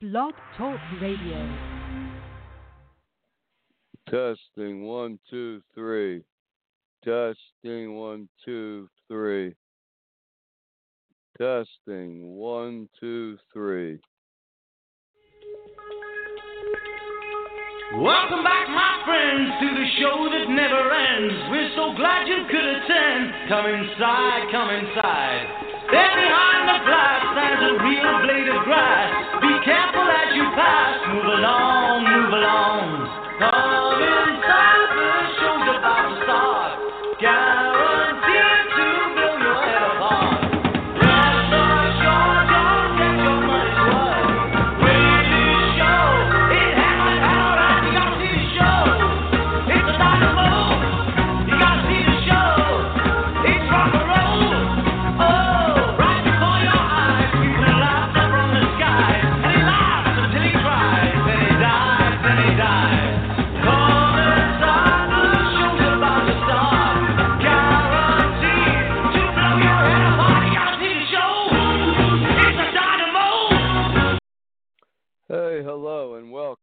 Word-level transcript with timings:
Blog 0.00 0.32
Talk 0.56 0.80
Radio. 1.02 1.58
Testing 4.08 4.86
one, 4.86 5.18
two, 5.28 5.60
three. 5.74 6.24
Testing 7.04 7.96
one, 7.96 8.26
two, 8.42 8.88
three. 9.08 9.54
Testing 11.36 12.34
one, 12.34 12.88
two, 12.98 13.36
three. 13.52 14.00
Welcome 17.98 18.42
back, 18.42 18.70
my 18.70 19.02
friends, 19.04 19.50
to 19.60 19.68
the 19.68 19.86
show 20.00 20.28
that 20.32 20.48
never 20.48 20.94
ends. 20.94 21.34
We're 21.50 21.72
so 21.76 21.94
glad 21.94 22.26
you 22.26 22.46
could 22.50 22.64
attend. 22.64 23.50
Come 23.50 23.66
inside, 23.66 24.48
come 24.50 24.70
inside. 24.70 25.69
There 25.90 26.14
behind 26.14 26.62
the 26.70 26.78
a 27.66 27.72
real 27.82 28.14
blade 28.22 28.48
of 28.48 28.62
grass. 28.62 29.10
Be 29.42 29.52
careful 29.66 30.06
as 30.06 30.36
you 30.36 30.44
pass. 30.54 31.02
Move 31.10 31.24
along, 31.24 32.04
move 32.06 32.32
along. 32.32 32.99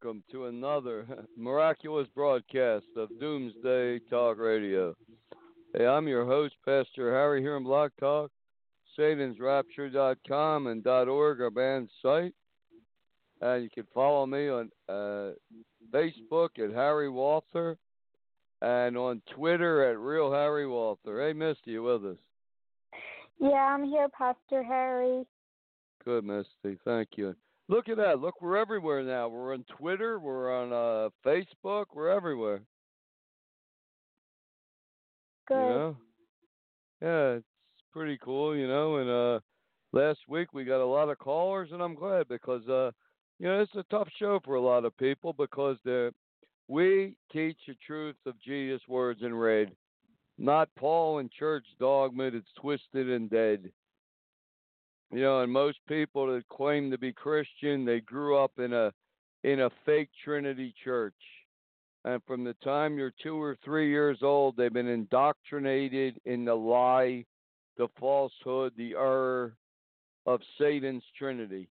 Welcome 0.08 0.24
to 0.32 0.46
another 0.46 1.06
miraculous 1.38 2.08
broadcast 2.16 2.86
of 2.96 3.10
Doomsday 3.20 4.00
Talk 4.10 4.38
Radio. 4.38 4.96
Hey, 5.76 5.86
I'm 5.86 6.08
your 6.08 6.26
host, 6.26 6.54
Pastor 6.64 7.12
Harry, 7.12 7.42
here 7.42 7.58
on 7.58 7.66
Blog 7.66 7.92
Talk, 8.00 8.32
SatansRapture.com 8.98 10.68
and 10.68 10.88
.org, 10.88 11.42
our 11.42 11.50
band 11.50 11.90
site. 12.02 12.34
And 13.42 13.64
you 13.64 13.70
can 13.70 13.86
follow 13.94 14.26
me 14.26 14.48
on 14.48 14.72
uh, 14.88 15.32
Facebook 15.94 16.58
at 16.58 16.74
Harry 16.74 17.10
Walther 17.10 17.78
and 18.62 18.96
on 18.96 19.22
Twitter 19.36 19.92
at 19.92 20.00
Real 20.00 20.32
Harry 20.32 20.68
Walther. 20.68 21.20
Hey, 21.22 21.34
Misty, 21.34 21.72
you 21.72 21.84
with 21.84 22.06
us? 22.06 22.18
Yeah, 23.42 23.50
I'm 23.50 23.84
here, 23.84 24.08
Pastor 24.18 24.64
Harry. 24.64 25.26
Good, 26.06 26.24
Misty. 26.24 26.80
Thank 26.86 27.10
you. 27.18 27.36
Look 27.70 27.90
at 27.90 27.98
that. 27.98 28.20
Look, 28.22 28.42
we're 28.42 28.58
everywhere 28.58 29.04
now. 29.04 29.28
We're 29.28 29.54
on 29.54 29.66
Twitter. 29.78 30.20
We're 30.20 30.56
on 30.56 30.72
uh, 30.72 31.10
Facebook. 31.26 31.86
We're 31.94 32.10
everywhere. 32.10 32.62
Good. 35.48 35.56
You 35.56 35.70
know? 35.70 35.98
Yeah, 37.02 37.28
it's 37.38 37.46
pretty 37.92 38.18
cool, 38.24 38.56
you 38.56 38.68
know. 38.68 38.98
And 38.98 39.10
uh, 39.10 39.40
last 39.92 40.20
week 40.30 40.54
we 40.54 40.64
got 40.64 40.82
a 40.82 40.86
lot 40.86 41.10
of 41.10 41.20
callers, 41.20 41.70
and 41.74 41.82
I'm 41.82 41.96
glad 41.96 42.28
because, 42.30 42.68
uh, 42.70 42.92
you 43.38 43.48
know, 43.48 43.60
it's 43.60 43.76
a 43.76 43.84
tough 43.92 44.08
show 44.18 44.40
for 44.46 44.56
a 44.56 44.62
lot 44.62 44.86
of 44.86 44.98
people 44.98 45.34
because 45.34 45.78
they're, 45.84 46.12
we 46.70 47.16
teach 47.32 47.58
the 47.68 47.76
truth 47.86 48.16
of 48.26 48.42
Jesus' 48.42 48.82
words 48.88 49.22
in 49.24 49.36
red, 49.36 49.72
not 50.38 50.70
Paul 50.78 51.20
and 51.20 51.32
church 51.32 51.66
dogma 51.80 52.32
that's 52.32 52.46
twisted 52.60 53.10
and 53.10 53.30
dead. 53.30 53.72
You 55.12 55.22
know, 55.22 55.42
and 55.42 55.52
most 55.52 55.80
people 55.88 56.28
that 56.28 56.48
claim 56.50 56.92
to 56.92 56.98
be 56.98 57.14
Christian, 57.14 57.86
they 57.86 58.02
grew 58.02 58.38
up 58.38 58.60
in 58.60 58.74
a 58.74 58.94
in 59.44 59.62
a 59.62 59.70
fake 59.86 60.10
Trinity 60.24 60.74
church. 60.84 61.14
And 62.04 62.22
from 62.26 62.44
the 62.44 62.56
time 62.56 62.98
you're 62.98 63.14
two 63.22 63.42
or 63.42 63.58
three 63.64 63.90
years 63.90 64.20
old, 64.22 64.58
they've 64.58 64.72
been 64.74 64.88
indoctrinated 64.88 66.20
in 66.26 66.46
the 66.46 66.56
lie, 66.56 67.26
the 67.78 67.88
falsehood, 68.00 68.74
the 68.78 68.94
error 68.94 69.56
of 70.26 70.42
Satan's 70.60 71.04
Trinity. 71.18 71.70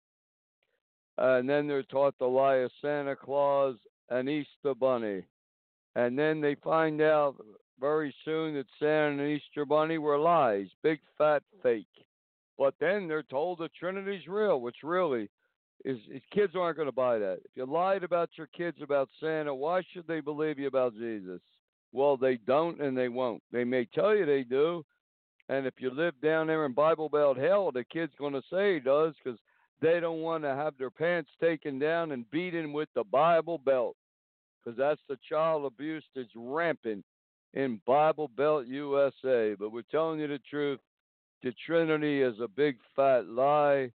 and 1.18 1.48
then 1.48 1.66
they're 1.66 1.82
taught 1.82 2.18
the 2.18 2.26
lie 2.26 2.56
of 2.56 2.70
Santa 2.82 3.16
Claus 3.16 3.76
and 4.10 4.28
Easter 4.28 4.74
Bunny. 4.74 5.22
And 5.94 6.18
then 6.18 6.40
they 6.40 6.54
find 6.56 7.00
out 7.00 7.36
very 7.80 8.14
soon 8.24 8.54
that 8.54 8.66
Santa 8.78 9.22
and 9.22 9.30
Easter 9.30 9.64
Bunny 9.64 9.98
were 9.98 10.18
lies, 10.18 10.68
big 10.82 11.00
fat 11.16 11.42
fake. 11.62 11.86
But 12.58 12.74
then 12.80 13.06
they're 13.06 13.22
told 13.22 13.58
the 13.58 13.68
Trinity's 13.78 14.26
real, 14.26 14.60
which 14.60 14.76
really 14.82 15.28
is, 15.84 15.98
is 16.10 16.22
kids 16.32 16.54
aren't 16.56 16.76
going 16.76 16.88
to 16.88 16.92
buy 16.92 17.18
that. 17.18 17.38
If 17.44 17.50
you 17.54 17.66
lied 17.66 18.02
about 18.02 18.30
your 18.36 18.48
kids 18.48 18.78
about 18.82 19.08
Santa, 19.20 19.54
why 19.54 19.82
should 19.92 20.06
they 20.06 20.20
believe 20.20 20.58
you 20.58 20.66
about 20.66 20.94
Jesus? 20.94 21.40
Well, 21.92 22.16
they 22.16 22.36
don't 22.46 22.80
and 22.80 22.96
they 22.96 23.08
won't. 23.08 23.42
They 23.52 23.64
may 23.64 23.86
tell 23.86 24.14
you 24.14 24.26
they 24.26 24.42
do, 24.42 24.84
and 25.48 25.66
if 25.66 25.74
you 25.78 25.90
live 25.90 26.14
down 26.22 26.46
there 26.46 26.66
in 26.66 26.72
Bible 26.72 27.08
Belt 27.08 27.36
hell, 27.36 27.70
the 27.70 27.84
kid's 27.84 28.14
going 28.18 28.32
to 28.32 28.42
say 28.50 28.74
he 28.74 28.80
does 28.80 29.14
because 29.22 29.38
they 29.80 30.00
don't 30.00 30.20
want 30.20 30.44
to 30.44 30.54
have 30.54 30.74
their 30.78 30.90
pants 30.90 31.30
taken 31.40 31.78
down 31.78 32.12
and 32.12 32.30
beaten 32.30 32.72
with 32.72 32.88
the 32.94 33.04
Bible 33.04 33.58
Belt 33.58 33.96
because 34.66 34.76
that's 34.76 35.00
the 35.08 35.18
child 35.28 35.64
abuse 35.64 36.04
that's 36.14 36.28
rampant 36.34 37.04
in 37.54 37.80
Bible 37.86 38.28
Belt 38.36 38.66
USA. 38.66 39.54
But 39.58 39.70
we're 39.70 39.82
telling 39.90 40.18
you 40.18 40.26
the 40.26 40.40
truth. 40.50 40.80
The 41.42 41.52
Trinity 41.64 42.22
is 42.22 42.40
a 42.40 42.48
big 42.48 42.78
fat 42.94 43.26
lie. 43.26 43.90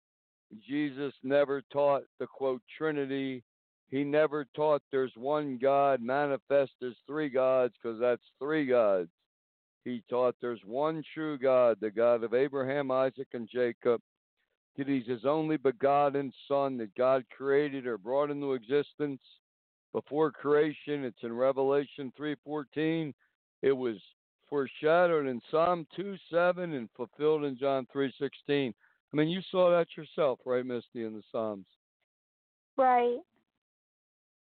Jesus 0.68 1.14
never 1.24 1.62
taught 1.72 2.04
the 2.20 2.28
quote 2.28 2.62
Trinity. 2.78 3.44
He 3.90 4.04
never 4.04 4.46
taught 4.56 4.82
there's 4.92 5.16
one 5.16 5.58
God 5.62 6.02
manifest 6.02 6.74
as 6.86 6.94
three 7.06 7.30
gods 7.30 7.74
because 7.82 8.00
that's 8.00 8.24
three 8.40 8.66
gods. 8.66 9.10
He 9.86 10.04
taught 10.10 10.36
there's 10.42 10.60
one 10.66 11.02
true 11.14 11.38
God, 11.38 11.78
the 11.80 11.92
God 11.92 12.24
of 12.24 12.34
Abraham, 12.34 12.92
Isaac, 12.92 13.28
and 13.34 13.48
Jacob. 13.48 14.02
That 14.78 14.88
he's 14.88 15.08
his 15.08 15.26
only 15.26 15.58
begotten 15.58 16.34
Son 16.48 16.78
that 16.78 16.94
God 16.96 17.24
created 17.36 17.88
or 17.88 17.98
brought 17.98 18.30
into 18.30 18.54
existence 18.54 19.22
before 19.94 20.32
creation. 20.32 21.06
It's 21.06 21.24
in 21.24 21.34
Revelation 21.34 22.12
3:14. 22.18 23.14
It 23.62 23.72
was 23.72 23.98
foreshadowed 24.50 25.28
in 25.28 25.42
Psalm 25.52 25.86
2:7 25.96 26.74
and 26.74 26.90
fulfilled 26.92 27.44
in 27.44 27.58
John 27.58 27.86
3:16. 27.88 28.74
I 29.14 29.16
mean, 29.16 29.30
you 29.30 29.42
saw 29.44 29.70
that 29.72 29.96
yourself, 29.96 30.40
right, 30.46 30.66
Misty, 30.66 31.04
in 31.04 31.14
the 31.14 31.24
Psalms. 31.32 31.66
Right. 32.76 33.20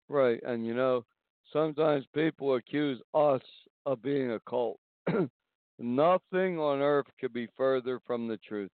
Right. 0.08 0.42
And 0.42 0.66
you 0.66 0.74
know, 0.74 1.04
sometimes 1.52 2.06
people 2.14 2.54
accuse 2.54 3.00
us 3.14 3.42
of 3.86 4.02
being 4.02 4.32
a 4.32 4.40
cult. 4.40 4.80
Nothing 5.78 6.58
on 6.58 6.80
earth 6.80 7.06
could 7.20 7.32
be 7.32 7.48
further 7.56 8.00
from 8.06 8.28
the 8.28 8.38
truth. 8.38 8.70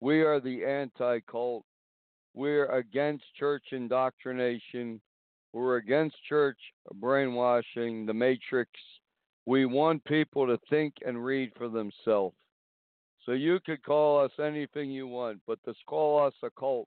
We 0.00 0.22
are 0.22 0.40
the 0.40 0.64
anti 0.64 1.20
cult. 1.20 1.64
We're 2.34 2.66
against 2.66 3.24
church 3.38 3.64
indoctrination. 3.72 5.00
We're 5.52 5.76
against 5.76 6.16
church 6.28 6.58
brainwashing, 6.94 8.06
the 8.06 8.14
matrix. 8.14 8.70
We 9.46 9.66
want 9.66 10.04
people 10.04 10.46
to 10.46 10.58
think 10.70 10.94
and 11.04 11.24
read 11.24 11.52
for 11.56 11.68
themselves. 11.68 12.36
So 13.26 13.32
you 13.32 13.60
could 13.64 13.82
call 13.82 14.20
us 14.20 14.32
anything 14.42 14.90
you 14.90 15.06
want, 15.06 15.40
but 15.46 15.58
to 15.64 15.74
call 15.86 16.24
us 16.24 16.34
a 16.42 16.50
cult, 16.50 16.88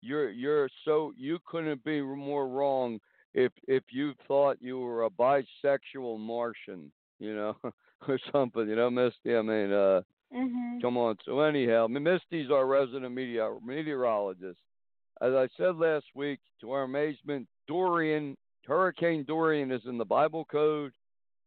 you're 0.00 0.30
you're 0.30 0.68
so 0.84 1.12
you 1.16 1.38
couldn't 1.44 1.82
be 1.84 2.00
more 2.00 2.48
wrong 2.48 3.00
if 3.34 3.52
if 3.66 3.82
you 3.90 4.14
thought 4.28 4.58
you 4.60 4.78
were 4.78 5.04
a 5.04 5.10
bisexual 5.10 6.18
Martian, 6.20 6.92
you 7.18 7.34
know, 7.34 7.56
or 8.08 8.18
something, 8.32 8.68
you 8.68 8.76
know, 8.76 8.90
Misty. 8.90 9.36
I 9.36 9.42
mean, 9.42 9.72
uh, 9.72 10.02
Mhm. 10.34 10.82
come 10.82 10.96
on. 10.96 11.16
So 11.24 11.40
anyhow, 11.40 11.86
Misty's 11.86 12.50
our 12.50 12.66
resident 12.66 13.14
meteor, 13.14 13.58
meteorologist. 13.64 14.58
As 15.20 15.32
I 15.34 15.48
said 15.56 15.76
last 15.76 16.06
week, 16.14 16.40
to 16.60 16.72
our 16.72 16.82
amazement, 16.82 17.48
Dorian, 17.68 18.36
Hurricane 18.66 19.24
Dorian, 19.24 19.70
is 19.70 19.86
in 19.86 19.98
the 19.98 20.04
Bible 20.04 20.44
code 20.44 20.92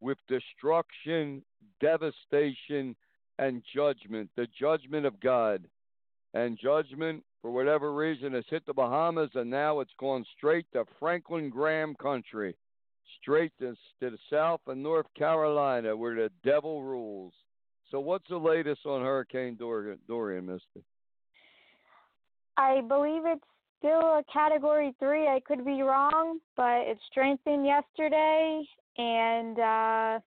with 0.02 0.18
destruction, 0.28 1.44
devastation, 1.82 2.96
and 3.38 3.64
judgment. 3.74 4.30
The 4.36 4.48
judgment 4.60 5.06
of 5.06 5.20
God, 5.20 5.66
and 6.34 6.58
judgment 6.62 7.24
for 7.42 7.52
whatever 7.52 7.94
reason 7.94 8.34
has 8.34 8.44
hit 8.50 8.66
the 8.66 8.74
Bahamas, 8.74 9.32
and 9.36 9.50
now 9.50 9.80
it's 9.80 9.94
gone 10.00 10.26
straight 10.38 10.66
to 10.74 10.86
Franklin 11.00 11.50
Graham 11.50 11.96
country, 11.96 12.56
straight 13.22 13.52
to, 13.60 13.76
to 14.02 14.10
the 14.10 14.18
South 14.30 14.62
and 14.68 14.84
North 14.84 15.08
Carolina, 15.18 15.96
where 15.96 16.16
the 16.16 16.30
devil 16.44 16.84
rules. 16.84 17.34
So, 17.92 18.00
what's 18.00 18.28
the 18.30 18.38
latest 18.38 18.86
on 18.86 19.02
Hurricane 19.02 19.56
Dorian, 19.56 19.98
Dorian 20.08 20.46
Misty? 20.46 20.84
I 22.58 22.82
believe 22.82 23.24
it's 23.26 23.42
still 23.80 24.00
a 24.00 24.24
category 24.32 24.94
three. 25.00 25.28
I 25.28 25.40
could 25.40 25.66
be 25.66 25.82
wrong, 25.82 26.40
but 26.56 26.82
it 26.82 26.98
strengthened 27.10 27.66
yesterday 27.66 28.64
and 29.00 29.60
uh, 29.60 30.20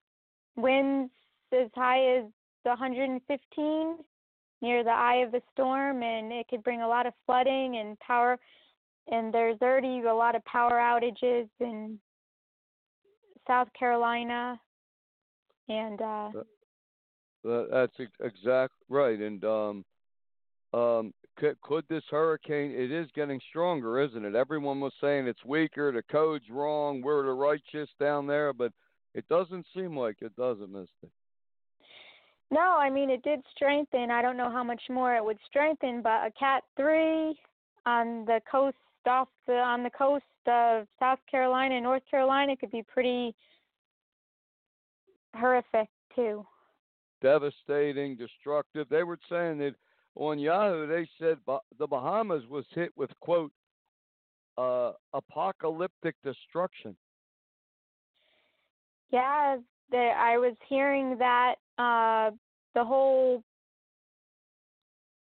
winds 0.55 1.11
as 1.51 1.69
high 1.75 2.17
as 2.17 2.23
115 2.63 3.97
near 4.61 4.83
the 4.83 4.89
eye 4.89 5.17
of 5.17 5.31
the 5.31 5.41
storm, 5.53 6.01
and 6.01 6.31
it 6.33 6.47
could 6.49 6.63
bring 6.63 6.81
a 6.81 6.87
lot 6.87 7.05
of 7.05 7.13
flooding 7.25 7.77
and 7.77 7.99
power. 7.99 8.39
And 9.11 9.33
there's 9.33 9.57
already 9.61 9.99
a 10.01 10.13
lot 10.13 10.35
of 10.35 10.43
power 10.45 10.71
outages 10.71 11.47
in 11.59 11.99
South 13.45 13.67
Carolina, 13.77 14.59
and 15.69 16.01
uh, 16.01 16.29
That- 17.43 17.67
That's 17.71 17.99
ex- 17.99 18.11
exact 18.21 18.73
right. 18.89 19.19
And 19.19 19.43
um, 19.43 19.85
um, 20.73 21.13
could, 21.37 21.59
could 21.61 21.85
this 21.89 22.03
hurricane? 22.09 22.71
It 22.71 22.91
is 22.91 23.07
getting 23.15 23.39
stronger, 23.49 23.99
isn't 24.01 24.25
it? 24.25 24.35
Everyone 24.35 24.79
was 24.79 24.93
saying 25.01 25.27
it's 25.27 25.43
weaker. 25.45 25.91
The 25.91 26.03
code's 26.03 26.49
wrong. 26.49 27.01
We're 27.01 27.25
the 27.25 27.31
righteous 27.31 27.89
down 27.99 28.27
there, 28.27 28.53
but 28.53 28.71
it 29.13 29.27
doesn't 29.29 29.65
seem 29.75 29.97
like 29.97 30.17
it, 30.21 30.35
does 30.35 30.57
it, 30.61 30.69
Misty? 30.69 31.11
No, 32.51 32.77
I 32.79 32.89
mean 32.91 33.09
it 33.09 33.23
did 33.23 33.39
strengthen. 33.55 34.11
I 34.11 34.21
don't 34.21 34.37
know 34.37 34.51
how 34.51 34.63
much 34.63 34.81
more 34.89 35.15
it 35.15 35.25
would 35.25 35.39
strengthen, 35.47 36.03
but 36.03 36.27
a 36.27 36.31
Cat 36.37 36.63
three 36.77 37.35
on 37.85 38.25
the 38.25 38.41
coast 38.49 38.77
off 39.07 39.27
the 39.47 39.53
on 39.53 39.81
the 39.81 39.89
coast 39.89 40.23
of 40.47 40.85
South 40.99 41.19
Carolina 41.29 41.75
and 41.75 41.83
North 41.83 42.03
Carolina 42.09 42.55
could 42.55 42.71
be 42.71 42.83
pretty 42.83 43.33
horrific 45.35 45.89
too. 46.15 46.45
Devastating, 47.23 48.15
destructive. 48.15 48.87
They 48.89 49.03
were 49.03 49.17
saying 49.29 49.57
that 49.59 49.73
on 50.15 50.39
Yahoo. 50.39 50.87
They 50.87 51.07
said 51.19 51.37
the 51.79 51.87
Bahamas 51.87 52.43
was 52.49 52.65
hit 52.73 52.91
with 52.95 53.09
quote 53.19 53.51
uh, 54.57 54.91
apocalyptic 55.13 56.15
destruction. 56.23 56.95
Yeah, 59.11 59.57
the, 59.91 60.11
I 60.17 60.37
was 60.37 60.55
hearing 60.67 61.17
that 61.19 61.55
uh, 61.77 62.31
the 62.73 62.83
whole 62.83 63.43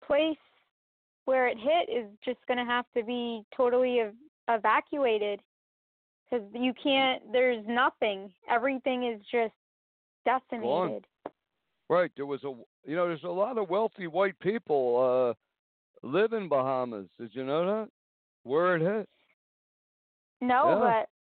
place 0.06 0.38
where 1.26 1.48
it 1.48 1.58
hit 1.58 1.94
is 1.94 2.06
just 2.24 2.40
going 2.48 2.58
to 2.58 2.66
have 2.66 2.86
to 2.96 3.04
be 3.04 3.44
totally 3.56 4.00
ev- 4.00 4.14
evacuated 4.50 5.42
because 6.30 6.46
you 6.54 6.74
can't. 6.82 7.22
There's 7.32 7.64
nothing. 7.68 8.32
Everything 8.50 9.06
is 9.06 9.22
just 9.32 9.54
decimated. 10.26 11.06
Right. 11.90 12.12
There 12.16 12.26
was 12.26 12.44
a 12.44 12.54
you 12.90 12.96
know 12.96 13.08
there's 13.08 13.24
a 13.24 13.30
lot 13.30 13.58
of 13.58 13.70
wealthy 13.70 14.08
white 14.08 14.38
people 14.40 15.36
uh, 16.04 16.08
live 16.08 16.34
in 16.34 16.50
Bahamas. 16.50 17.08
Did 17.20 17.32
you 17.34 17.44
know 17.46 17.66
that? 17.66 17.90
Where 18.44 18.76
it 18.76 18.82
hit? 18.82 19.10
No, 20.42 20.70
Yeah. 20.70 20.80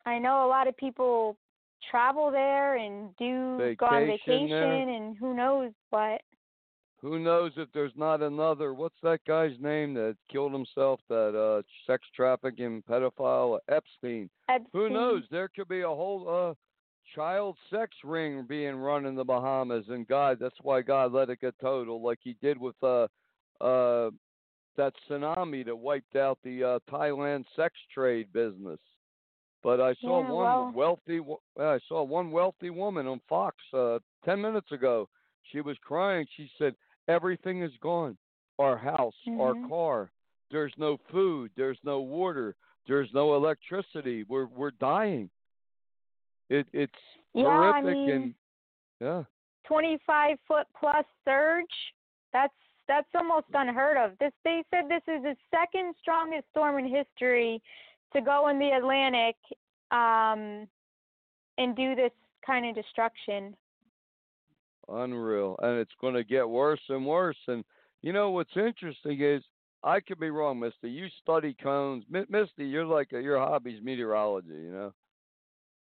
but 0.05 0.11
I 0.11 0.19
know 0.19 0.47
a 0.47 0.49
lot 0.49 0.69
of 0.69 0.77
people 0.77 1.37
travel 1.91 2.31
there 2.31 2.77
and 2.77 3.15
do 3.17 3.75
go 3.79 3.87
on 3.87 4.07
Vacation 4.07 4.49
vacation 4.49 4.49
there. 4.49 4.89
and 4.89 5.17
who 5.17 5.35
knows 5.35 5.73
what. 5.91 6.21
Who 7.01 7.19
knows 7.19 7.53
if 7.57 7.69
there's 7.75 7.93
not 7.97 8.23
another? 8.23 8.73
What's 8.73 8.99
that 9.03 9.21
guy's 9.27 9.59
name 9.61 9.93
that 9.95 10.17
killed 10.33 10.53
himself? 10.53 11.01
That 11.11 11.37
uh, 11.39 11.63
sex 11.87 12.07
trafficking 12.17 12.83
pedophile 12.89 13.59
Epstein. 13.69 14.31
Epstein. 14.49 14.71
Who 14.73 14.89
knows? 14.89 15.25
There 15.31 15.49
could 15.55 15.69
be 15.69 15.83
a 15.83 15.89
whole 15.89 16.27
uh, 16.27 16.55
child 17.15 17.57
sex 17.71 17.93
ring 18.05 18.45
being 18.49 18.77
run 18.77 19.07
in 19.07 19.15
the 19.15 19.25
Bahamas, 19.25 19.85
and 19.89 20.07
God, 20.07 20.39
that's 20.41 20.57
why 20.63 20.83
God 20.83 21.13
let 21.13 21.31
it 21.31 21.41
get 21.41 21.55
total, 21.61 22.03
like 22.03 22.19
He 22.23 22.37
did 22.43 22.59
with 22.59 22.77
uh, 22.83 23.07
uh, 23.61 24.11
that 24.77 24.93
tsunami 25.09 25.65
that 25.65 25.77
wiped 25.77 26.17
out 26.17 26.39
the 26.43 26.65
uh, 26.65 26.79
Thailand 26.91 27.45
sex 27.57 27.75
trade 27.93 28.33
business. 28.33 28.81
But 29.63 29.81
I 29.81 29.95
saw 30.01 30.21
Yeah, 30.23 30.31
one 30.31 30.35
well- 30.35 30.73
wealthy. 30.75 31.21
I 31.59 31.79
saw 31.89 32.03
one 32.03 32.31
wealthy 32.31 32.71
woman 32.71 33.07
on 33.07 33.21
Fox 33.29 33.57
uh, 33.73 33.99
ten 34.25 34.41
minutes 34.41 34.71
ago. 34.73 35.09
She 35.53 35.61
was 35.61 35.77
crying. 35.79 36.27
She 36.37 36.51
said, 36.59 36.75
"Everything 37.09 37.63
is 37.63 37.73
gone. 37.81 38.17
Our 38.59 38.77
house, 38.77 39.15
our 39.41 39.55
Mhm. 39.55 39.69
car. 39.69 40.11
There's 40.51 40.77
no 40.77 40.97
food. 41.11 41.51
There's 41.57 41.83
no 41.83 42.01
water. 42.01 42.55
There's 42.87 43.13
no 43.15 43.35
electricity. 43.37 44.25
We're 44.25 44.47
we're 44.47 44.71
dying. 44.73 45.31
It 46.51 46.67
it's 46.73 46.93
Yeah, 47.35 47.47
I 47.49 47.81
horrific 47.81 47.97
mean- 47.97 48.11
and 48.11 48.35
yeah. 49.01 49.25
25 49.67 50.39
foot 50.47 50.67
plus 50.79 51.05
surge. 51.25 51.65
That's 52.33 52.53
that's 52.87 53.09
almost 53.15 53.47
unheard 53.55 53.97
of. 53.97 54.19
This 54.19 54.33
they 54.45 54.63
said 54.71 54.85
this 54.89 55.03
is 55.09 55.23
the 55.23 55.37
second 55.51 55.95
strongest 56.01 56.45
storm 56.51 56.79
in 56.79 56.87
history 56.87 57.63
to 58.13 58.21
go 58.21 58.49
in 58.49 58.59
the 58.59 58.71
Atlantic 58.71 59.37
um 59.91 60.69
and 61.57 61.75
do 61.77 61.95
this 61.95 62.13
kind 62.45 62.67
of 62.67 62.75
destruction. 62.75 63.57
Unreal. 64.89 65.57
And 65.63 65.79
it's 65.79 65.95
going 66.01 66.15
to 66.15 66.25
get 66.25 66.47
worse 66.49 66.81
and 66.91 67.07
worse. 67.07 67.39
And 67.49 67.65
you 68.03 68.13
know 68.13 68.31
what's 68.31 68.55
interesting 68.57 69.21
is 69.23 69.43
I 69.83 70.01
could 70.01 70.19
be 70.21 70.31
wrong, 70.31 70.61
Misty. 70.61 70.91
You 70.91 71.07
study 71.23 71.55
cones, 71.63 72.05
Mi- 72.11 72.27
Misty. 72.29 72.67
You're 72.67 72.85
like 72.85 73.13
a, 73.13 73.21
your 73.21 73.39
hobby's 73.39 73.83
meteorology. 73.83 74.49
You 74.49 74.73
know. 74.73 74.93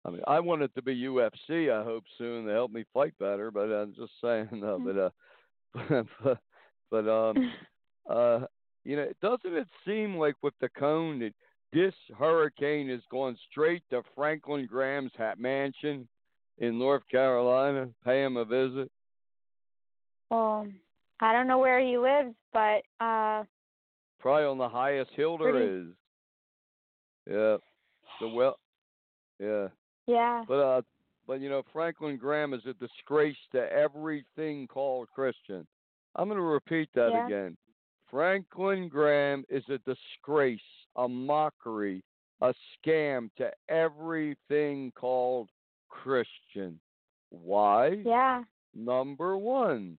I 0.05 0.11
mean, 0.11 0.21
I 0.27 0.39
want 0.39 0.61
it 0.61 0.71
to 0.75 0.81
be 0.81 0.95
UFC. 0.95 1.71
I 1.71 1.83
hope 1.83 2.03
soon 2.17 2.45
to 2.45 2.51
help 2.53 2.71
me 2.71 2.85
fight 2.93 3.13
better. 3.19 3.51
But 3.51 3.69
I'm 3.71 3.93
just 3.95 4.11
saying, 4.23 4.49
no. 4.53 4.79
But 4.79 4.97
uh, 4.97 6.03
but 6.23 6.37
but 6.89 7.09
um 7.09 7.51
uh, 8.09 8.39
you 8.85 8.95
know, 8.95 9.07
doesn't 9.21 9.55
it 9.57 9.67
seem 9.85 10.15
like 10.15 10.35
with 10.41 10.53
the 10.61 10.69
cone 10.69 11.19
that 11.19 11.33
this 11.71 11.93
hurricane 12.17 12.89
is 12.89 13.03
going 13.11 13.37
straight 13.51 13.83
to 13.91 14.01
Franklin 14.15 14.65
Graham's 14.65 15.11
hat 15.17 15.37
mansion 15.39 16.07
in 16.57 16.79
North 16.79 17.03
Carolina, 17.11 17.89
pay 18.03 18.23
him 18.23 18.37
a 18.37 18.45
visit? 18.45 18.89
Well, 20.31 20.67
I 21.19 21.33
don't 21.33 21.47
know 21.47 21.59
where 21.59 21.79
he 21.85 21.97
lives, 21.97 22.33
but 22.53 22.81
uh 23.03 23.43
Probably 24.19 24.45
on 24.45 24.57
the 24.57 24.67
highest 24.69 25.11
hill 25.15 25.37
there 25.37 25.51
Pretty- 25.51 25.65
is. 25.71 25.87
Yeah. 27.29 27.57
The 28.19 28.27
well. 28.27 28.57
Yeah. 29.39 29.67
Yeah. 30.09 30.43
But 30.47 30.59
uh, 30.59 30.81
but 31.27 31.41
you 31.41 31.49
know, 31.49 31.63
Franklin 31.71 32.17
Graham 32.17 32.53
is 32.53 32.65
a 32.65 32.73
disgrace 32.73 33.37
to 33.51 33.71
everything 33.71 34.67
called 34.67 35.07
Christian. 35.13 35.65
I'm 36.15 36.27
going 36.27 36.39
to 36.39 36.43
repeat 36.43 36.89
that 36.95 37.11
Yeah. 37.11 37.25
again. 37.27 37.57
Franklin 38.09 38.89
Graham 38.89 39.45
is 39.49 39.63
a 39.69 39.77
disgrace, 39.79 40.59
a 40.95 41.07
mockery, 41.07 42.03
a 42.41 42.53
scam 42.75 43.29
to 43.37 43.51
everything 43.69 44.91
called 44.95 45.49
Christian. 45.89 46.79
Why? 47.29 48.01
Yeah. 48.03 48.43
Number 48.73 49.37
one, 49.37 49.97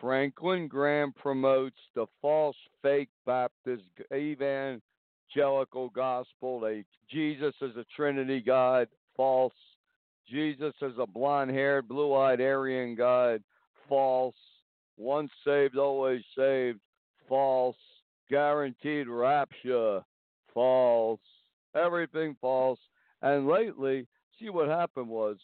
Franklin 0.00 0.66
Graham 0.66 1.12
promotes 1.12 1.78
the 1.94 2.06
false, 2.20 2.56
fake 2.82 3.10
Baptist 3.24 3.84
evangelical 4.12 5.90
gospel. 5.94 6.58
They, 6.58 6.84
Jesus 7.08 7.54
is 7.62 7.76
a 7.76 7.84
Trinity 7.94 8.40
God, 8.40 8.88
false. 9.16 9.54
Jesus 10.28 10.74
is 10.80 10.94
a 10.98 11.06
blonde 11.06 11.50
haired, 11.50 11.88
blue 11.88 12.14
eyed 12.14 12.40
Aryan 12.40 12.94
God, 12.94 13.42
false. 13.88 14.34
Once 14.96 15.30
saved, 15.44 15.76
always 15.76 16.22
saved, 16.36 16.80
false. 17.28 17.76
Guaranteed 18.30 19.08
rapture, 19.08 20.02
false. 20.54 21.20
Everything 21.74 22.36
false. 22.40 22.78
And 23.20 23.46
lately, 23.46 24.06
see 24.38 24.48
what 24.48 24.68
happened 24.68 25.08
was 25.08 25.36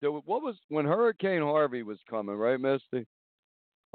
there 0.00 0.10
what 0.10 0.42
was 0.42 0.56
when 0.68 0.84
Hurricane 0.84 1.42
Harvey 1.42 1.82
was 1.82 1.98
coming, 2.08 2.36
right, 2.36 2.60
Misty? 2.60 3.06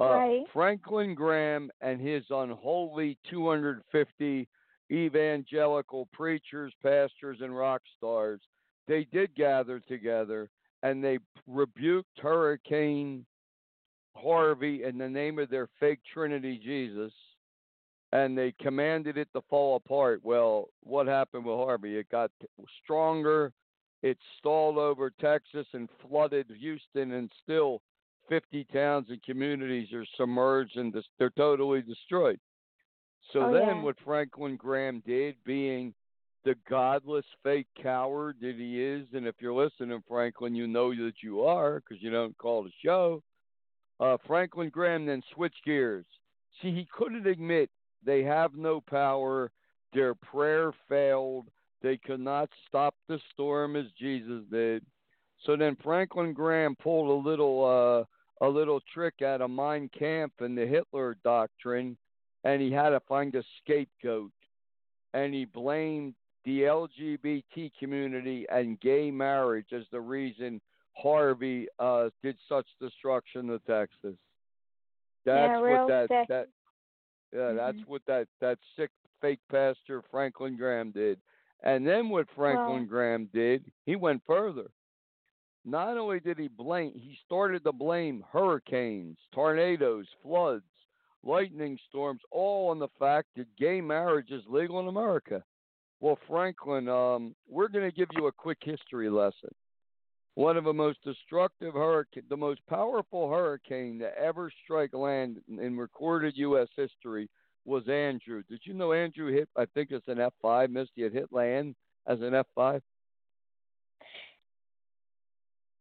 Uh, 0.00 0.04
Right. 0.04 0.44
Franklin 0.52 1.14
Graham 1.14 1.70
and 1.82 2.00
his 2.00 2.24
unholy 2.30 3.18
250 3.28 4.48
evangelical 4.90 6.08
preachers, 6.12 6.72
pastors, 6.82 7.38
and 7.40 7.56
rock 7.56 7.82
stars, 7.96 8.40
they 8.90 9.04
did 9.12 9.32
gather 9.36 9.78
together 9.78 10.50
and 10.82 11.02
they 11.02 11.20
rebuked 11.46 12.18
Hurricane 12.20 13.24
Harvey 14.16 14.82
in 14.82 14.98
the 14.98 15.08
name 15.08 15.38
of 15.38 15.48
their 15.48 15.68
fake 15.78 16.00
Trinity 16.12 16.60
Jesus, 16.62 17.12
and 18.12 18.36
they 18.36 18.52
commanded 18.60 19.16
it 19.16 19.28
to 19.32 19.42
fall 19.48 19.76
apart. 19.76 20.20
Well, 20.24 20.70
what 20.82 21.06
happened 21.06 21.44
with 21.44 21.56
Harvey? 21.56 21.96
It 21.98 22.10
got 22.10 22.32
stronger. 22.82 23.52
It 24.02 24.18
stalled 24.38 24.78
over 24.78 25.12
Texas 25.20 25.66
and 25.72 25.88
flooded 26.08 26.46
Houston, 26.58 27.12
and 27.12 27.30
still 27.44 27.82
50 28.28 28.64
towns 28.72 29.06
and 29.10 29.22
communities 29.22 29.92
are 29.92 30.06
submerged 30.16 30.76
and 30.76 30.92
they're 31.18 31.30
totally 31.30 31.82
destroyed. 31.82 32.40
So 33.32 33.42
Oh, 33.42 33.52
then, 33.52 33.66
yeah. 33.66 33.82
what 33.82 33.96
Franklin 34.04 34.56
Graham 34.56 35.02
did, 35.06 35.36
being 35.44 35.94
the 36.44 36.54
godless 36.68 37.24
fake 37.42 37.66
coward 37.80 38.36
that 38.40 38.54
he 38.56 38.82
is, 38.82 39.06
and 39.12 39.26
if 39.26 39.34
you're 39.40 39.54
listening, 39.54 40.02
Franklin, 40.08 40.54
you 40.54 40.66
know 40.66 40.90
that 40.90 41.22
you 41.22 41.42
are 41.42 41.80
because 41.80 42.02
you 42.02 42.10
don't 42.10 42.36
call 42.38 42.62
the 42.62 42.72
show. 42.84 43.22
Uh, 43.98 44.16
Franklin 44.26 44.70
Graham 44.70 45.06
then 45.06 45.22
switched 45.34 45.64
gears. 45.64 46.06
See, 46.60 46.72
he 46.72 46.88
couldn't 46.96 47.26
admit 47.26 47.70
they 48.04 48.22
have 48.22 48.54
no 48.54 48.80
power. 48.80 49.50
Their 49.92 50.14
prayer 50.14 50.72
failed. 50.88 51.48
They 51.82 51.98
could 51.98 52.20
not 52.20 52.48
stop 52.68 52.94
the 53.08 53.18
storm 53.32 53.76
as 53.76 53.86
Jesus 53.98 54.42
did. 54.50 54.84
So 55.44 55.56
then 55.56 55.76
Franklin 55.82 56.32
Graham 56.32 56.76
pulled 56.76 57.10
a 57.10 57.28
little 57.28 58.06
uh, 58.40 58.46
a 58.46 58.48
little 58.48 58.80
trick 58.92 59.22
out 59.22 59.40
of 59.40 59.50
Mein 59.50 59.90
Kampf 59.98 60.40
and 60.40 60.56
the 60.56 60.66
Hitler 60.66 61.16
doctrine, 61.22 61.96
and 62.44 62.62
he 62.62 62.70
had 62.70 62.90
to 62.90 63.00
find 63.00 63.34
a 63.34 63.42
scapegoat, 63.62 64.32
and 65.12 65.34
he 65.34 65.44
blamed 65.44 66.14
the 66.50 66.62
LGBT 66.62 67.70
community 67.78 68.44
and 68.50 68.80
gay 68.80 69.08
marriage 69.10 69.68
as 69.72 69.84
the 69.92 70.00
reason 70.00 70.60
Harvey 70.94 71.68
uh, 71.78 72.08
did 72.24 72.36
such 72.48 72.66
destruction 72.80 73.46
to 73.46 73.60
Texas. 73.60 74.16
That's 75.24 75.52
yeah, 75.52 75.60
what 75.60 75.88
that 75.88 76.08
sick. 76.08 76.28
that 76.28 76.48
yeah, 77.32 77.38
mm-hmm. 77.38 77.56
that's 77.56 77.78
what 77.86 78.02
that 78.08 78.26
that 78.40 78.58
sick 78.76 78.90
fake 79.20 79.38
pastor 79.48 80.02
Franklin 80.10 80.56
Graham 80.56 80.90
did. 80.90 81.20
And 81.62 81.86
then 81.86 82.08
what 82.08 82.26
Franklin 82.34 82.78
well, 82.78 82.86
Graham 82.86 83.28
did, 83.32 83.70
he 83.86 83.94
went 83.94 84.22
further. 84.26 84.70
Not 85.64 85.98
only 85.98 86.18
did 86.18 86.38
he 86.38 86.48
blame, 86.48 86.92
he 86.94 87.16
started 87.26 87.62
to 87.64 87.72
blame 87.72 88.24
hurricanes, 88.32 89.18
tornadoes, 89.32 90.06
floods, 90.22 90.64
lightning 91.22 91.78
storms, 91.88 92.22
all 92.32 92.70
on 92.70 92.78
the 92.80 92.88
fact 92.98 93.28
that 93.36 93.46
gay 93.56 93.80
marriage 93.80 94.30
is 94.30 94.42
legal 94.48 94.80
in 94.80 94.88
America. 94.88 95.44
Well, 96.00 96.18
Franklin, 96.26 96.88
um, 96.88 97.34
we're 97.48 97.68
going 97.68 97.88
to 97.88 97.94
give 97.94 98.08
you 98.16 98.26
a 98.26 98.32
quick 98.32 98.58
history 98.62 99.10
lesson. 99.10 99.50
One 100.34 100.56
of 100.56 100.64
the 100.64 100.72
most 100.72 100.98
destructive 101.04 101.74
hurricane, 101.74 102.22
the 102.30 102.36
most 102.36 102.60
powerful 102.68 103.30
hurricane 103.30 103.98
to 103.98 104.18
ever 104.18 104.50
strike 104.64 104.94
land 104.94 105.38
in 105.48 105.76
recorded 105.76 106.34
U.S. 106.36 106.68
history 106.76 107.28
was 107.66 107.86
Andrew. 107.88 108.42
Did 108.48 108.60
you 108.64 108.72
know 108.72 108.92
Andrew 108.92 109.30
hit? 109.30 109.48
I 109.56 109.66
think 109.66 109.90
it's 109.90 110.08
an 110.08 110.18
F5. 110.42 110.70
Misty 110.70 111.02
had 111.02 111.12
hit 111.12 111.30
land 111.30 111.74
as 112.06 112.20
an 112.20 112.32
F5. 112.56 112.80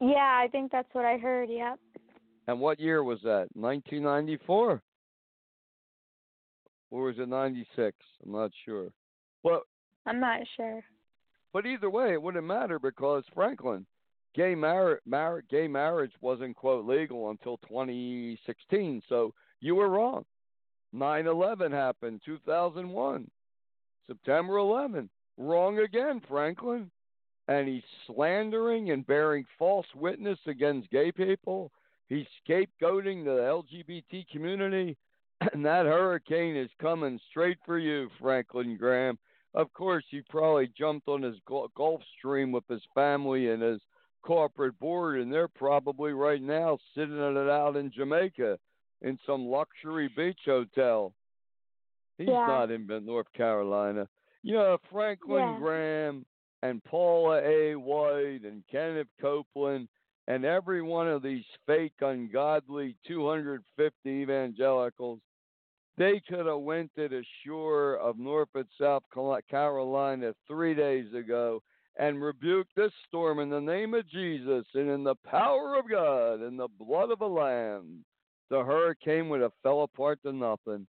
Yeah, 0.02 0.40
I 0.44 0.48
think 0.52 0.72
that's 0.72 0.94
what 0.94 1.06
I 1.06 1.18
heard. 1.18 1.50
Yep. 1.50 1.80
And 2.48 2.60
what 2.60 2.80
year 2.80 3.04
was 3.04 3.20
that? 3.24 3.48
1994, 3.54 4.82
or 6.92 7.02
was 7.04 7.16
it 7.18 7.30
96? 7.30 7.96
I'm 8.26 8.32
not 8.32 8.52
sure. 8.66 8.90
But 9.44 9.62
I'm 10.06 10.20
not 10.20 10.42
sure. 10.56 10.84
But 11.52 11.66
either 11.66 11.90
way, 11.90 12.14
it 12.14 12.22
wouldn't 12.22 12.46
matter 12.46 12.80
because 12.80 13.24
Franklin, 13.34 13.86
gay 14.36 14.56
mar- 14.56 15.02
mar- 15.06 15.44
gay 15.50 15.68
marriage 15.68 16.14
wasn't 16.22 16.56
quote 16.56 16.86
legal 16.86 17.32
until 17.32 17.58
2016. 17.68 19.02
So 19.10 19.34
you 19.60 19.76
were 19.76 19.90
wrong. 19.90 20.26
9/11 20.94 21.72
happened 21.72 22.22
2001, 22.26 23.30
September 24.08 24.58
11. 24.58 25.10
Wrong 25.38 25.80
again, 25.80 26.22
Franklin. 26.28 26.90
And 27.48 27.68
he's 27.68 27.84
slandering 28.06 28.92
and 28.92 29.06
bearing 29.08 29.46
false 29.58 29.88
witness 29.96 30.38
against 30.46 30.90
gay 30.92 31.12
people. 31.12 31.72
He's 32.08 32.28
scapegoating 32.48 33.24
the 33.24 33.42
LGBT 33.42 34.28
community. 34.30 34.98
And 35.54 35.66
that 35.66 35.86
hurricane 35.86 36.58
is 36.58 36.70
coming 36.82 37.18
straight 37.30 37.60
for 37.66 37.80
you, 37.80 38.10
Franklin 38.20 38.76
Graham. 38.76 39.18
Of 39.54 39.74
course, 39.74 40.04
he 40.10 40.22
probably 40.30 40.72
jumped 40.78 41.08
on 41.08 41.24
his 41.24 41.38
Gulf 41.48 42.02
Stream 42.18 42.52
with 42.52 42.68
his 42.70 42.84
family 42.94 43.50
and 43.50 43.62
his 43.62 43.82
corporate 44.22 44.78
board, 44.80 45.20
and 45.20 45.32
they're 45.32 45.48
probably 45.48 46.14
right 46.14 46.42
now 46.42 46.78
sitting 46.94 47.18
it 47.18 47.50
out 47.50 47.76
in 47.76 47.92
Jamaica 47.92 48.60
in 49.02 49.18
some 49.26 49.48
luxury 49.48 50.10
beach 50.16 50.42
hotel. 50.46 51.14
He's 52.18 52.28
yeah. 52.28 52.46
not 52.46 52.72
in 52.72 52.88
North 53.06 53.32
Carolina. 53.36 54.08
You 54.44 54.56
know, 54.56 54.78
Franklin 54.92 55.40
yeah. 55.40 55.58
Graham 55.60 56.26
and 56.62 56.84
Paula 56.84 57.42
A. 57.42 57.76
White 57.76 58.42
and 58.44 58.64
Kenneth 58.70 59.08
Copeland 59.22 59.88
and 60.30 60.46
every 60.46 60.84
one 60.84 61.08
of 61.08 61.24
these 61.24 61.44
fake, 61.66 61.94
ungodly 62.02 62.96
250 63.08 64.10
evangelicals, 64.10 65.20
they 66.00 66.20
could 66.28 66.48
have 66.48 66.60
went 66.60 66.90
to 66.96 67.08
the 67.08 67.24
shore 67.46 67.98
of 67.98 68.18
North 68.18 68.50
and 68.56 68.66
South 68.82 69.04
Carolina 69.50 70.34
three 70.48 70.74
days 70.74 71.14
ago 71.14 71.62
and 72.00 72.24
rebuked 72.24 72.76
this 72.76 72.92
storm 73.08 73.40
in 73.40 73.50
the 73.50 73.60
name 73.60 73.94
of 73.94 74.10
Jesus 74.10 74.66
and 74.74 74.90
in 74.90 75.04
the 75.04 75.16
power 75.30 75.78
of 75.78 75.88
God 75.88 76.40
and 76.40 76.58
the 76.58 76.70
blood 76.80 77.12
of 77.12 77.20
the 77.20 77.26
Lamb 77.26 78.04
the 78.50 78.64
hurricane 78.64 79.30
would 79.30 79.42
have 79.42 79.52
fell 79.64 79.84
apart 79.84 80.20
to 80.24 80.32
nothing. 80.32 80.88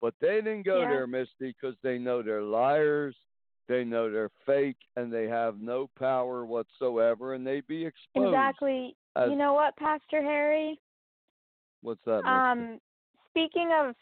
But 0.00 0.14
they 0.20 0.36
didn't 0.36 0.64
go 0.64 0.80
yeah. 0.80 0.88
there, 0.88 1.06
Misty, 1.06 1.54
because 1.60 1.76
they 1.82 1.98
know 1.98 2.22
they're 2.22 2.42
liars, 2.42 3.14
they 3.68 3.84
know 3.84 4.10
they're 4.10 4.30
fake, 4.46 4.78
and 4.96 5.12
they 5.12 5.28
have 5.28 5.60
no 5.60 5.88
power 5.98 6.44
whatsoever, 6.44 7.34
and 7.34 7.46
they'd 7.46 7.66
be 7.66 7.84
exposed. 7.84 8.28
Exactly. 8.28 8.96
As, 9.14 9.30
you 9.30 9.36
know 9.36 9.52
what, 9.52 9.76
Pastor 9.76 10.22
Harry? 10.22 10.80
What's 11.82 12.00
that? 12.06 12.22
Misty? 12.24 12.28
Um, 12.28 12.78
speaking 13.30 13.70
of 13.78 13.94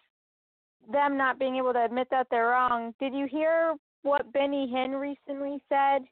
them 0.91 1.17
not 1.17 1.39
being 1.39 1.57
able 1.57 1.73
to 1.73 1.85
admit 1.85 2.09
that 2.11 2.27
they're 2.31 2.49
wrong, 2.49 2.95
did 3.01 3.15
you 3.15 3.27
hear 3.27 3.75
what 4.03 4.33
Benny 4.33 4.71
Hinn 4.73 4.99
recently 5.01 5.63
said? 5.69 6.03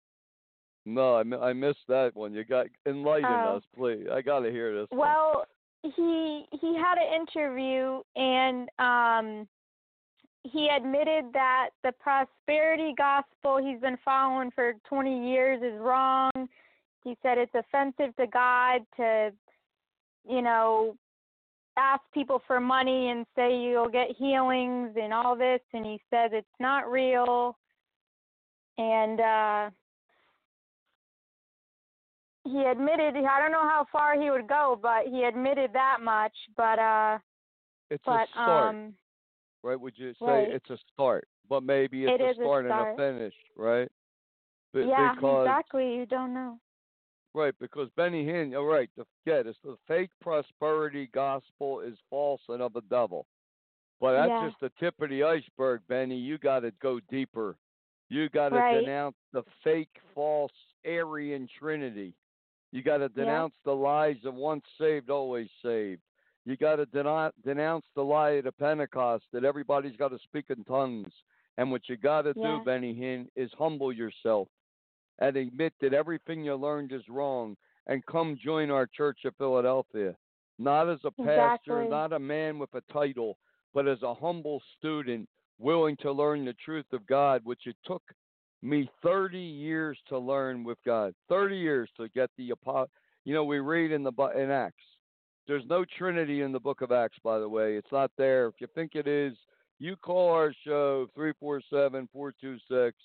No, 0.85 1.17
I, 1.17 1.49
I 1.49 1.53
missed 1.53 1.87
that 1.89 2.13
one. 2.15 2.33
You 2.33 2.45
got 2.45 2.67
enlighten 2.87 3.31
oh. 3.31 3.57
us, 3.57 3.63
please. 3.77 4.07
I 4.13 4.23
got 4.23 4.41
to 4.41 4.51
hear 4.51 4.75
this. 4.75 4.89
Well, 4.91 5.45
he 5.83 6.47
he 6.61 6.77
had 6.77 6.97
an 6.99 7.21
interview 7.21 8.01
and 8.17 8.69
um 8.79 9.49
he 10.45 10.69
admitted 10.75 11.27
that 11.35 11.71
the 11.85 11.93
prosperity 11.93 12.95
gospel 12.97 13.59
he's 13.59 13.81
been 13.81 13.99
following 14.05 14.51
for 14.55 14.75
20 14.89 15.31
years 15.31 15.61
is 15.63 15.79
wrong. 15.79 16.31
He 17.05 17.17
said 17.23 17.39
it's 17.39 17.55
offensive 17.55 18.17
to 18.17 18.27
God 18.27 18.81
to 18.97 19.31
you 20.29 20.43
know 20.43 20.97
ask 21.79 22.03
people 22.13 22.43
for 22.47 22.61
money 22.61 23.11
and 23.11 23.25
say 23.37 23.57
you'll 23.57 23.89
get 23.89 24.09
healings 24.19 24.91
and 25.01 25.13
all 25.13 25.37
this 25.37 25.61
and 25.73 25.85
he 25.85 26.01
says 26.11 26.31
it's 26.33 26.47
not 26.59 26.91
real 26.91 27.57
and 28.79 29.21
uh 29.21 29.71
he 32.51 32.65
admitted 32.65 33.15
I 33.17 33.41
don't 33.41 33.53
know 33.53 33.63
how 33.63 33.87
far 33.91 34.21
he 34.21 34.31
would 34.31 34.49
go, 34.49 34.79
but 34.81 35.07
he 35.07 35.25
admitted 35.25 35.71
that 35.73 35.99
much. 36.03 36.33
But 36.57 36.79
uh, 36.79 37.19
it's 37.91 38.03
but, 38.05 38.23
a 38.23 38.27
start, 38.33 38.75
um, 38.75 38.95
right? 39.63 39.79
Would 39.79 39.95
you 39.97 40.13
say 40.21 40.27
right. 40.27 40.49
it's 40.51 40.71
a 40.71 40.79
start, 40.93 41.27
but 41.49 41.63
maybe 41.63 42.05
it's 42.05 42.21
it 42.21 42.31
a, 42.31 42.35
start 42.35 42.67
a 42.67 42.69
start 42.69 42.99
and 42.99 43.01
a 43.01 43.19
finish, 43.19 43.35
right? 43.57 43.89
But 44.73 44.87
yeah, 44.87 45.15
because, 45.15 45.47
exactly. 45.47 45.95
You 45.95 46.07
don't 46.07 46.35
know. 46.35 46.59
Right, 47.39 47.55
because 47.61 47.89
Benny 47.97 48.27
Hinn, 48.27 48.51
you're 48.51 48.67
right. 48.67 48.91
The, 48.97 49.05
yeah, 49.25 49.43
it's 49.47 49.57
the 49.63 49.77
fake 49.87 50.11
prosperity 50.21 51.09
gospel 51.15 51.83
is 51.83 51.97
false 52.11 52.41
and 52.49 52.61
of 52.61 52.73
the 52.73 52.81
devil. 52.91 53.27
But 54.01 54.15
that's 54.15 54.29
yeah. 54.29 54.49
just 54.49 54.61
the 54.61 54.73
tip 54.81 55.01
of 55.01 55.09
the 55.09 55.23
iceberg, 55.23 55.83
Benny. 55.89 56.17
You 56.17 56.39
got 56.39 56.61
to 56.61 56.73
go 56.83 56.99
deeper. 57.09 57.57
You 58.09 58.29
got 58.29 58.49
to 58.49 58.57
right. 58.57 58.81
denounce 58.81 59.15
the 59.33 59.45
fake, 59.63 60.01
false 60.17 60.51
Aryan 60.85 61.49
Trinity. 61.61 62.13
You 62.73 62.83
got 62.83 62.99
to 62.99 63.09
denounce 63.09 63.55
yeah. 63.65 63.71
the 63.71 63.77
lies 63.77 64.17
of 64.25 64.35
once 64.35 64.65
saved, 64.77 65.09
always 65.09 65.49
saved. 65.65 66.01
You 66.45 66.57
got 66.57 66.77
to 66.77 66.87
den- 66.87 67.31
denounce 67.45 67.85
the 67.95 68.03
lie 68.03 68.31
of 68.31 68.47
the 68.47 68.53
Pentecost 68.53 69.23
that 69.33 69.45
everybody's 69.45 69.95
got 69.95 70.09
to 70.09 70.19
speak 70.25 70.47
in 70.51 70.65
tongues. 70.65 71.13
And 71.57 71.71
what 71.71 71.83
you 71.89 71.97
got 71.97 72.23
to 72.23 72.33
yeah. 72.35 72.59
do, 72.59 72.65
Benny 72.65 72.95
Hinn, 72.95 73.29
is 73.37 73.53
humble 73.57 73.93
yourself 73.93 74.49
and 75.19 75.37
admit 75.37 75.73
that 75.81 75.95
everything 75.95 76.45
you 76.45 76.55
learned 76.55 76.93
is 76.93 77.03
wrong 77.09 77.57
and 77.87 78.05
come 78.07 78.39
join 78.43 78.71
our 78.71 78.87
church 78.87 79.21
of 79.25 79.35
Philadelphia. 79.37 80.15
Not 80.59 80.89
as 80.89 80.99
a 81.05 81.11
pastor, 81.11 81.83
exactly. 81.83 81.89
not 81.89 82.13
a 82.13 82.19
man 82.19 82.59
with 82.59 82.75
a 82.75 82.93
title, 82.93 83.39
but 83.75 83.89
as 83.89 84.03
a 84.03 84.15
humble 84.15 84.61
student 84.79 85.29
willing 85.59 85.97
to 85.99 86.13
learn 86.13 86.45
the 86.45 86.55
truth 86.65 86.87
of 86.93 87.07
God, 87.07 87.43
which 87.45 87.67
it 87.67 87.77
took 87.85 88.03
me 88.63 88.91
30 89.03 89.39
years 89.39 89.99
to 90.09 90.19
learn 90.19 90.65
with 90.65 90.79
God. 90.85 91.15
30 91.29 91.57
years 91.57 91.89
to 91.97 92.09
get 92.09 92.31
the 92.37 92.53
you 93.25 93.35
know 93.35 93.45
we 93.45 93.59
read 93.59 93.93
in 93.93 94.03
the 94.03 94.13
in 94.37 94.51
Acts. 94.51 94.83
There's 95.47 95.65
no 95.69 95.85
Trinity 95.97 96.43
in 96.43 96.53
the 96.53 96.61
book 96.61 96.83
of 96.83 96.93
Acts, 96.93 97.19
by 97.23 97.39
the 97.39 97.49
way. 97.49 97.77
It's 97.77 97.93
not 97.93 98.11
there. 98.19 98.49
If 98.49 98.55
you 98.61 98.67
think 98.75 98.95
it 98.95 99.07
is, 99.07 99.35
you 99.79 99.97
call 99.97 100.31
our 100.31 100.53
show 100.65 101.09
347 101.15 102.09
426 102.13 102.97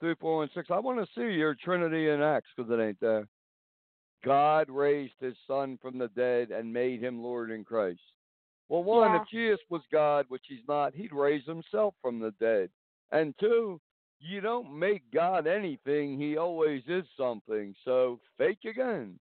3416. 0.00 0.74
I 0.74 0.80
want 0.80 0.98
to 0.98 1.14
see 1.14 1.34
your 1.34 1.54
Trinity 1.54 2.08
in 2.08 2.22
Acts 2.22 2.48
because 2.56 2.70
it 2.70 2.82
ain't 2.82 3.00
there. 3.00 3.26
God 4.24 4.68
raised 4.68 5.14
his 5.20 5.34
son 5.46 5.78
from 5.80 5.98
the 5.98 6.08
dead 6.08 6.50
and 6.50 6.72
made 6.72 7.02
him 7.02 7.22
Lord 7.22 7.50
in 7.50 7.64
Christ. 7.64 8.00
Well, 8.68 8.82
one, 8.82 9.12
yeah. 9.12 9.22
if 9.22 9.28
Jesus 9.28 9.64
was 9.70 9.82
God, 9.92 10.26
which 10.28 10.44
he's 10.48 10.66
not, 10.66 10.94
he'd 10.94 11.12
raise 11.12 11.44
himself 11.46 11.94
from 12.02 12.18
the 12.18 12.32
dead. 12.40 12.70
And 13.12 13.34
two, 13.38 13.80
you 14.18 14.40
don't 14.40 14.76
make 14.76 15.02
God 15.12 15.46
anything. 15.46 16.18
He 16.18 16.36
always 16.36 16.82
is 16.88 17.04
something. 17.16 17.74
So 17.84 18.18
fake 18.38 18.64
again. 18.68 19.18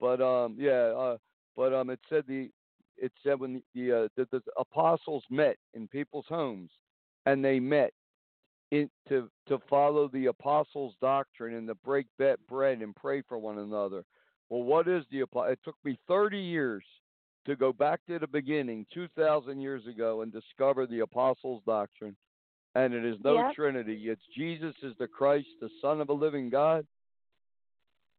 But 0.00 0.20
um, 0.20 0.56
yeah. 0.58 0.92
Uh, 0.96 1.16
but 1.56 1.72
um, 1.72 1.90
it 1.90 2.00
said 2.08 2.24
the 2.28 2.50
it 2.96 3.12
said 3.22 3.40
when 3.40 3.62
the 3.74 3.92
uh, 3.92 4.08
the, 4.16 4.26
the 4.30 4.42
apostles 4.58 5.24
met 5.30 5.56
in 5.74 5.88
people's 5.88 6.26
homes, 6.28 6.70
and 7.26 7.44
they 7.44 7.58
met 7.58 7.92
in, 8.74 8.90
to 9.08 9.30
to 9.46 9.58
follow 9.68 10.08
the 10.08 10.26
apostles' 10.26 10.94
doctrine 11.00 11.54
and 11.54 11.68
to 11.68 11.74
break 11.76 12.06
that 12.18 12.44
bread 12.48 12.80
and 12.80 12.94
pray 12.96 13.22
for 13.22 13.38
one 13.38 13.58
another. 13.58 14.04
Well, 14.48 14.62
what 14.62 14.88
is 14.88 15.04
the 15.10 15.20
apostle? 15.20 15.52
It 15.52 15.60
took 15.64 15.76
me 15.84 15.98
30 16.08 16.38
years 16.38 16.84
to 17.46 17.56
go 17.56 17.72
back 17.72 18.00
to 18.08 18.18
the 18.18 18.26
beginning, 18.26 18.86
2,000 18.92 19.60
years 19.60 19.86
ago, 19.86 20.22
and 20.22 20.32
discover 20.32 20.86
the 20.86 21.00
apostles' 21.00 21.62
doctrine. 21.66 22.16
And 22.74 22.94
it 22.94 23.04
is 23.04 23.16
no 23.22 23.36
Yep. 23.36 23.54
Trinity. 23.54 24.08
It's 24.08 24.22
Jesus 24.36 24.74
is 24.82 24.94
the 24.98 25.06
Christ, 25.06 25.48
the 25.60 25.70
Son 25.80 26.00
of 26.00 26.08
a 26.08 26.12
living 26.12 26.50
God. 26.50 26.86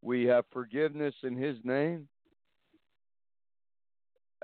We 0.01 0.25
have 0.25 0.45
forgiveness 0.53 1.15
in 1.24 1.35
His 1.35 1.57
name, 1.63 2.07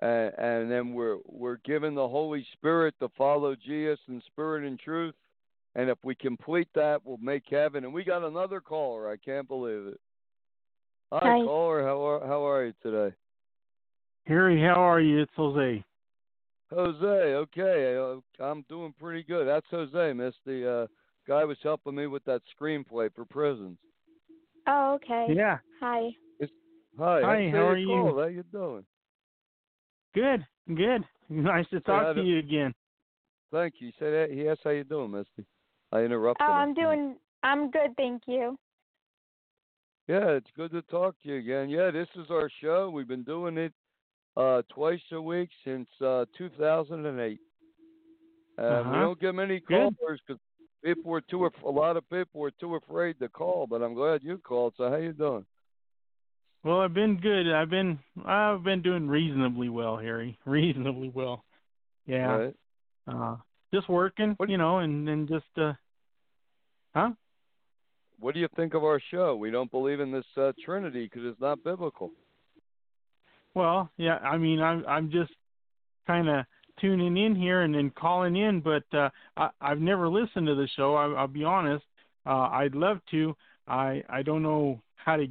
and, 0.01 0.33
and 0.37 0.71
then 0.71 0.93
we're 0.93 1.17
we're 1.25 1.57
given 1.57 1.93
the 1.95 2.07
Holy 2.07 2.45
Spirit 2.53 2.95
to 2.99 3.09
follow 3.17 3.55
Jesus 3.55 3.99
in 4.07 4.21
spirit 4.27 4.65
and 4.65 4.79
truth. 4.79 5.15
And 5.75 5.89
if 5.89 5.97
we 6.03 6.15
complete 6.15 6.67
that, 6.75 7.01
we'll 7.05 7.17
make 7.17 7.43
heaven. 7.49 7.85
And 7.85 7.93
we 7.93 8.03
got 8.03 8.23
another 8.23 8.59
caller. 8.59 9.09
I 9.09 9.17
can't 9.17 9.47
believe 9.47 9.87
it. 9.87 9.99
Hi, 11.11 11.19
Hi. 11.23 11.45
caller. 11.45 11.83
How 11.83 12.05
are 12.05 12.27
how 12.27 12.47
are 12.47 12.65
you 12.65 12.73
today? 12.81 13.15
Harry, 14.27 14.61
how 14.61 14.79
are 14.81 15.01
you? 15.01 15.21
It's 15.21 15.31
Jose. 15.35 15.83
Jose, 16.73 17.05
okay, 17.05 17.97
uh, 17.97 18.43
I'm 18.43 18.63
doing 18.69 18.93
pretty 18.97 19.23
good. 19.23 19.45
That's 19.45 19.65
Jose, 19.71 20.13
Miss. 20.13 20.33
The 20.45 20.83
uh, 20.83 20.87
guy 21.27 21.43
was 21.43 21.57
helping 21.61 21.95
me 21.95 22.07
with 22.07 22.23
that 22.25 22.41
screenplay 22.57 23.13
for 23.13 23.25
prisons. 23.25 23.77
Oh, 24.67 24.93
okay. 24.95 25.33
Yeah, 25.35 25.57
Hi. 25.81 26.11
Hi, 26.97 27.21
Hi, 27.23 27.49
how 27.51 27.67
are 27.67 27.77
you? 27.77 27.89
you? 27.89 28.17
How 28.17 28.27
you 28.27 28.43
doing? 28.51 28.85
good, 30.13 30.45
good. 30.75 31.03
Nice 31.29 31.65
to 31.69 31.79
talk 31.79 32.07
had 32.07 32.13
to 32.17 32.23
you 32.23 32.39
again. 32.39 32.73
Thank 33.53 33.75
you. 33.79 33.91
Say 33.91 34.11
that. 34.11 34.31
He 34.31 34.49
asked 34.49 34.59
how 34.65 34.71
you 34.71 34.83
doing, 34.83 35.11
Misty. 35.11 35.45
I 35.91 35.99
interrupted. 36.01 36.45
Oh. 36.47 36.53
I'm 36.53 36.73
doing. 36.73 37.15
I'm 37.43 37.71
good, 37.71 37.95
thank 37.97 38.23
you. 38.27 38.57
Yeah, 40.07 40.29
it's 40.31 40.49
good 40.55 40.71
to 40.71 40.81
talk 40.83 41.15
to 41.23 41.29
you 41.29 41.37
again. 41.37 41.69
Yeah, 41.69 41.89
this 41.91 42.07
is 42.15 42.27
our 42.29 42.49
show. 42.61 42.89
We've 42.89 43.07
been 43.07 43.23
doing 43.23 43.57
it 43.57 43.73
uh, 44.37 44.61
twice 44.69 45.01
a 45.11 45.21
week 45.21 45.49
since 45.63 45.87
uh, 46.03 46.25
2008. 46.37 47.39
And 48.57 48.67
we 48.67 48.73
Uh-huh. 48.73 48.89
We 48.91 48.97
don't 48.99 49.19
get 49.19 49.35
many 49.35 49.59
callers 49.59 50.21
because 50.27 50.39
people 50.83 51.11
were 51.11 51.21
too. 51.21 51.45
af- 51.45 51.63
A 51.63 51.69
lot 51.69 51.97
of 51.97 52.07
people 52.09 52.41
were 52.41 52.51
too 52.59 52.75
afraid 52.75 53.19
to 53.19 53.29
call. 53.29 53.67
But 53.67 53.81
I'm 53.81 53.93
glad 53.93 54.23
you 54.23 54.37
called. 54.39 54.73
So 54.77 54.89
how 54.89 54.97
you 54.97 55.13
doing? 55.13 55.45
Well, 56.63 56.81
I've 56.81 56.93
been 56.93 57.17
good. 57.19 57.51
I've 57.51 57.69
been 57.69 57.97
I've 58.25 58.63
been 58.63 58.81
doing 58.81 59.07
reasonably 59.07 59.69
well, 59.69 59.97
Harry. 59.97 60.37
Reasonably 60.45 61.09
well. 61.09 61.43
Yeah. 62.05 62.25
Right. 62.35 62.55
Uh 63.07 63.35
just 63.73 63.89
working, 63.89 64.33
What- 64.37 64.49
you 64.49 64.57
know, 64.57 64.79
and 64.79 65.07
and 65.07 65.27
just 65.27 65.57
uh 65.57 65.73
Huh? 66.93 67.11
What 68.19 68.33
do 68.33 68.39
you 68.39 68.49
think 68.55 68.73
of 68.73 68.83
our 68.83 68.99
show? 69.09 69.35
We 69.35 69.49
don't 69.49 69.71
believe 69.71 69.99
in 69.99 70.11
this 70.11 70.25
uh, 70.37 70.51
Trinity 70.63 71.05
because 71.05 71.25
it's 71.25 71.39
not 71.41 71.63
biblical. 71.63 72.11
Well, 73.55 73.89
yeah, 73.97 74.17
I 74.17 74.37
mean, 74.37 74.61
I'm 74.61 74.85
I'm 74.87 75.09
just 75.11 75.31
kind 76.07 76.29
of 76.29 76.45
tuning 76.79 77.17
in 77.17 77.35
here 77.35 77.61
and 77.61 77.73
then 77.73 77.91
calling 77.91 78.35
in, 78.35 78.61
but 78.61 78.83
uh 78.97 79.09
I 79.37 79.49
I've 79.59 79.79
never 79.79 80.07
listened 80.07 80.47
to 80.47 80.55
the 80.55 80.67
show. 80.75 80.95
I 80.95 81.05
I'll 81.13 81.27
be 81.27 81.43
honest. 81.43 81.85
Uh 82.25 82.49
I'd 82.51 82.75
love 82.75 82.99
to. 83.11 83.35
I 83.67 84.03
I 84.09 84.21
don't 84.21 84.43
know 84.43 84.81
how 84.95 85.15
to 85.15 85.27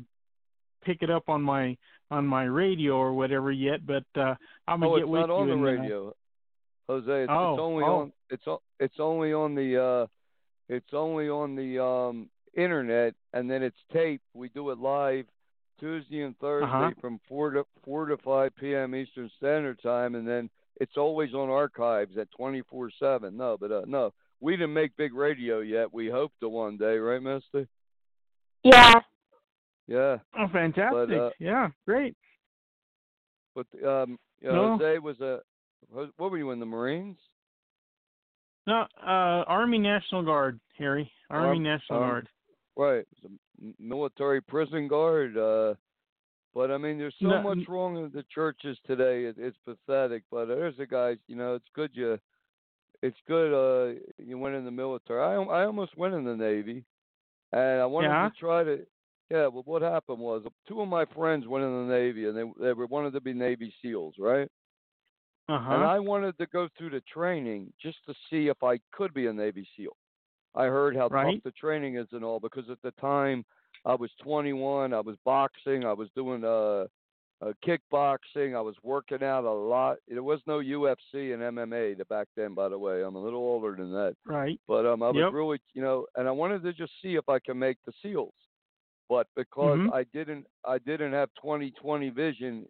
pick 0.85 1.03
it 1.03 1.11
up 1.11 1.29
on 1.29 1.43
my 1.43 1.77
on 2.11 2.27
my 2.27 2.45
radio 2.45 2.97
or 2.97 3.13
whatever 3.13 3.53
yet, 3.53 3.87
but 3.87 4.05
uh 4.17 4.35
I'm 4.69 4.81
gonna 4.81 4.93
oh, 4.93 4.97
get 4.97 5.03
it's 5.03 5.11
with 5.11 5.21
not 5.21 5.31
on 5.31 5.49
you 5.49 5.55
the 5.55 5.61
uh, 5.61 5.65
radio, 5.65 6.15
Jose. 6.91 7.23
It's, 7.23 7.31
Oh, 7.33 7.53
it's 7.55 7.61
only 7.61 7.85
oh. 7.85 7.99
on. 8.01 8.13
It's 8.31 8.45
it's 8.79 9.01
only 9.01 9.33
on 9.33 9.55
the. 9.55 9.83
uh 9.83 10.07
It's 10.69 10.93
only 10.93 11.29
on 11.29 11.57
the 11.57 11.83
um 11.83 12.29
internet, 12.57 13.15
and 13.33 13.51
then 13.51 13.63
it's 13.63 13.79
taped. 13.93 14.25
We 14.35 14.49
do 14.51 14.71
it 14.71 14.79
live 14.79 15.27
Tuesday 15.79 16.23
and 16.23 16.37
Thursday 16.39 16.67
Uh-huh. 16.67 16.91
from 17.01 17.21
four 17.29 17.51
to 17.53 17.65
four 17.85 18.07
to 18.07 18.17
five 18.19 18.55
p.m. 18.57 18.95
Eastern 18.95 19.31
Standard 19.37 19.81
Time, 19.83 20.15
and 20.15 20.27
then 20.27 20.51
it's 20.81 20.97
always 20.97 21.33
on 21.35 21.49
archives 21.49 22.17
at 22.19 22.31
twenty 22.33 22.63
four 22.63 22.91
seven. 22.99 23.37
No, 23.37 23.57
but 23.59 23.71
uh, 23.73 23.83
no, 23.87 24.13
we 24.41 24.57
didn't 24.57 24.75
make 24.75 24.97
big 24.97 25.15
radio 25.15 25.61
yet. 25.61 25.93
We 25.93 26.09
hope 26.11 26.33
to 26.41 26.49
one 26.49 26.77
day, 26.77 26.97
right, 26.99 27.23
Misty? 27.23 27.67
Yeah. 28.65 28.95
Yeah. 29.87 30.19
Oh, 30.39 30.47
fantastic! 30.53 31.19
uh, 31.19 31.31
yeah, 31.41 31.69
great. 31.87 32.15
But 33.55 33.67
um, 33.85 34.19
you 34.41 34.49
No. 34.49 34.55
know, 34.55 34.79
Jose 34.79 34.99
was 34.99 35.21
a. 35.21 35.41
What 35.89 36.31
were 36.31 36.39
you 36.39 36.51
in 36.51 36.61
the 36.61 36.67
Marines? 36.67 37.19
No, 38.67 38.87
uh, 39.03 39.45
Army 39.47 39.79
National 39.79 40.23
Guard, 40.23 40.61
Harry. 40.79 41.11
Army 41.31 41.49
Arm- 41.49 41.63
National 41.63 41.99
Arm- 41.99 42.09
Guard. 42.11 42.29
Right, 42.77 42.99
it 42.99 43.09
was 43.23 43.31
a 43.33 43.65
m- 43.65 43.75
military 43.79 44.41
prison 44.41 44.87
guard. 44.89 45.37
Uh, 45.37 45.75
but 46.55 46.71
I 46.71 46.79
mean, 46.79 46.99
there's 46.99 47.15
so 47.21 47.27
No, 47.29 47.43
much 47.43 47.67
wrong 47.69 47.97
in 47.97 48.11
the 48.13 48.25
churches 48.33 48.79
today. 48.87 49.25
It, 49.25 49.37
it's 49.39 49.57
pathetic. 49.65 50.23
But 50.31 50.47
there's 50.47 50.79
a 50.79 50.87
guy. 50.87 51.17
You 51.27 51.37
know, 51.37 51.55
it's 51.55 51.69
good 51.75 51.91
you. 51.95 52.19
It's 53.03 53.17
good. 53.27 53.53
Uh, 53.53 53.99
you 54.19 54.39
went 54.39 54.55
in 54.57 54.65
the 54.65 54.71
military. 54.71 55.21
I 55.21 55.35
I 55.43 55.65
almost 55.67 55.97
went 55.97 56.15
in 56.15 56.25
the 56.25 56.37
Navy, 56.37 56.85
and 57.53 57.81
I 57.81 57.87
wanted 57.87 58.09
Yeah? 58.09 58.29
to 58.29 58.35
try 58.39 58.65
to. 58.65 58.87
Yeah. 59.31 59.47
Well, 59.49 59.63
what 59.65 59.83
happened 59.83 60.19
was 60.19 60.43
two 60.69 60.81
of 60.81 60.89
my 60.89 61.05
friends 61.07 61.47
went 61.47 61.65
in 61.65 61.89
the 61.89 61.93
Navy, 61.95 62.27
and 62.29 62.37
they 62.37 62.45
they 62.65 62.73
were 62.73 62.87
wanted 62.87 63.13
to 63.15 63.21
be 63.21 63.33
Navy 63.33 63.73
SEALs, 63.83 64.15
right? 64.19 64.49
Uh 65.51 65.61
And. 65.61 65.93
I 65.93 65.99
wanted 65.99 66.39
to 66.39 66.47
go 66.49 66.69
through 66.77 66.91
the 66.91 67.03
training 67.13 67.73
just 67.81 67.99
to 68.07 68.15
see 68.31 68.49
if 68.49 68.63
I 68.63 68.79
could 68.93 69.15
be 69.15 69.27
a 69.27 69.33
Navy 69.33 69.69
SEAL. 69.77 69.97
I 70.55 70.67
heard 70.67 70.97
how 70.97 71.11
Right. 71.11 71.17
tough 71.21 71.37
the 71.45 71.53
training 71.53 71.97
is 71.97 72.09
and 72.13 72.25
all 72.25 72.41
because 72.41 72.71
at 72.71 72.83
the 72.83 72.93
time 72.93 73.45
I 73.87 73.95
was 73.95 74.11
21, 74.23 74.95
I 74.95 75.01
was 75.01 75.17
boxing, 75.25 75.85
I 75.85 75.95
was 75.95 76.11
doing 76.17 76.45
uh, 76.45 76.87
uh 77.43 77.53
kickboxing, 77.67 78.57
I 78.57 78.63
was 78.63 78.77
working 78.83 79.23
out 79.25 79.45
a 79.45 79.51
lot. 79.53 79.99
There 80.09 80.23
was 80.23 80.41
no 80.47 80.61
UFC 80.61 81.35
and 81.35 81.43
MMA 81.43 81.97
to 81.99 82.07
back 82.07 82.29
then, 82.37 82.55
by 82.55 82.69
the 82.71 82.79
way. 82.79 83.03
I'm 83.05 83.17
a 83.17 83.23
little 83.23 83.41
older 83.41 83.77
than 83.77 83.93
that, 83.93 84.17
Right. 84.25 84.61
but 84.69 84.87
um, 84.87 85.03
I 85.03 85.11
was 85.11 85.27
Yep. 85.27 85.31
really, 85.31 85.61
you 85.75 85.83
know, 85.83 86.07
and 86.17 86.29
I 86.29 86.33
wanted 86.33 86.63
to 86.65 86.73
just 86.75 86.93
see 87.03 87.17
if 87.17 87.29
I 87.29 87.41
could 87.41 87.57
make 87.57 87.79
the 87.87 87.93
SEALs. 88.03 88.35
But 89.09 89.27
because 89.37 89.81
Mhm. 89.81 89.93
I 89.93 90.05
didn't, 90.05 90.47
I 90.65 90.79
didn't 90.79 91.13
have 91.13 91.31
20/20 91.45 92.11
vision. 92.15 92.67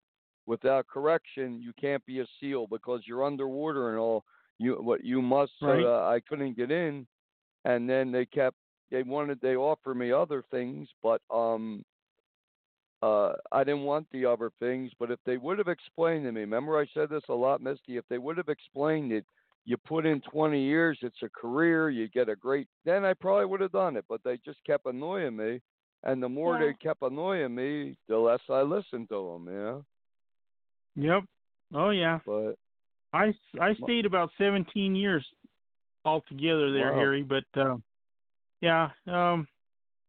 Without 0.50 0.88
correction, 0.88 1.62
you 1.62 1.72
can't 1.80 2.04
be 2.06 2.18
a 2.18 2.26
SEAL 2.40 2.66
because 2.66 3.02
you're 3.06 3.24
underwater 3.24 3.90
and 3.90 4.00
all. 4.00 4.24
You 4.58 4.74
what 4.82 5.04
you 5.04 5.22
must. 5.22 5.52
Right. 5.62 5.84
uh, 5.84 6.08
I 6.08 6.18
couldn't 6.28 6.56
get 6.56 6.72
in, 6.72 7.06
and 7.64 7.88
then 7.88 8.10
they 8.10 8.26
kept. 8.26 8.56
They 8.90 9.04
wanted. 9.04 9.40
They 9.40 9.54
offered 9.54 9.94
me 9.94 10.10
other 10.10 10.42
things, 10.50 10.88
but 11.04 11.22
um. 11.30 11.84
Uh, 13.00 13.34
I 13.52 13.62
didn't 13.62 13.84
want 13.84 14.08
the 14.10 14.26
other 14.26 14.50
things, 14.58 14.90
but 14.98 15.12
if 15.12 15.20
they 15.24 15.36
would 15.36 15.58
have 15.58 15.68
explained 15.68 16.24
to 16.24 16.32
me, 16.32 16.40
remember 16.40 16.78
I 16.78 16.86
said 16.92 17.10
this 17.10 17.22
a 17.28 17.32
lot, 17.32 17.62
Misty. 17.62 17.96
If 17.96 18.04
they 18.10 18.18
would 18.18 18.36
have 18.36 18.48
explained 18.48 19.12
it, 19.12 19.24
you 19.64 19.76
put 19.78 20.04
in 20.04 20.20
20 20.20 20.60
years, 20.60 20.98
it's 21.00 21.22
a 21.22 21.30
career, 21.30 21.88
you 21.88 22.08
get 22.08 22.28
a 22.28 22.36
great. 22.36 22.66
Then 22.84 23.06
I 23.06 23.14
probably 23.14 23.46
would 23.46 23.62
have 23.62 23.72
done 23.72 23.96
it, 23.96 24.04
but 24.06 24.20
they 24.22 24.36
just 24.44 24.58
kept 24.66 24.84
annoying 24.84 25.34
me, 25.36 25.62
and 26.02 26.22
the 26.22 26.28
more 26.28 26.58
Yeah. 26.58 26.66
they 26.66 26.74
kept 26.74 27.00
annoying 27.00 27.54
me, 27.54 27.96
the 28.06 28.18
less 28.18 28.42
I 28.50 28.60
listened 28.60 29.08
to 29.08 29.32
them, 29.32 29.46
you 29.46 29.60
know. 29.62 29.84
Yep. 30.96 31.24
Oh 31.74 31.90
yeah. 31.90 32.18
But 32.26 32.56
I 33.12 33.32
I 33.60 33.74
stayed 33.74 34.06
about 34.06 34.30
17 34.38 34.94
years 34.94 35.26
altogether 36.04 36.72
there, 36.72 36.92
Wow. 36.92 36.98
Harry. 36.98 37.22
But 37.22 37.44
uh, 37.60 37.76
yeah, 38.60 38.90
um, 39.06 39.46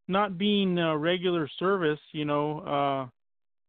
not 0.07 0.37
being 0.37 0.77
uh, 0.77 0.95
regular 0.95 1.47
service, 1.59 1.99
you 2.11 2.25
know, 2.25 2.59
uh, 2.59 3.09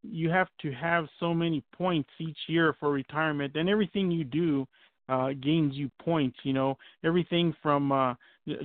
you 0.02 0.30
have 0.30 0.48
to 0.62 0.72
have 0.72 1.06
so 1.20 1.32
many 1.32 1.62
points 1.76 2.10
each 2.18 2.38
year 2.48 2.74
for 2.80 2.90
retirement, 2.90 3.54
and 3.56 3.68
everything 3.68 4.10
you 4.10 4.24
do 4.24 4.66
uh, 5.08 5.28
gains 5.40 5.74
you 5.74 5.90
points. 6.00 6.36
You 6.42 6.52
know, 6.52 6.76
everything 7.04 7.54
from 7.62 7.92
uh, 7.92 8.14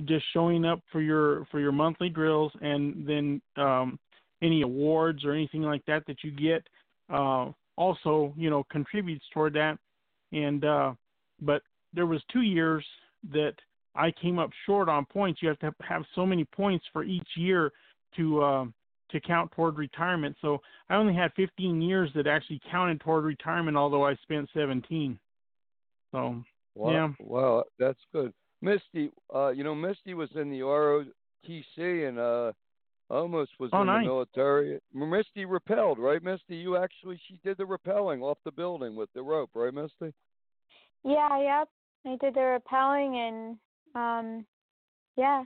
just 0.04 0.24
showing 0.32 0.64
up 0.64 0.80
for 0.90 1.00
your 1.00 1.46
for 1.50 1.60
your 1.60 1.72
monthly 1.72 2.08
drills, 2.08 2.52
and 2.60 3.06
then 3.06 3.40
um, 3.56 3.98
any 4.42 4.62
awards 4.62 5.24
or 5.24 5.32
anything 5.32 5.62
like 5.62 5.84
that 5.86 6.04
that 6.06 6.24
you 6.24 6.30
get. 6.30 6.66
Uh, 7.10 7.52
also, 7.78 8.34
you 8.36 8.50
know, 8.50 8.64
contributes 8.70 9.24
toward 9.32 9.54
that 9.54 9.78
and 10.32 10.64
uh 10.64 10.92
but 11.40 11.62
there 11.94 12.06
was 12.06 12.20
two 12.32 12.42
years 12.42 12.84
that 13.32 13.54
I 13.94 14.12
came 14.22 14.38
up 14.38 14.50
short 14.66 14.88
on 14.88 15.04
points. 15.06 15.40
You 15.42 15.48
have 15.48 15.58
to 15.60 15.74
have 15.86 16.02
so 16.14 16.26
many 16.26 16.44
points 16.44 16.84
for 16.92 17.02
each 17.04 17.28
year 17.36 17.72
to 18.16 18.42
uh, 18.42 18.64
to 19.10 19.20
count 19.20 19.50
toward 19.52 19.78
retirement. 19.78 20.36
So 20.40 20.60
I 20.90 20.96
only 20.96 21.14
had 21.14 21.32
15 21.34 21.80
years 21.80 22.10
that 22.14 22.26
actually 22.26 22.60
counted 22.70 23.00
toward 23.00 23.24
retirement, 23.24 23.76
although 23.76 24.06
I 24.06 24.14
spent 24.22 24.48
17. 24.54 25.18
So 26.12 26.44
wow, 26.74 26.92
Yeah. 26.92 27.08
wow, 27.18 27.64
that's 27.78 27.98
good. 28.12 28.32
Misty, 28.60 29.10
uh, 29.34 29.48
you 29.48 29.64
know, 29.64 29.74
Misty 29.74 30.14
was 30.14 30.28
in 30.34 30.50
the 30.50 30.60
ROTC 30.60 32.08
and 32.08 32.18
uh, 32.18 32.52
almost 33.10 33.52
was 33.58 33.70
Oh, 33.72 33.80
in 33.80 33.86
nice. 33.86 34.04
the 34.04 34.08
military. 34.08 34.80
Misty 34.92 35.44
rappelled, 35.46 35.98
right, 35.98 36.22
Misty? 36.22 36.56
You 36.56 36.76
actually, 36.76 37.20
she 37.28 37.38
did 37.44 37.56
the 37.58 37.64
rappelling 37.64 38.22
off 38.22 38.38
the 38.44 38.50
building 38.52 38.94
with 38.96 39.08
the 39.14 39.22
rope, 39.22 39.50
right, 39.54 39.72
Misty? 39.72 40.12
Yeah. 41.04 41.40
Yep. 41.40 41.68
I 42.06 42.16
did 42.20 42.34
the 42.34 42.40
rappelling 42.40 43.14
and 43.16 43.58
um, 43.94 44.46
yeah. 45.16 45.44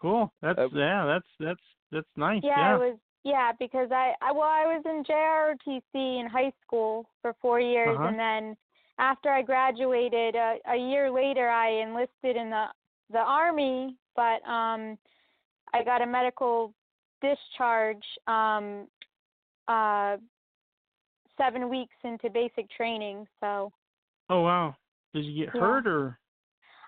Cool. 0.00 0.32
That's 0.42 0.58
Uh, 0.58 0.68
yeah. 0.72 1.04
That's 1.06 1.26
that's 1.38 1.60
that's 1.92 2.06
nice. 2.16 2.40
Yeah, 2.42 2.58
Yeah. 2.58 2.74
I 2.74 2.76
was 2.76 2.98
yeah 3.24 3.52
because 3.58 3.90
I, 3.92 4.14
I 4.22 4.32
well 4.32 4.42
I 4.48 4.64
was 4.64 4.82
in 4.86 5.04
JROTC 5.04 6.20
in 6.20 6.26
high 6.26 6.52
school 6.64 7.06
for 7.20 7.34
four 7.40 7.60
years 7.60 7.96
Uh-huh. 7.98 8.08
and 8.08 8.18
then 8.18 8.56
after 8.98 9.30
I 9.30 9.42
graduated 9.42 10.34
a, 10.34 10.56
a 10.68 10.76
year 10.76 11.10
later 11.10 11.48
I 11.50 11.70
enlisted 11.82 12.36
in 12.36 12.48
the 12.50 12.66
the 13.12 13.18
army 13.18 13.96
but 14.16 14.42
um 14.48 14.96
I 15.74 15.82
got 15.84 16.02
a 16.02 16.06
medical 16.06 16.72
discharge 17.22 18.04
um 18.26 18.86
uh 19.68 20.16
seven 21.36 21.68
weeks 21.68 21.94
into 22.04 22.30
basic 22.30 22.68
training 22.70 23.26
so 23.40 23.72
Oh 24.28 24.42
wow. 24.42 24.76
Did 25.12 25.24
you 25.24 25.44
get 25.44 25.54
Yeah. 25.54 25.60
hurt 25.60 25.86
or? 25.86 26.18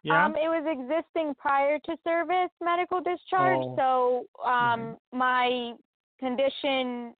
Yeah. 0.04 0.24
Um, 0.24 0.32
it 0.36 0.48
was 0.48 0.64
existing 0.66 1.34
prior 1.36 1.78
to 1.80 1.96
service 2.04 2.50
medical 2.60 3.00
discharge, 3.00 3.62
Oh. 3.62 4.26
so 4.36 4.44
um, 4.44 4.96
my 5.12 5.74
condition 6.18 7.14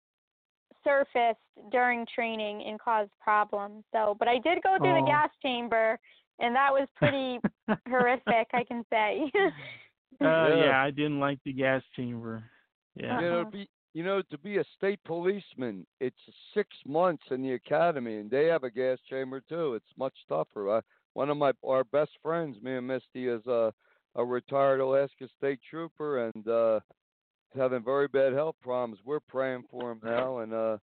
surfaced 0.85 1.39
during 1.71 2.05
training 2.13 2.63
and 2.65 2.79
caused 2.81 3.11
problems. 3.21 3.85
So, 3.93 4.17
but 4.19 4.27
I 4.29 4.39
did 4.39 4.63
go 4.63 4.79
through 4.79 4.97
Oh. 4.97 5.01
the 5.01 5.07
gas 5.07 5.31
chamber, 5.43 5.99
and 6.41 6.55
that 6.57 6.73
was 6.73 6.89
pretty 6.97 7.41
horrific, 7.89 8.49
I 8.53 8.65
can 8.65 8.85
say. 8.91 9.31
Uh, 10.21 10.49
Yeah. 10.49 10.55
yeah. 10.65 10.83
I 10.83 10.91
didn't 10.91 11.21
like 11.21 11.39
the 11.45 11.53
gas 11.53 11.83
chamber. 11.97 12.43
Yeah. 12.95 13.21
You 13.21 13.31
know, 13.31 13.41
Uh-huh. 13.41 13.51
be 13.51 13.69
you 13.95 14.03
know, 14.03 14.23
to 14.23 14.39
be 14.39 14.57
a 14.57 14.65
state 14.77 15.03
policeman, 15.05 15.87
it's 16.01 16.17
six 16.55 16.69
months 16.87 17.23
in 17.31 17.43
the 17.43 17.53
academy, 17.53 18.17
and 18.17 18.31
they 18.31 18.47
have 18.47 18.65
a 18.65 18.71
gas 18.71 18.99
chamber 19.09 19.41
too. 19.41 19.75
It's 19.75 19.97
much 19.99 20.15
tougher. 20.29 20.71
I, 20.77 20.81
one 21.13 21.29
of 21.29 21.37
my 21.37 21.53
our 21.65 21.85
best 21.85 22.13
friends, 22.23 22.61
me 22.63 22.77
and 22.77 22.87
Misty, 22.87 23.29
is 23.29 23.47
a 23.47 23.73
a 24.15 24.25
retired 24.25 24.81
Alaska 24.81 25.29
State 25.37 25.61
Trooper, 25.69 26.27
and 26.29 26.49
uh 26.49 26.81
having 27.55 27.83
very 27.85 28.09
bad 28.09 28.33
health 28.33 28.57
problems. 28.63 28.99
We're 29.05 29.21
praying 29.21 29.65
for 29.71 29.91
him 29.93 30.01
now, 30.03 30.39
and 30.39 30.53
uh, 30.55 30.79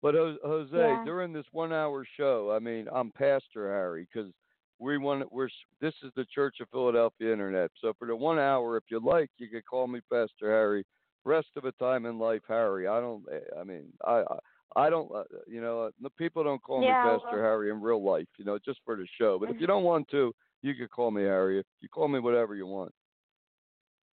but 0.00 0.14
Jose, 0.14 0.38
Jose 0.44 0.76
Yeah. 0.76 1.04
during 1.04 1.32
this 1.32 1.46
one-hour 1.52 2.06
show, 2.16 2.50
I 2.50 2.58
mean, 2.60 2.88
I'm 2.92 3.10
Pastor 3.12 3.68
Harry 3.70 4.06
because 4.12 4.30
we 4.78 4.98
want 4.98 5.30
we're 5.32 5.48
this 5.80 5.94
is 6.02 6.10
the 6.16 6.26
Church 6.34 6.56
of 6.60 6.68
Philadelphia 6.70 7.32
Internet. 7.32 7.70
So 7.80 7.92
for 7.98 8.06
the 8.06 8.16
one 8.16 8.38
hour, 8.38 8.76
if 8.76 8.84
you 8.90 9.00
like, 9.00 9.30
you 9.38 9.48
could 9.48 9.64
call 9.66 9.86
me 9.86 10.00
Pastor 10.10 10.50
Harry. 10.50 10.84
Rest 11.24 11.48
of 11.56 11.62
the 11.62 11.72
time 11.72 12.04
in 12.06 12.18
life, 12.18 12.42
Harry. 12.48 12.86
I 12.86 13.00
don't. 13.00 13.24
eh, 13.32 13.38
I 13.58 13.64
mean, 13.64 13.84
I. 14.04 14.20
I 14.20 14.38
I 14.76 14.90
don't, 14.90 15.08
uh, 15.14 15.22
you 15.46 15.60
know, 15.60 15.82
uh, 15.82 15.90
the 16.02 16.10
people 16.10 16.42
don't 16.42 16.60
call 16.60 16.82
Yeah, 16.82 17.04
me 17.04 17.10
Pastor 17.10 17.36
well- 17.36 17.42
Harry 17.44 17.70
in 17.70 17.80
real 17.80 18.02
life, 18.02 18.26
you 18.38 18.44
know, 18.44 18.58
just 18.58 18.80
for 18.84 18.96
the 18.96 19.06
show. 19.20 19.38
But 19.38 19.50
if 19.50 19.60
you 19.60 19.68
don't 19.68 19.84
want 19.84 20.08
to, 20.08 20.34
you 20.62 20.74
could 20.74 20.90
call 20.90 21.12
me 21.12 21.22
Harry. 21.22 21.60
If 21.60 21.66
you 21.80 21.88
call 21.88 22.08
me 22.08 22.18
whatever 22.18 22.56
you 22.56 22.66
want. 22.66 22.90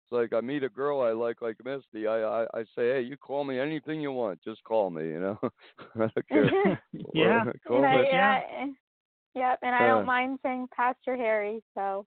It's 0.02 0.10
like 0.10 0.32
I 0.32 0.40
meet 0.44 0.64
a 0.64 0.68
girl 0.68 1.00
I 1.00 1.12
like, 1.12 1.42
like 1.42 1.58
Misty. 1.64 2.08
I, 2.08 2.22
I, 2.42 2.46
I 2.54 2.62
say, 2.74 2.88
hey, 2.94 3.02
you 3.02 3.16
call 3.16 3.44
me 3.44 3.60
anything 3.60 4.00
you 4.00 4.10
want. 4.10 4.42
Just 4.42 4.64
call 4.64 4.90
me, 4.90 5.04
you 5.04 5.20
know. 5.20 5.38
I 5.94 5.98
don't 5.98 6.28
care. 6.28 6.82
Yeah. 7.14 7.44
call 7.64 7.84
And 7.84 8.00
me. 8.02 8.08
Yeah. 8.10 8.40
I- 9.34 9.38
Yep, 9.38 9.58
and 9.62 9.74
I 9.74 9.84
Uh. 9.84 9.94
don't 9.94 10.06
mind 10.06 10.38
saying 10.42 10.68
Pastor 10.74 11.16
Harry, 11.16 11.62
so 11.74 12.06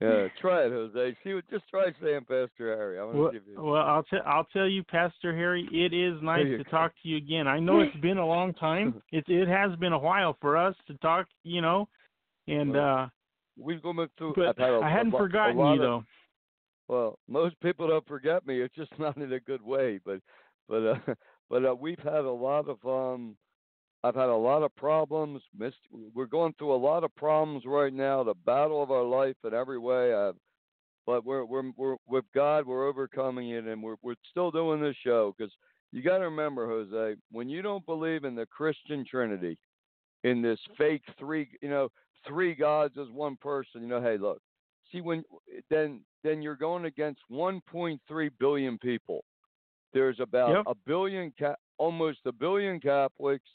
yeah, 0.00 0.28
try 0.40 0.62
it, 0.64 0.70
Jose. 0.70 1.16
See, 1.24 1.34
what- 1.34 1.48
just 1.50 1.68
try 1.68 1.92
saying 2.00 2.20
Pastor 2.20 2.76
Harry. 2.76 2.98
I 2.98 3.04
want 3.04 3.16
to 3.16 3.20
Well, 3.22 3.32
give 3.32 3.46
you. 3.48 3.60
well, 3.60 3.82
I'll 3.82 4.02
tell 4.04 4.22
I'll 4.24 4.44
tell 4.44 4.68
you, 4.68 4.84
Pastor 4.84 5.34
Harry. 5.34 5.68
It 5.72 5.92
is 5.92 6.20
nice 6.22 6.44
to 6.46 6.58
go. 6.58 6.62
talk 6.70 6.92
to 7.02 7.08
you 7.08 7.16
again. 7.16 7.48
I 7.48 7.58
know 7.58 7.80
it's 7.80 7.96
been 7.96 8.18
a 8.18 8.26
long 8.26 8.54
time. 8.54 9.02
It 9.12 9.28
it 9.28 9.48
has 9.48 9.74
been 9.76 9.92
a 9.92 9.98
while 9.98 10.34
for 10.40 10.56
us 10.56 10.76
to 10.86 10.94
talk, 10.98 11.26
you 11.42 11.60
know, 11.62 11.88
and 12.46 12.72
Well, 12.72 12.98
uh, 12.98 13.08
We've 13.60 13.82
gone 13.82 14.08
through. 14.16 14.34
but 14.34 14.46
I've 14.50 14.56
had 14.56 14.70
a, 14.70 14.80
I 14.80 14.88
hadn't 14.88 15.12
a, 15.12 15.16
lo- 15.16 15.18
a 15.18 15.26
forgotten 15.26 15.56
you 15.58 15.64
of, 15.64 15.78
though. 15.80 16.04
Well, 16.86 17.18
most 17.26 17.58
people 17.60 17.88
don't 17.88 18.06
forget 18.06 18.46
me. 18.46 18.60
It's 18.60 18.74
just 18.76 18.92
not 19.00 19.16
in 19.16 19.32
a 19.32 19.40
good 19.40 19.62
way, 19.62 19.98
but 20.04 20.20
but 20.68 20.86
uh, 20.86 20.98
but 21.50 21.64
uh, 21.64 21.74
we've 21.74 21.98
had 21.98 22.24
a 22.24 22.30
lot 22.30 22.68
of 22.68 22.78
um 22.86 23.36
I've 24.04 24.14
had 24.14 24.28
a 24.28 24.36
lot 24.36 24.62
of 24.62 24.74
problems. 24.76 25.42
Missed, 25.56 25.76
we're 26.14 26.26
going 26.26 26.54
through 26.58 26.74
a 26.74 26.76
lot 26.76 27.04
of 27.04 27.14
problems 27.16 27.64
right 27.66 27.92
now. 27.92 28.22
The 28.22 28.34
battle 28.46 28.82
of 28.82 28.90
our 28.90 29.02
life 29.02 29.36
in 29.44 29.54
every 29.54 29.78
way. 29.78 30.14
i 30.14 30.30
but 31.06 31.24
we're 31.24 31.44
we're 31.44 31.70
we're 31.76 31.96
with 32.06 32.26
God. 32.34 32.66
We're 32.66 32.86
overcoming 32.86 33.50
it, 33.50 33.64
and 33.64 33.82
we're 33.82 33.96
we're 34.02 34.14
still 34.30 34.50
doing 34.50 34.80
this 34.80 34.96
show 35.02 35.34
because 35.36 35.52
you 35.90 36.02
got 36.02 36.18
to 36.18 36.24
remember, 36.24 36.66
Jose, 36.66 37.16
when 37.32 37.48
you 37.48 37.62
don't 37.62 37.84
believe 37.86 38.24
in 38.24 38.34
the 38.34 38.44
Christian 38.46 39.06
Trinity, 39.08 39.56
in 40.24 40.42
this 40.42 40.60
fake 40.76 41.02
three, 41.18 41.48
you 41.62 41.70
know, 41.70 41.88
three 42.26 42.54
gods 42.54 42.94
as 43.00 43.08
one 43.08 43.36
person. 43.36 43.80
You 43.82 43.88
know, 43.88 44.02
hey, 44.02 44.18
look, 44.18 44.40
see 44.92 45.00
when 45.00 45.24
then 45.70 46.02
then 46.24 46.42
you're 46.42 46.56
going 46.56 46.84
against 46.84 47.20
1.3 47.30 48.30
billion 48.38 48.78
people. 48.78 49.24
There's 49.94 50.20
about 50.20 50.50
Yep. 50.56 50.64
a 50.66 50.74
billion, 50.86 51.32
ca- 51.38 51.56
almost 51.78 52.18
a 52.26 52.32
billion 52.32 52.80
Catholics, 52.80 53.48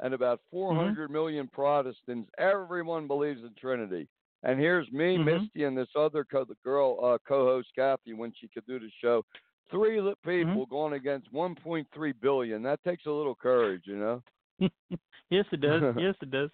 and 0.00 0.14
about 0.14 0.40
Mm-hmm. 0.70 0.94
400 0.96 1.10
million 1.10 1.48
Protestants. 1.48 2.30
Everyone 2.38 3.06
believes 3.06 3.42
in 3.42 3.50
Trinity. 3.60 4.08
And 4.42 4.58
here's 4.58 4.90
me, 4.90 5.18
Mhm. 5.18 5.24
Misty, 5.24 5.64
and 5.64 5.76
this 5.76 5.88
other 5.96 6.24
co- 6.24 6.44
the 6.44 6.56
girl 6.64 6.98
uh, 7.04 7.18
co-host 7.26 7.68
Kathy 7.74 8.14
when 8.14 8.32
she 8.40 8.48
could 8.48 8.66
do 8.66 8.78
the 8.78 8.90
show. 9.00 9.24
Three 9.70 9.98
Mm-hmm. 10.00 10.14
people 10.24 10.66
going 10.66 10.94
against 10.94 11.32
1.3 11.32 12.12
billion. 12.20 12.62
That 12.62 12.82
takes 12.82 13.06
a 13.06 13.10
little 13.10 13.34
courage, 13.34 13.82
you 13.84 13.96
know. 13.98 14.22
yes, 15.30 15.44
it 15.52 15.60
does. 15.60 15.94
yes, 15.98 16.14
it 16.22 16.30
does. 16.30 16.50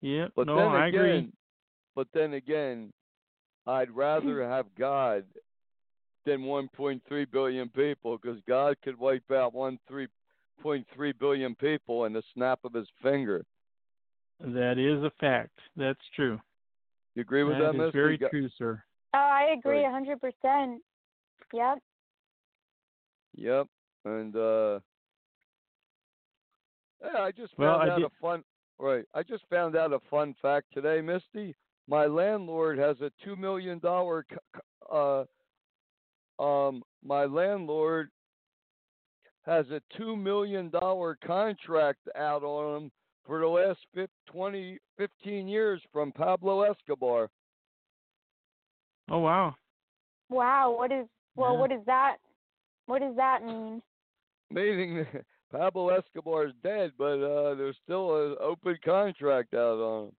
Yeah. 0.00 0.28
But 0.36 0.46
no, 0.46 0.56
then 0.56 0.68
I 0.74 0.86
again, 0.88 1.04
agree. 1.04 1.32
but 1.94 2.08
then 2.14 2.34
again, 2.34 2.92
I'd 3.66 3.90
rather 3.90 4.42
have 4.48 4.66
God 4.78 5.24
than 6.24 6.40
1.3 6.42 7.30
billion 7.30 7.68
people 7.68 8.18
because 8.18 8.40
God 8.48 8.76
could 8.82 8.98
wipe 8.98 9.30
out 9.30 9.52
1.3 10.64 11.18
billion 11.18 11.54
people 11.54 12.04
in 12.04 12.12
the 12.12 12.22
snap 12.34 12.60
of 12.64 12.72
his 12.74 12.88
finger. 13.02 13.44
That 14.40 14.78
is 14.78 15.02
a 15.02 15.10
fact. 15.20 15.58
That's 15.76 15.98
true. 16.14 16.40
You 17.14 17.22
agree 17.22 17.42
with 17.44 17.58
that, 17.58 17.76
That 17.76 17.86
is 17.88 17.92
very 17.92 18.16
Go- 18.18 18.28
true, 18.28 18.48
sir. 18.56 18.82
oh, 19.14 19.18
I 19.18 19.54
agree 19.58 19.82
Right. 19.82 19.88
a 19.88 19.90
hundred 19.90 20.20
percent. 20.20 20.82
Yep. 21.52 21.78
Yep. 23.34 23.66
And 24.04 24.36
uh 24.36 24.80
yeah, 27.02 27.22
I 27.22 27.32
just 27.32 27.56
Well, 27.58 27.78
found 27.78 27.90
I 27.90 27.94
out 27.94 27.98
did- 27.98 28.06
a 28.06 28.10
fun 28.20 28.44
right. 28.78 29.04
I 29.14 29.22
just 29.22 29.44
found 29.48 29.76
out 29.76 29.92
a 29.92 30.00
fun 30.10 30.34
fact 30.40 30.66
today, 30.72 31.00
Misty. 31.00 31.54
My 31.88 32.06
landlord 32.06 32.78
has 32.78 33.00
a 33.00 33.10
two 33.24 33.34
million 33.36 33.78
dollar 33.80 34.24
uh 34.90 35.24
um 36.38 36.82
my 37.02 37.24
landlord 37.24 38.10
has 39.48 39.64
a 39.70 39.80
two 39.96 40.14
million 40.14 40.68
dollar 40.68 41.16
contract 41.26 42.00
out 42.16 42.42
on 42.42 42.76
him 42.84 42.90
for 43.24 43.40
the 43.40 43.46
last 43.46 43.78
fif- 43.94 44.10
20 44.30 44.78
15 44.98 45.48
years 45.48 45.80
from 45.92 46.12
Pablo 46.12 46.62
Escobar. 46.62 47.30
Oh 49.10 49.18
wow. 49.18 49.54
Wow. 50.28 50.74
What 50.76 50.92
is 50.92 51.06
well? 51.34 51.54
Yeah. 51.54 51.58
What 51.60 51.72
is 51.72 51.80
that? 51.86 52.16
What 52.86 53.00
does 53.00 53.16
that 53.16 53.44
mean? 53.44 53.80
Meaning 54.50 55.06
that 55.12 55.24
Pablo 55.52 55.88
Escobar 55.88 56.46
is 56.48 56.52
dead, 56.62 56.92
but 56.98 57.22
uh 57.22 57.54
there's 57.54 57.76
still 57.82 58.30
an 58.32 58.36
open 58.40 58.76
contract 58.84 59.54
out 59.54 59.78
on 59.78 60.04
him. 60.08 60.12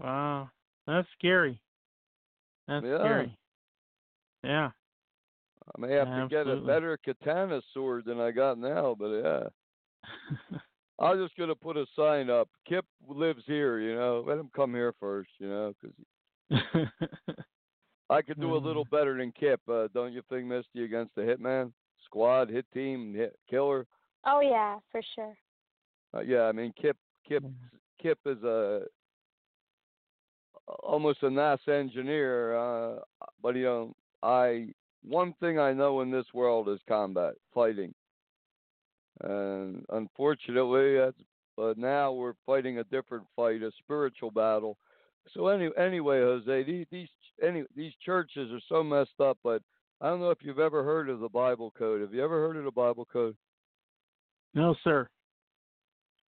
Wow. 0.00 0.50
That's 0.86 1.08
scary. 1.18 1.60
That's 2.66 2.84
Yeah. 2.84 2.98
scary. 2.98 3.38
Yeah. 4.44 4.70
I 5.76 5.80
may 5.80 5.92
have 5.94 6.08
to 6.08 6.26
get 6.28 6.46
a 6.46 6.56
better 6.56 6.98
katana 7.04 7.60
sword 7.74 8.04
than 8.06 8.20
I 8.20 8.30
got 8.30 8.58
now, 8.58 8.96
but 8.98 9.08
yeah. 9.08 9.42
I'm 11.00 11.22
just 11.22 11.36
gonna 11.36 11.54
put 11.54 11.76
a 11.76 11.86
sign 11.96 12.28
up. 12.30 12.48
Kip 12.68 12.84
lives 13.06 13.42
here, 13.46 13.78
you 13.78 13.94
know. 13.94 14.24
Let 14.26 14.38
him 14.38 14.50
come 14.54 14.74
here 14.74 14.94
first, 14.98 15.30
you 15.38 15.48
know, 15.48 15.72
because 16.50 16.88
I 18.10 18.22
could 18.22 18.40
do 18.40 18.56
a 18.56 18.58
little 18.58 18.84
Mm. 18.84 18.90
better 18.90 19.16
than 19.16 19.32
Kip, 19.32 19.60
uh, 19.68 19.88
don't 19.94 20.12
you 20.12 20.22
think, 20.28 20.46
Misty? 20.46 20.84
Against 20.84 21.14
the 21.14 21.22
Hitman 21.22 21.72
squad, 22.04 22.48
hit 22.48 22.66
team, 22.72 23.14
hit 23.14 23.38
killer. 23.48 23.86
Oh 24.24 24.40
yeah, 24.40 24.78
for 24.90 25.02
sure. 25.14 25.36
Uh, 26.14 26.20
yeah, 26.20 26.42
I 26.44 26.52
mean, 26.52 26.72
Kip, 26.80 26.96
Kip, 27.28 27.44
Kip 28.00 28.18
is 28.26 28.42
a 28.42 28.82
almost 30.82 31.22
a 31.22 31.26
NASA 31.26 31.68
engineer, 31.68 32.56
uh, 32.56 32.98
but 33.42 33.54
you 33.54 33.64
know, 33.64 33.94
I 34.22 34.68
one 35.02 35.34
thing 35.40 35.58
I 35.58 35.72
know 35.72 36.00
in 36.00 36.10
this 36.10 36.26
world 36.34 36.68
is 36.68 36.80
combat, 36.88 37.34
fighting, 37.54 37.94
and 39.22 39.84
unfortunately, 39.90 40.98
that's 40.98 41.16
but 41.56 41.76
now 41.76 42.12
we're 42.12 42.34
fighting 42.46 42.78
a 42.78 42.84
different 42.84 43.24
fight, 43.34 43.62
a 43.62 43.72
spiritual 43.82 44.30
battle. 44.30 44.78
So 45.34 45.48
any 45.48 45.70
anyway, 45.76 46.20
Jose, 46.20 46.62
these 46.62 46.86
these 46.90 47.08
any 47.42 47.64
these 47.74 47.92
churches 48.04 48.50
are 48.52 48.60
so 48.68 48.84
messed 48.84 49.20
up, 49.20 49.38
but 49.42 49.60
I 50.00 50.08
don't 50.08 50.20
know 50.20 50.30
if 50.30 50.38
you've 50.40 50.60
ever 50.60 50.84
heard 50.84 51.08
of 51.08 51.18
the 51.18 51.28
Bible 51.28 51.72
Code. 51.76 52.00
Have 52.00 52.14
you 52.14 52.22
ever 52.22 52.46
heard 52.46 52.56
of 52.56 52.64
the 52.64 52.70
Bible 52.70 53.06
Code? 53.12 53.36
no, 54.54 54.74
sir. 54.84 55.08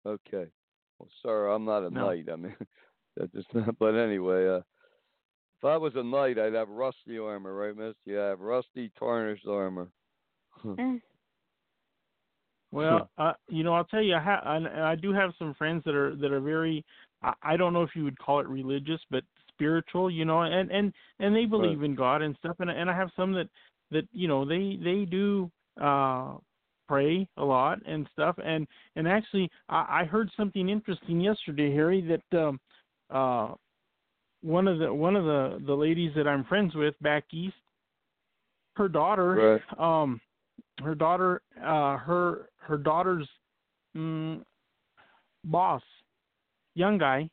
Okay. 0.05 0.47
Well, 0.97 1.09
sir, 1.21 1.47
I'm 1.49 1.65
not 1.65 1.83
a 1.83 1.89
No. 1.89 2.07
knight. 2.07 2.27
I 2.31 2.37
mean, 2.37 2.55
that 3.17 3.33
just 3.33 3.53
not. 3.53 3.77
But 3.77 3.95
anyway, 3.95 4.47
uh, 4.47 4.61
If 5.59 5.65
I 5.65 5.77
was 5.77 5.93
a 5.95 6.03
knight, 6.03 6.37
I'd 6.37 6.53
have 6.53 6.69
rusty 6.69 7.17
armor, 7.17 7.53
right, 7.53 7.75
Misty? 7.75 8.17
I 8.17 8.29
have 8.29 8.39
rusty, 8.39 8.91
tarnished 8.99 9.47
armor. 9.47 9.89
Mm. 10.65 11.01
Well, 12.71 13.09
uh, 13.17 13.33
you 13.47 13.63
know, 13.63 13.73
I'll 13.73 13.85
tell 13.85 14.01
you, 14.01 14.15
I, 14.15 14.19
ha- 14.19 14.41
I, 14.43 14.91
I 14.91 14.95
do 14.95 15.13
have 15.13 15.31
some 15.39 15.53
friends 15.53 15.83
that 15.85 15.95
are 15.95 16.15
that 16.17 16.31
are 16.31 16.41
very. 16.41 16.83
I, 17.23 17.33
I 17.41 17.57
don't 17.57 17.73
know 17.73 17.81
if 17.83 17.91
you 17.95 18.03
would 18.03 18.19
call 18.19 18.41
it 18.41 18.47
religious, 18.47 18.99
but 19.09 19.23
spiritual, 19.49 20.11
you 20.11 20.25
know, 20.25 20.41
and 20.41 20.69
and 20.69 20.93
and 21.19 21.35
they 21.35 21.45
believe 21.45 21.79
Right. 21.79 21.85
in 21.85 21.95
God 21.95 22.21
and 22.21 22.35
stuff. 22.39 22.57
And 22.59 22.69
and 22.69 22.89
I 22.89 22.95
have 22.95 23.09
some 23.15 23.31
that 23.33 23.47
that 23.91 24.03
you 24.11 24.27
know 24.27 24.43
they 24.45 24.77
they 24.83 25.05
do 25.05 25.49
uh 25.81 26.35
pray 26.87 27.27
a 27.37 27.43
lot 27.43 27.79
and 27.87 28.07
stuff. 28.11 28.35
And 28.43 28.67
and 28.97 29.07
actually, 29.07 29.49
I, 29.69 30.01
I 30.01 30.05
heard 30.05 30.29
something 30.35 30.69
interesting 30.69 31.21
yesterday, 31.21 31.73
Harry, 31.73 32.01
that 32.01 32.37
um 32.37 32.59
uh 33.09 33.53
one 34.41 34.67
of 34.67 34.79
the 34.79 34.93
one 34.93 35.15
of 35.15 35.25
the 35.25 35.61
the 35.65 35.73
ladies 35.73 36.11
that 36.15 36.27
I'm 36.27 36.43
friends 36.45 36.75
with 36.75 36.95
back 37.01 37.25
east, 37.31 37.55
her 38.75 38.87
daughter 38.87 39.61
Right. 39.77 40.01
um 40.03 40.21
her 40.83 40.95
daughter 40.95 41.41
uh 41.59 41.97
her 41.97 42.49
her 42.59 42.77
daughter's 42.77 43.27
mm, 43.95 44.43
boss 45.45 45.81
young 46.75 46.97
guy 46.97 47.29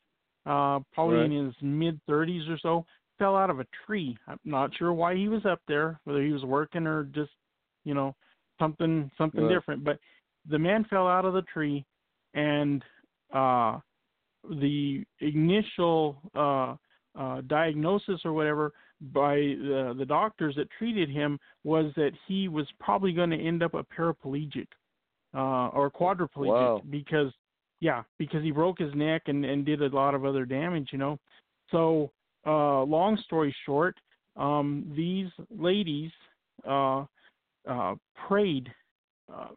uh 0.47 0.81
probably 0.93 1.17
Right. 1.17 1.31
in 1.31 1.47
his 1.47 1.55
mid 1.63 2.01
30s 2.09 2.49
or 2.49 2.59
so 2.59 2.87
fell 3.19 3.37
out 3.37 3.51
of 3.51 3.61
a 3.61 3.67
tree 3.87 4.17
i'm 4.27 4.39
not 4.45 4.75
sure 4.77 4.93
why 4.93 5.15
he 5.15 5.29
was 5.29 5.45
up 5.45 5.61
there 5.69 6.01
whether 6.05 6.23
he 6.23 6.33
was 6.33 6.45
working 6.45 6.87
or 6.87 7.05
just 7.05 7.31
you 7.85 7.95
know 7.95 8.15
something 8.59 9.11
something 9.19 9.43
Right. 9.43 9.55
different 9.55 9.85
but 9.85 9.99
the 10.49 10.59
man 10.59 10.85
fell 10.89 11.07
out 11.07 11.25
of 11.25 11.35
the 11.35 11.43
tree 11.43 11.85
and 12.35 12.83
uh 13.33 13.79
the 14.49 15.05
initial 15.21 16.17
uh 16.35 16.77
uh 17.19 17.41
diagnosis 17.47 18.21
or 18.25 18.33
whatever 18.33 18.73
by 19.13 19.37
the 19.37 19.95
the 19.99 20.05
doctors 20.05 20.55
that 20.57 20.69
treated 20.79 21.09
him 21.11 21.39
was 21.65 21.93
that 21.97 22.13
he 22.27 22.49
was 22.49 22.67
probably 22.81 23.13
going 23.13 23.31
to 23.31 23.37
end 23.39 23.63
up 23.63 23.75
a 23.75 23.85
paraplegic 23.85 24.67
uh 25.35 25.69
or 25.69 25.91
quadriplegic 25.91 26.49
Wow. 26.49 26.83
because 26.91 27.33
yeah 27.81 28.03
because 28.19 28.43
he 28.43 28.51
broke 28.51 28.79
his 28.79 28.95
neck 28.95 29.23
and 29.27 29.45
and 29.45 29.65
did 29.65 29.83
a 29.83 29.89
lot 29.89 30.15
of 30.15 30.25
other 30.25 30.45
damage 30.45 30.89
you 30.93 30.99
know 30.99 31.19
so 31.71 32.11
uh 32.47 32.83
long 32.83 33.17
story 33.25 33.55
short 33.67 33.97
um 34.37 34.85
these 34.97 35.29
ladies 35.57 36.11
uh 36.69 37.05
uh 37.69 37.95
prayed 38.29 38.73
uh 39.33 39.49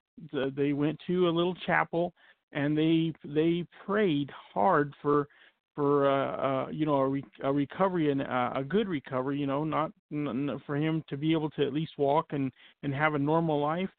they 0.55 0.73
went 0.73 0.99
to 1.07 1.27
a 1.27 1.31
little 1.31 1.55
chapel 1.65 2.13
and 2.53 2.77
they 2.77 3.13
they 3.25 3.65
prayed 3.85 4.29
hard 4.53 4.93
for 5.01 5.27
for 5.77 6.09
uh, 6.09 6.65
uh 6.65 6.69
you 6.69 6.85
know 6.85 6.95
a, 6.95 7.07
re- 7.07 7.23
a 7.43 7.53
recovery 7.53 8.11
and 8.11 8.21
uh, 8.21 8.51
a 8.55 8.63
good 8.63 8.87
recovery 8.87 9.37
you 9.37 9.45
know 9.45 9.63
not 9.63 9.91
n- 10.11 10.59
for 10.65 10.75
him 10.75 11.03
to 11.07 11.17
be 11.17 11.31
able 11.31 11.49
to 11.51 11.65
at 11.65 11.73
least 11.73 11.91
walk 11.97 12.27
and 12.31 12.51
and 12.83 12.93
have 12.93 13.13
a 13.13 13.19
normal 13.19 13.61
life. 13.61 13.89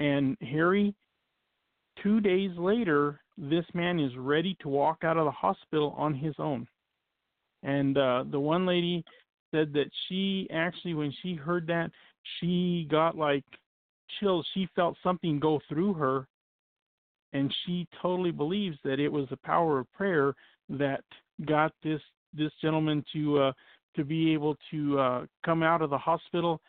And 0.00 0.36
harry 0.40 0.94
two 2.02 2.20
days 2.20 2.50
later 2.58 3.20
this 3.38 3.64
man 3.74 4.00
is 4.00 4.12
ready 4.16 4.56
to 4.60 4.68
walk 4.68 5.04
out 5.04 5.16
of 5.16 5.24
the 5.24 5.30
hospital 5.30 5.94
on 5.96 6.14
his 6.14 6.34
own. 6.38 6.66
And 7.62 7.96
uh 7.96 8.24
the 8.30 8.40
one 8.40 8.66
lady 8.66 9.04
said 9.52 9.72
that 9.74 9.90
she 10.08 10.48
actually 10.52 10.94
when 10.94 11.14
she 11.22 11.34
heard 11.34 11.66
that 11.68 11.90
she 12.38 12.88
got 12.90 13.16
like 13.16 13.44
chills. 14.18 14.46
She 14.54 14.68
felt 14.74 14.96
something 15.02 15.38
go 15.38 15.60
through 15.68 15.94
her. 15.94 16.26
And 17.32 17.54
she 17.64 17.86
totally 18.02 18.32
believes 18.32 18.76
that 18.82 18.98
it 18.98 19.08
was 19.08 19.28
the 19.28 19.36
power 19.36 19.78
of 19.78 19.92
prayer 19.92 20.34
that 20.70 21.04
got 21.46 21.72
this 21.82 22.00
this 22.32 22.52
gentleman 22.62 23.04
to 23.12 23.38
uh 23.38 23.52
to 23.96 24.04
be 24.04 24.32
able 24.32 24.56
to 24.70 24.98
uh 24.98 25.26
come 25.44 25.62
out 25.62 25.82
of 25.82 25.90
the 25.90 25.98
hospital 25.98 26.60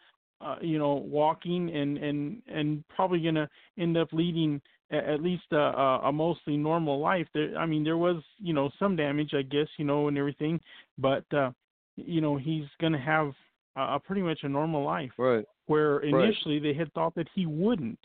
uh 0.41 0.55
you 0.61 0.77
know 0.79 0.95
walking 0.95 1.69
and 1.75 1.97
and 1.97 2.41
and 2.47 2.83
probably 2.87 3.19
going 3.19 3.35
to 3.35 3.47
end 3.77 3.95
up 3.97 4.07
leading 4.11 4.59
at 4.91 5.21
least 5.21 5.43
a, 5.53 5.55
a 5.57 6.11
mostly 6.11 6.57
normal 6.57 6.99
life 6.99 7.27
there 7.33 7.55
i 7.57 7.65
mean 7.65 7.83
there 7.83 7.97
was 7.97 8.21
you 8.39 8.53
know 8.53 8.69
some 8.79 8.95
damage 8.95 9.33
i 9.33 9.41
guess 9.41 9.67
you 9.77 9.85
know 9.85 10.07
and 10.07 10.17
everything 10.17 10.59
but 10.97 11.23
uh 11.33 11.51
you 11.95 12.21
know 12.21 12.37
he's 12.37 12.65
going 12.79 12.93
to 12.93 12.99
have 12.99 13.31
a, 13.75 13.81
a 13.95 13.99
pretty 13.99 14.21
much 14.21 14.39
a 14.43 14.49
normal 14.49 14.83
life 14.83 15.11
Right. 15.17 15.45
where 15.67 15.99
Right. 15.99 16.07
initially 16.07 16.59
they 16.59 16.73
had 16.73 16.91
thought 16.93 17.13
that 17.15 17.27
he 17.35 17.45
wouldn't 17.45 17.99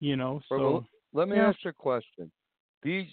you 0.00 0.16
know 0.16 0.40
so 0.48 0.58
well, 0.58 0.84
Let 1.12 1.28
me 1.28 1.36
yeah. 1.36 1.48
ask 1.48 1.58
you 1.64 1.70
a 1.70 1.74
question. 1.74 2.30
These 2.82 3.08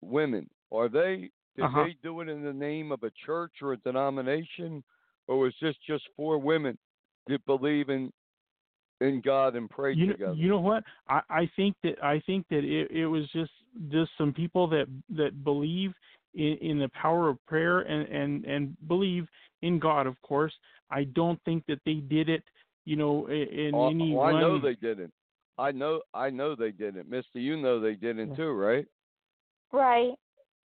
women, 0.00 0.48
are 0.72 0.88
they 0.88 1.30
did 1.56 1.64
Uh-huh. 1.64 1.84
they 1.84 1.96
do 2.02 2.20
it 2.20 2.28
in 2.28 2.42
the 2.42 2.52
name 2.52 2.92
of 2.92 3.02
a 3.02 3.10
church 3.24 3.62
or 3.62 3.72
a 3.72 3.76
denomination, 3.78 4.84
or 5.26 5.38
was 5.38 5.54
this 5.60 5.76
just 5.86 6.04
four 6.16 6.38
women 6.38 6.78
that 7.26 7.44
believe 7.46 7.88
in 7.88 8.12
in 9.00 9.20
God 9.20 9.56
and 9.56 9.68
pray 9.68 9.94
you 9.94 10.06
know, 10.06 10.12
together? 10.12 10.34
you 10.34 10.48
know 10.48 10.60
what 10.60 10.84
I, 11.08 11.20
I 11.28 11.50
think 11.56 11.76
that 11.82 12.02
I 12.02 12.20
think 12.26 12.46
that 12.48 12.64
it, 12.64 12.90
it 12.90 13.06
was 13.06 13.28
just 13.32 13.52
just 13.90 14.10
some 14.18 14.32
people 14.32 14.66
that 14.68 14.86
that 15.10 15.44
believe 15.44 15.92
in, 16.34 16.56
in 16.60 16.78
the 16.78 16.88
power 16.90 17.28
of 17.28 17.44
prayer 17.46 17.80
and 17.80 18.08
and 18.08 18.44
and 18.44 18.76
believe 18.88 19.26
in 19.62 19.78
God 19.78 20.06
of 20.06 20.20
course 20.22 20.52
I 20.90 21.04
don't 21.04 21.40
think 21.44 21.64
that 21.66 21.80
they 21.84 21.94
did 21.94 22.28
it 22.28 22.42
you 22.84 22.96
know 22.96 23.26
in 23.28 23.70
oh, 23.74 23.88
any 23.88 24.14
oh, 24.14 24.20
I 24.22 24.40
know 24.40 24.60
they 24.60 24.74
didn't. 24.74 25.12
I 25.58 25.72
know 25.72 26.02
I 26.12 26.30
know 26.30 26.54
they 26.54 26.70
didn't. 26.70 27.08
Misty, 27.08 27.40
you 27.40 27.56
know 27.56 27.80
they 27.80 27.94
didn't 27.94 28.30
Yeah. 28.30 28.36
too, 28.36 28.52
right? 28.52 28.86
Right. 29.72 30.14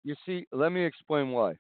You 0.03 0.15
see, 0.25 0.47
let 0.51 0.71
me 0.71 0.83
explain 0.83 1.31
why. 1.31 1.57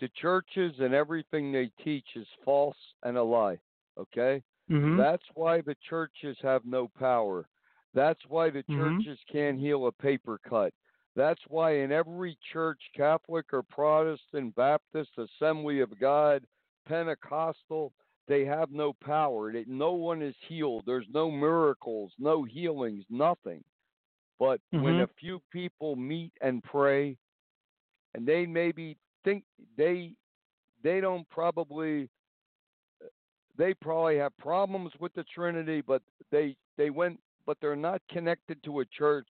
The 0.00 0.08
churches 0.20 0.74
and 0.78 0.94
everything 0.94 1.52
they 1.52 1.70
teach 1.82 2.06
is 2.16 2.26
false 2.44 2.76
and 3.02 3.16
a 3.16 3.22
lie. 3.22 3.58
Okay? 3.98 4.42
hmm 4.68 4.96
That's 4.96 5.24
why 5.34 5.60
the 5.60 5.76
churches 5.88 6.36
have 6.42 6.64
no 6.64 6.88
power. 6.98 7.48
That's 7.94 8.20
why 8.28 8.50
the 8.50 8.62
Mhm. 8.70 8.76
churches 8.76 9.18
can't 9.30 9.58
heal 9.58 9.86
a 9.86 9.92
paper 9.92 10.38
cut. 10.48 10.72
That's 11.16 11.40
why 11.48 11.78
in 11.78 11.90
every 11.90 12.38
church, 12.52 12.80
Catholic 12.94 13.52
or 13.52 13.64
Protestant, 13.64 14.54
Baptist, 14.54 15.10
Assembly 15.18 15.80
of 15.80 15.98
God, 15.98 16.44
Pentecostal, 16.86 17.92
they 18.28 18.44
have 18.44 18.70
no 18.70 18.92
power. 18.92 19.52
No 19.66 19.92
one 19.92 20.22
is 20.22 20.36
healed. 20.46 20.84
There's 20.86 21.08
no 21.12 21.30
miracles, 21.30 22.12
no 22.18 22.44
healings, 22.44 23.04
nothing. 23.10 23.64
But 24.38 24.60
when 24.70 25.00
Mhm. 25.00 25.04
a 25.04 25.08
few 25.18 25.40
people 25.50 25.96
meet 25.96 26.32
and 26.40 26.62
pray, 26.62 27.16
and 28.14 28.26
they 28.26 28.46
maybe 28.46 28.96
think 29.24 29.44
they 29.76 30.14
they 30.82 31.00
don't 31.00 31.28
probably 31.30 32.08
they 33.56 33.74
probably 33.74 34.16
have 34.18 34.36
problems 34.38 34.92
with 35.00 35.12
the 35.14 35.24
Trinity, 35.24 35.80
but 35.80 36.02
they 36.30 36.56
they 36.76 36.90
went, 36.90 37.20
but 37.44 37.58
they're 37.60 37.76
not 37.76 38.00
connected 38.10 38.62
to 38.62 38.80
a 38.80 38.84
church. 38.86 39.28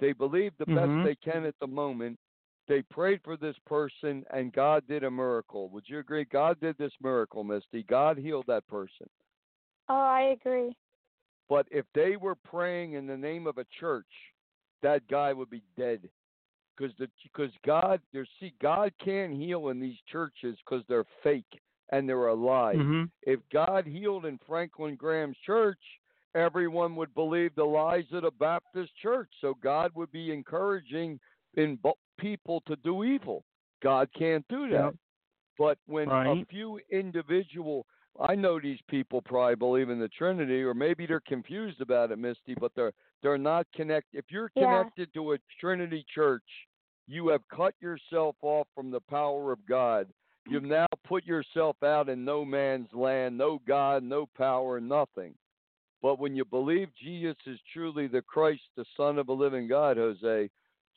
They 0.00 0.12
believe 0.12 0.52
the 0.58 0.66
Mhm. 0.66 0.74
best 0.74 1.04
they 1.04 1.16
can 1.16 1.44
at 1.44 1.58
the 1.60 1.66
moment. 1.66 2.18
They 2.66 2.82
prayed 2.82 3.22
for 3.22 3.36
this 3.36 3.56
person, 3.60 4.24
and 4.30 4.52
God 4.52 4.86
did 4.86 5.04
a 5.04 5.10
miracle. 5.10 5.68
Would 5.68 5.88
you 5.88 5.98
agree? 5.98 6.24
God 6.24 6.58
did 6.60 6.76
this 6.78 6.98
miracle, 7.00 7.44
Misty. 7.44 7.82
God 7.84 8.16
healed 8.18 8.46
that 8.46 8.66
person. 8.66 9.08
Oh, 9.88 9.94
I 9.94 10.22
agree. 10.22 10.74
But 11.48 11.68
if 11.70 11.84
they 11.92 12.16
were 12.16 12.36
praying 12.36 12.94
in 12.94 13.06
the 13.06 13.16
name 13.16 13.46
of 13.46 13.58
a 13.58 13.66
church, 13.78 14.32
that 14.80 15.06
guy 15.08 15.32
would 15.32 15.50
be 15.50 15.62
dead. 15.76 16.10
Because 16.76 16.94
the 16.98 17.08
because 17.22 17.52
God, 17.64 18.00
there's 18.12 18.28
see, 18.40 18.52
God 18.60 18.92
can't 19.02 19.32
heal 19.32 19.68
in 19.68 19.80
these 19.80 19.98
churches 20.10 20.56
because 20.64 20.84
they're 20.88 21.04
fake 21.22 21.60
and 21.90 22.08
they're 22.08 22.26
a 22.28 22.34
lie. 22.34 22.74
Mhm. 22.74 23.10
If 23.22 23.40
God 23.52 23.86
healed 23.86 24.26
in 24.26 24.38
Franklin 24.46 24.96
Graham's 24.96 25.38
church, 25.38 25.78
everyone 26.34 26.96
would 26.96 27.14
believe 27.14 27.54
the 27.54 27.64
lies 27.64 28.10
of 28.12 28.22
the 28.22 28.30
Baptist 28.32 28.94
church. 28.96 29.30
So 29.40 29.54
God 29.54 29.92
would 29.94 30.10
be 30.10 30.32
encouraging 30.32 31.20
in 31.54 31.78
people 32.18 32.60
to 32.62 32.76
do 32.76 33.04
evil. 33.04 33.44
God 33.80 34.08
can't 34.12 34.46
do 34.48 34.68
that. 34.70 34.84
Yep. 34.86 34.94
But 35.58 35.78
when 35.86 36.08
a 36.08 36.12
Right. 36.12 36.48
few 36.48 36.80
individual, 36.90 37.86
I 38.20 38.34
know 38.34 38.58
these 38.58 38.80
people 38.82 39.22
probably 39.22 39.56
believe 39.56 39.90
in 39.90 40.00
the 40.00 40.08
Trinity, 40.08 40.62
or 40.62 40.74
maybe 40.74 41.06
they're 41.06 41.20
confused 41.20 41.80
about 41.80 42.10
it, 42.10 42.18
Misty, 42.18 42.54
but 42.54 42.74
they're 42.74 42.92
they're 43.24 43.38
not 43.38 43.66
connected. 43.74 44.18
If 44.18 44.26
you're 44.28 44.52
Yeah. 44.54 44.66
connected 44.66 45.12
to 45.14 45.32
a 45.32 45.38
Trinity 45.58 46.04
church, 46.14 46.44
you 47.08 47.28
have 47.28 47.40
cut 47.48 47.74
yourself 47.80 48.36
off 48.42 48.68
from 48.74 48.90
the 48.90 49.00
power 49.00 49.50
of 49.50 49.66
God. 49.66 50.08
You've 50.46 50.62
now 50.62 50.86
put 51.08 51.24
yourself 51.24 51.82
out 51.82 52.10
in 52.10 52.22
no 52.22 52.44
man's 52.44 52.92
land, 52.92 53.38
no 53.38 53.60
God, 53.66 54.02
no 54.02 54.26
power, 54.36 54.78
nothing. 54.78 55.34
But 56.02 56.18
when 56.18 56.36
you 56.36 56.44
believe 56.44 56.94
Jesus 57.02 57.36
is 57.46 57.58
truly 57.72 58.08
the 58.08 58.20
Christ, 58.20 58.60
the 58.76 58.84
Son 58.94 59.18
of 59.18 59.30
a 59.30 59.32
living 59.32 59.68
God, 59.68 59.96
Jose, 59.96 60.50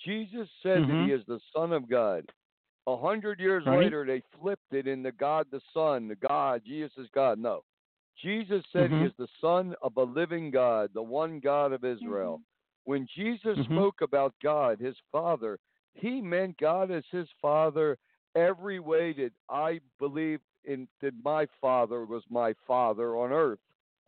Jesus 0.04 0.50
said 0.62 0.82
that 0.82 0.90
Mhm. 0.90 1.06
he 1.06 1.14
is 1.14 1.26
the 1.28 1.40
Son 1.56 1.72
of 1.72 1.88
God. 1.90 2.30
A 2.88 2.98
hundred 2.98 3.40
years 3.40 3.66
Right. 3.66 3.84
later, 3.84 4.06
they 4.06 4.22
flipped 4.38 4.74
it 4.74 4.86
into 4.86 5.14
God 5.14 5.50
the 5.50 5.62
Son, 5.74 6.10
the 6.10 6.16
God, 6.16 6.62
Jesus 6.66 6.98
is 6.98 7.10
God. 7.12 7.40
No. 7.40 7.64
Jesus 8.22 8.64
said 8.72 8.90
Mhm. 8.92 9.02
he 9.02 9.06
is 9.06 9.14
the 9.18 9.28
Son 9.40 9.76
of 9.82 9.96
a 9.98 10.04
living 10.04 10.52
God, 10.52 10.94
the 10.94 11.02
one 11.02 11.40
God 11.40 11.72
of 11.72 11.84
Israel. 11.84 12.42
When 12.86 13.06
Jesus 13.06 13.58
Mhm. 13.58 13.66
spoke 13.66 14.02
about 14.02 14.34
God, 14.40 14.80
his 14.80 14.98
Father, 15.12 15.60
he 15.94 16.22
meant 16.22 16.58
God 16.58 16.92
as 16.92 17.06
his 17.08 17.30
Father 17.42 17.98
every 18.36 18.80
way 18.80 19.14
that 19.14 19.34
I 19.50 19.80
believe 20.00 20.42
in 20.64 20.88
that 21.02 21.14
my 21.24 21.46
father 21.62 22.06
was 22.06 22.24
my 22.30 22.54
father 22.66 23.16
on 23.18 23.32
earth 23.32 23.60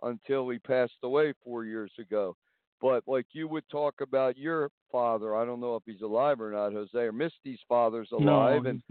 until 0.03 0.49
he 0.49 0.59
passed 0.59 0.97
away 1.03 1.33
four 1.43 1.65
years 1.65 1.91
ago. 1.99 2.35
But 2.81 3.07
like 3.07 3.27
you 3.33 3.47
would 3.47 3.67
talk 3.69 4.01
about 4.01 4.37
your 4.37 4.71
father, 4.91 5.35
I 5.35 5.45
don't 5.45 5.59
know 5.59 5.75
if 5.75 5.83
he's 5.85 6.01
alive 6.01 6.39
or 6.41 6.51
not, 6.51 6.73
Jose, 6.73 6.97
or 6.97 7.11
Misty's 7.11 7.59
father's 7.67 8.11
alive, 8.11 8.63
no, 8.63 8.69
and. 8.69 8.83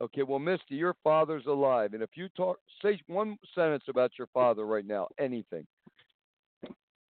Okay, 0.00 0.22
well, 0.22 0.38
Misty, 0.38 0.76
your 0.76 0.94
father's 1.02 1.46
alive, 1.46 1.92
and 1.92 2.02
if 2.02 2.10
you 2.14 2.28
talk, 2.36 2.58
say 2.82 3.00
one 3.08 3.36
sentence 3.54 3.84
about 3.88 4.12
your 4.16 4.28
father 4.32 4.64
right 4.64 4.86
now, 4.86 5.08
anything. 5.18 5.66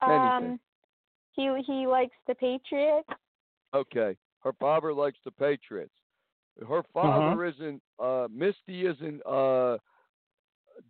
Anything. 0.03 0.53
Um, 0.53 0.61
he 1.33 1.51
he 1.66 1.87
likes 1.87 2.14
the 2.27 2.35
Patriots. 2.35 3.09
Okay, 3.74 4.16
her 4.40 4.53
father 4.59 4.94
likes 4.94 5.18
the 5.24 5.31
Patriots. 5.31 5.92
Her 6.66 6.83
father 6.94 7.44
isn't. 7.44 7.83
Uh, 7.98 8.27
Misty 8.31 8.87
isn't. 8.87 9.20
Uh, 9.27 9.79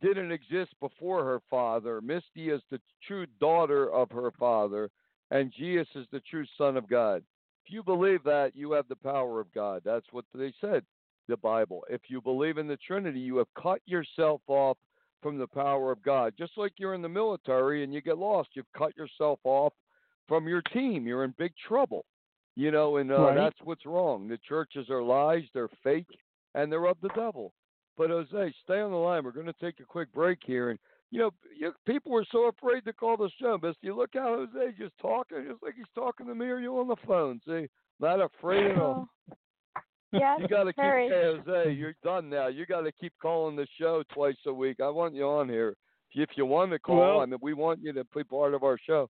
didn't 0.00 0.32
exist 0.32 0.72
before 0.80 1.24
her 1.24 1.40
father. 1.50 2.00
Misty 2.00 2.50
is 2.50 2.60
the 2.70 2.80
true 3.06 3.26
daughter 3.40 3.90
of 3.92 4.10
her 4.10 4.30
father, 4.38 4.90
and 5.30 5.52
Jesus 5.56 5.88
is 5.94 6.06
the 6.12 6.20
true 6.20 6.44
Son 6.56 6.76
of 6.76 6.88
God. 6.88 7.22
If 7.66 7.72
you 7.72 7.82
believe 7.82 8.22
that, 8.24 8.54
you 8.54 8.72
have 8.72 8.88
the 8.88 8.96
power 8.96 9.40
of 9.40 9.52
God. 9.52 9.82
That's 9.84 10.06
what 10.12 10.24
they 10.34 10.52
said, 10.60 10.84
the 11.28 11.36
Bible. 11.36 11.84
If 11.88 12.02
you 12.08 12.20
believe 12.20 12.58
in 12.58 12.66
the 12.66 12.78
Trinity, 12.78 13.20
you 13.20 13.36
have 13.38 13.46
cut 13.60 13.80
yourself 13.86 14.40
off 14.48 14.76
from 15.22 15.38
the 15.38 15.46
power 15.46 15.90
of 15.92 16.02
God. 16.02 16.34
Just 16.38 16.52
like 16.56 16.72
you're 16.76 16.94
in 16.94 17.02
the 17.02 17.08
military 17.08 17.84
and 17.84 17.92
you 17.92 18.00
get 18.00 18.18
lost, 18.18 18.50
you've 18.54 18.72
cut 18.76 18.96
yourself 18.96 19.38
off 19.44 19.72
from 20.26 20.46
your 20.46 20.62
team. 20.72 21.06
You're 21.06 21.24
in 21.24 21.34
big 21.38 21.52
trouble. 21.66 22.04
You 22.56 22.72
know, 22.72 22.96
and 22.96 23.12
uh, 23.12 23.20
Right. 23.20 23.34
that's 23.36 23.58
what's 23.62 23.86
wrong. 23.86 24.26
The 24.26 24.38
churches 24.38 24.90
are 24.90 25.02
lies, 25.02 25.44
they're 25.54 25.68
fake, 25.84 26.08
and 26.56 26.72
they're 26.72 26.86
of 26.86 26.96
the 27.00 27.08
devil. 27.10 27.52
But 27.96 28.10
Jose, 28.10 28.54
stay 28.64 28.80
on 28.80 28.90
the 28.90 28.96
line. 28.96 29.22
We're 29.24 29.30
going 29.30 29.46
to 29.46 29.52
take 29.60 29.78
a 29.80 29.84
quick 29.84 30.12
break 30.12 30.38
here, 30.44 30.70
and 30.70 30.78
you 31.10 31.18
know, 31.20 31.30
you, 31.56 31.72
people 31.86 32.12
were 32.12 32.26
so 32.30 32.44
afraid 32.48 32.84
to 32.84 32.92
call 32.92 33.16
the 33.16 33.30
show. 33.40 33.58
But 33.60 33.76
you 33.80 33.96
look 33.96 34.10
how 34.12 34.46
Jose 34.52 34.74
just 34.78 34.92
talking, 35.00 35.46
just 35.48 35.62
like 35.62 35.74
he's 35.76 35.86
talking 35.94 36.26
to 36.26 36.34
me 36.34 36.46
or 36.46 36.58
you 36.58 36.78
on 36.78 36.88
the 36.88 36.96
phone. 37.06 37.40
See, 37.46 37.66
not 38.00 38.20
afraid 38.20 38.66
at 38.72 38.78
all. 38.78 39.08
Yes, 40.12 40.38
You 40.40 40.48
got 40.48 40.64
to 40.64 40.72
keep, 40.72 40.76
very. 40.76 41.08
Jose, 41.10 41.72
you're 41.72 41.94
done 42.02 42.30
now. 42.30 42.46
You 42.46 42.64
got 42.66 42.80
to 42.82 42.92
keep 42.92 43.12
calling 43.20 43.56
the 43.56 43.66
show 43.78 44.02
twice 44.12 44.36
a 44.46 44.52
week. 44.52 44.78
I 44.80 44.88
want 44.88 45.14
you 45.14 45.24
on 45.26 45.48
here. 45.48 45.76
If 46.14 46.30
you 46.36 46.46
want 46.46 46.70
to 46.72 46.78
call, 46.78 46.96
Well- 46.96 47.20
I 47.20 47.26
mean, 47.26 47.38
we 47.42 47.52
want 47.54 47.80
you 47.82 47.92
to 47.92 48.04
be 48.14 48.24
part 48.24 48.54
of 48.54 48.62
our 48.62 48.78
show. 48.78 49.10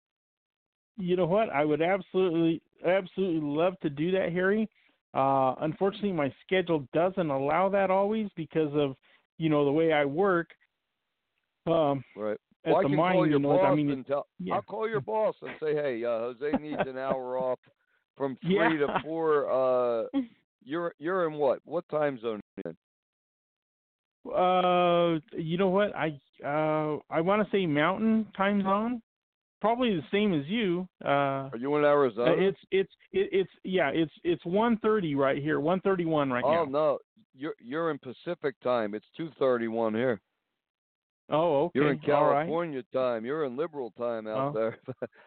You 0.97 1.17
know 1.17 1.27
what? 1.27 1.51
I 1.51 1.65
would 1.65 1.83
absolutely, 1.83 2.61
absolutely 2.87 3.41
love 3.47 3.79
to 3.83 3.91
do 3.91 4.11
that, 4.13 4.33
Harry. 4.33 4.69
Uh, 5.15 5.55
unfortunately, 5.61 6.13
my 6.13 6.33
schedule 6.45 6.89
doesn't 6.93 7.31
allow 7.31 7.69
that 7.69 7.91
always 7.91 8.29
because 8.35 8.71
of, 8.75 8.97
you 9.37 9.49
know, 9.49 9.65
the 9.65 9.71
way 9.73 9.93
I 9.93 10.05
work. 10.07 10.49
Um, 11.67 12.03
Right. 12.17 12.39
at 12.65 12.75
I 12.75 12.83
the 12.83 12.89
can 12.89 12.97
mine, 12.97 13.13
call 13.15 13.27
you 13.27 13.31
your 13.33 13.41
know, 13.41 13.57
boss 13.59 13.67
I 13.67 13.75
mean, 13.75 13.91
and 13.91 14.07
tell. 14.07 14.27
yeah. 14.39 14.55
I'll 14.55 14.63
call 14.63 14.89
your 14.89 15.01
boss 15.03 15.35
and 15.43 15.51
say, 15.61 15.75
hey, 15.75 16.03
uh, 16.05 16.19
Jose 16.33 16.51
needs 16.63 16.81
an 16.87 16.97
hour 16.99 17.37
off 17.39 17.59
from 18.17 18.37
three 18.43 18.55
Yeah. 18.57 18.69
to 18.87 19.01
four. 19.05 19.51
Uh, 19.51 20.07
you're 20.65 20.93
you're 20.99 21.27
in 21.29 21.35
what? 21.35 21.61
What 21.65 21.89
time 21.89 22.19
zone? 22.21 22.41
are 22.59 22.63
you 22.65 22.71
in? 22.71 22.77
Uh, 24.35 25.19
you 25.37 25.57
know 25.57 25.69
what? 25.69 25.95
I 25.97 26.19
uh 26.45 26.99
I 27.11 27.21
want 27.21 27.43
to 27.45 27.49
say 27.51 27.67
Mountain 27.67 28.27
Time 28.37 28.63
Zone, 28.63 29.01
probably 29.61 29.95
the 29.95 30.03
same 30.13 30.35
as 30.39 30.47
you. 30.47 30.87
Uh, 31.05 31.09
Are 31.49 31.57
you 31.59 31.75
in 31.77 31.85
Arizona? 31.85 32.35
it's 32.37 32.59
it's 32.71 32.93
it, 33.13 33.29
it's 33.33 33.51
yeah, 33.65 33.91
it's 33.93 34.13
it's 34.25 34.45
one 34.45 34.77
thirty 34.79 35.15
right 35.15 35.43
here, 35.43 35.61
one 35.61 35.81
thirty 35.81 36.05
one 36.05 36.31
right 36.31 36.45
here. 36.45 36.59
oh 36.59 36.65
now. 36.65 36.71
no, 36.71 36.99
you're 37.35 37.55
you're 37.61 37.91
in 37.91 37.99
Pacific 37.99 38.55
time. 38.63 38.95
It's 38.95 39.07
two 39.17 39.31
thirty 39.39 39.69
one 39.69 39.95
here. 39.95 40.21
Oh, 41.31 41.65
okay. 41.65 41.79
You're 41.79 41.93
in 41.93 42.01
All 42.11 42.25
right. 42.25 42.37
California 42.45 42.83
time. 42.93 43.27
You're 43.27 43.45
in 43.45 43.55
liberal 43.57 43.93
time 43.99 44.27
out 44.27 44.55
Oh. 44.57 44.59
there. 44.59 44.79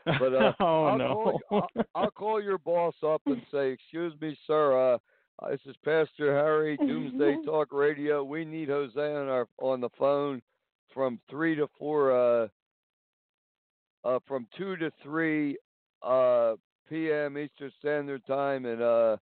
But, 0.19 0.33
uh, 0.33 0.53
oh 0.59 0.85
I'll 0.85 0.97
no. 0.97 1.39
Call, 1.47 1.67
I'll, 1.75 1.83
I'll 1.95 2.11
call 2.11 2.41
your 2.41 2.57
boss 2.57 2.95
up 3.05 3.21
and 3.27 3.41
say, 3.51 3.69
"Excuse 3.71 4.13
me, 4.21 4.37
sir. 4.47 4.93
Uh, 4.95 4.97
this 5.49 5.59
is 5.65 5.75
Pastor 5.83 6.33
Harry, 6.33 6.77
Doomsday 6.77 7.37
Talk 7.45 7.69
Radio. 7.71 8.23
We 8.23 8.45
need 8.45 8.69
Jose 8.69 8.99
on 8.99 9.27
our 9.27 9.47
on 9.59 9.81
the 9.81 9.89
phone 9.97 10.41
from 10.93 11.19
three 11.29 11.55
to 11.55 11.67
four. 11.79 12.11
Uh, 12.43 12.47
uh, 14.03 14.17
from 14.27 14.47
two 14.57 14.75
to 14.77 14.91
three 15.03 15.55
uh, 16.01 16.53
p.m. 16.89 17.37
Eastern 17.37 17.71
Standard 17.79 18.25
Time, 18.25 18.65
and 18.65 18.81
uh, 18.81 19.17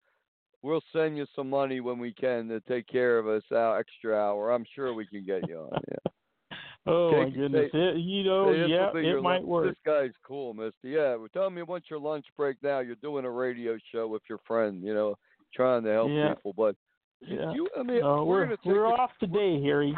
we'll 0.61 0.83
send 0.93 1.17
you 1.17 1.25
some 1.35 1.49
money 1.49 1.79
when 1.79 1.97
we 1.97 2.13
can 2.13 2.47
to 2.47 2.59
take 2.61 2.87
care 2.87 3.17
of 3.17 3.27
us 3.27 3.41
out 3.51 3.79
extra 3.79 4.15
hour. 4.15 4.51
I'm 4.51 4.65
sure 4.75 4.93
we 4.93 5.07
can 5.07 5.25
get 5.25 5.47
you 5.49 5.57
on. 5.61 5.81
Yeah. 5.89 6.57
oh 6.85 7.23
my 7.23 7.29
goodness. 7.31 7.71
say- 7.71 7.79
it, 7.79 7.97
you 7.97 8.23
know, 8.23 8.51
Hey, 8.51 8.59
this 8.59 8.69
will 8.93 9.03
yeah, 9.03 9.15
it 9.17 9.23
might 9.23 9.37
lun- 9.39 9.47
work. 9.47 9.67
This 9.69 9.77
guy's 9.83 10.11
cool, 10.23 10.53
Mister. 10.53 10.75
Yeah, 10.83 11.15
well, 11.15 11.27
tell 11.33 11.49
me 11.49 11.63
once 11.63 11.85
your 11.89 11.99
lunch 11.99 12.25
break 12.37 12.57
now, 12.61 12.79
you're 12.79 12.95
doing 12.97 13.25
a 13.25 13.31
radio 13.31 13.77
show 13.91 14.07
with 14.07 14.21
your 14.29 14.39
friend, 14.45 14.83
you 14.83 14.93
know, 14.93 15.15
trying 15.53 15.83
to 15.83 15.91
help 15.91 16.11
Yeah. 16.11 16.33
people. 16.35 16.53
But 16.53 16.75
Yeah. 17.21 17.51
you, 17.53 17.67
I 17.77 17.83
mean, 17.83 18.03
we're, 18.03 18.47
we're 18.47 18.57
we're 18.65 18.85
a, 18.85 18.91
off 18.91 19.11
today, 19.19 19.61
Harry. 19.61 19.95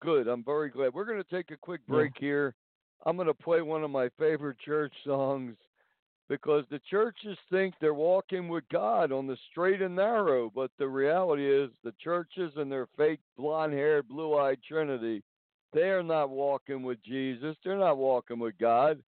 good. 0.00 0.28
I'm 0.28 0.42
very 0.44 0.70
glad. 0.70 0.94
We're 0.94 1.04
gonna 1.04 1.24
take 1.24 1.50
a 1.50 1.56
quick 1.56 1.80
Yeah. 1.88 1.94
break 1.94 2.12
here. 2.18 2.54
I'm 3.06 3.16
gonna 3.16 3.34
play 3.34 3.62
one 3.62 3.82
of 3.84 3.90
my 3.90 4.08
favorite 4.18 4.58
church 4.58 4.92
songs 5.04 5.56
because 6.28 6.64
the 6.70 6.78
churches 6.90 7.36
think 7.50 7.74
they're 7.80 7.92
walking 7.94 8.48
with 8.48 8.64
God 8.70 9.10
on 9.10 9.26
the 9.26 9.36
straight 9.50 9.82
and 9.82 9.96
narrow, 9.96 10.50
but 10.54 10.70
the 10.78 10.86
reality 10.88 11.44
is 11.50 11.70
the 11.82 11.92
churches 12.02 12.52
and 12.56 12.70
their 12.70 12.86
fake 12.96 13.20
blonde-haired, 13.36 14.06
blue-eyed 14.08 14.62
Trinity, 14.62 15.22
they 15.72 15.90
are 15.90 16.02
not 16.04 16.30
walking 16.30 16.82
with 16.84 17.02
Jesus. 17.02 17.56
They're 17.64 17.76
not 17.76 17.96
walking 17.96 18.38
with 18.38 18.56
God. 18.58 19.02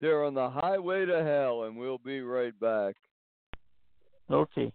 They're 0.00 0.24
on 0.24 0.34
the 0.34 0.50
highway 0.50 1.06
to 1.06 1.22
hell, 1.24 1.64
and 1.64 1.76
we'll 1.76 1.98
be 1.98 2.20
right 2.20 2.58
back. 2.60 2.96
Okay. 4.30 4.72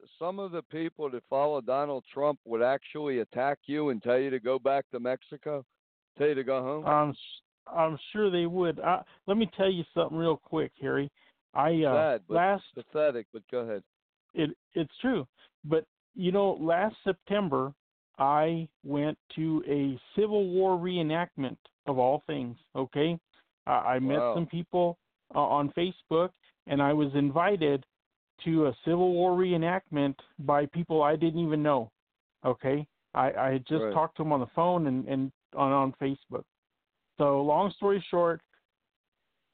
Of 0.00 0.08
some 0.18 0.38
of 0.38 0.52
the 0.52 0.62
people 0.62 1.10
that 1.10 1.22
follow 1.28 1.60
Donald 1.60 2.04
Trump 2.12 2.38
would 2.44 2.62
actually 2.62 3.20
attack 3.20 3.58
you 3.66 3.90
and 3.90 4.02
tell 4.02 4.18
you 4.18 4.30
to 4.30 4.40
go 4.40 4.58
back 4.58 4.84
to 4.90 5.00
Mexico, 5.00 5.64
tell 6.18 6.28
you 6.28 6.34
to 6.34 6.44
go 6.44 6.62
home. 6.62 6.86
I'm 6.86 7.14
I'm 7.66 7.98
sure 8.12 8.30
they 8.30 8.46
would. 8.46 8.80
Uh, 8.80 9.02
let 9.26 9.36
me 9.36 9.48
tell 9.56 9.70
you 9.70 9.84
something 9.94 10.16
real 10.16 10.36
quick, 10.36 10.72
Harry. 10.80 11.10
I 11.54 11.82
uh, 11.82 11.94
sad, 11.94 12.20
but 12.28 12.34
last 12.34 12.64
pathetic. 12.74 13.26
But 13.32 13.42
go 13.50 13.58
ahead. 13.58 13.82
it 14.34 14.50
it's 14.74 14.92
true, 15.00 15.26
but 15.64 15.84
you 16.14 16.32
know, 16.32 16.58
last 16.60 16.96
September 17.04 17.72
I 18.18 18.68
went 18.84 19.16
to 19.36 19.62
a 19.68 19.98
Civil 20.18 20.48
War 20.48 20.76
reenactment 20.78 21.56
of 21.86 21.98
all 21.98 22.22
things. 22.26 22.56
Okay, 22.74 23.18
uh, 23.66 23.70
I 23.70 23.98
met 23.98 24.18
Wow. 24.18 24.34
some 24.34 24.46
people 24.46 24.98
uh, 25.34 25.40
on 25.40 25.72
Facebook, 25.76 26.30
and 26.66 26.82
I 26.82 26.92
was 26.92 27.14
invited 27.14 27.84
to 28.44 28.66
a 28.66 28.76
Civil 28.84 29.12
War 29.12 29.32
reenactment 29.32 30.14
by 30.40 30.66
people 30.66 31.02
I 31.02 31.16
didn't 31.16 31.40
even 31.40 31.62
know. 31.62 31.90
Okay, 32.44 32.86
I, 33.14 33.32
I 33.32 33.52
had 33.52 33.66
just 33.66 33.82
Right. 33.84 33.92
talked 33.94 34.16
to 34.16 34.22
them 34.22 34.32
on 34.32 34.40
the 34.40 34.46
phone 34.54 34.86
and, 34.86 35.06
and 35.06 35.32
on 35.54 35.72
on 35.72 35.94
Facebook. 36.00 36.44
So 37.18 37.42
long 37.42 37.70
story 37.76 38.04
short, 38.10 38.40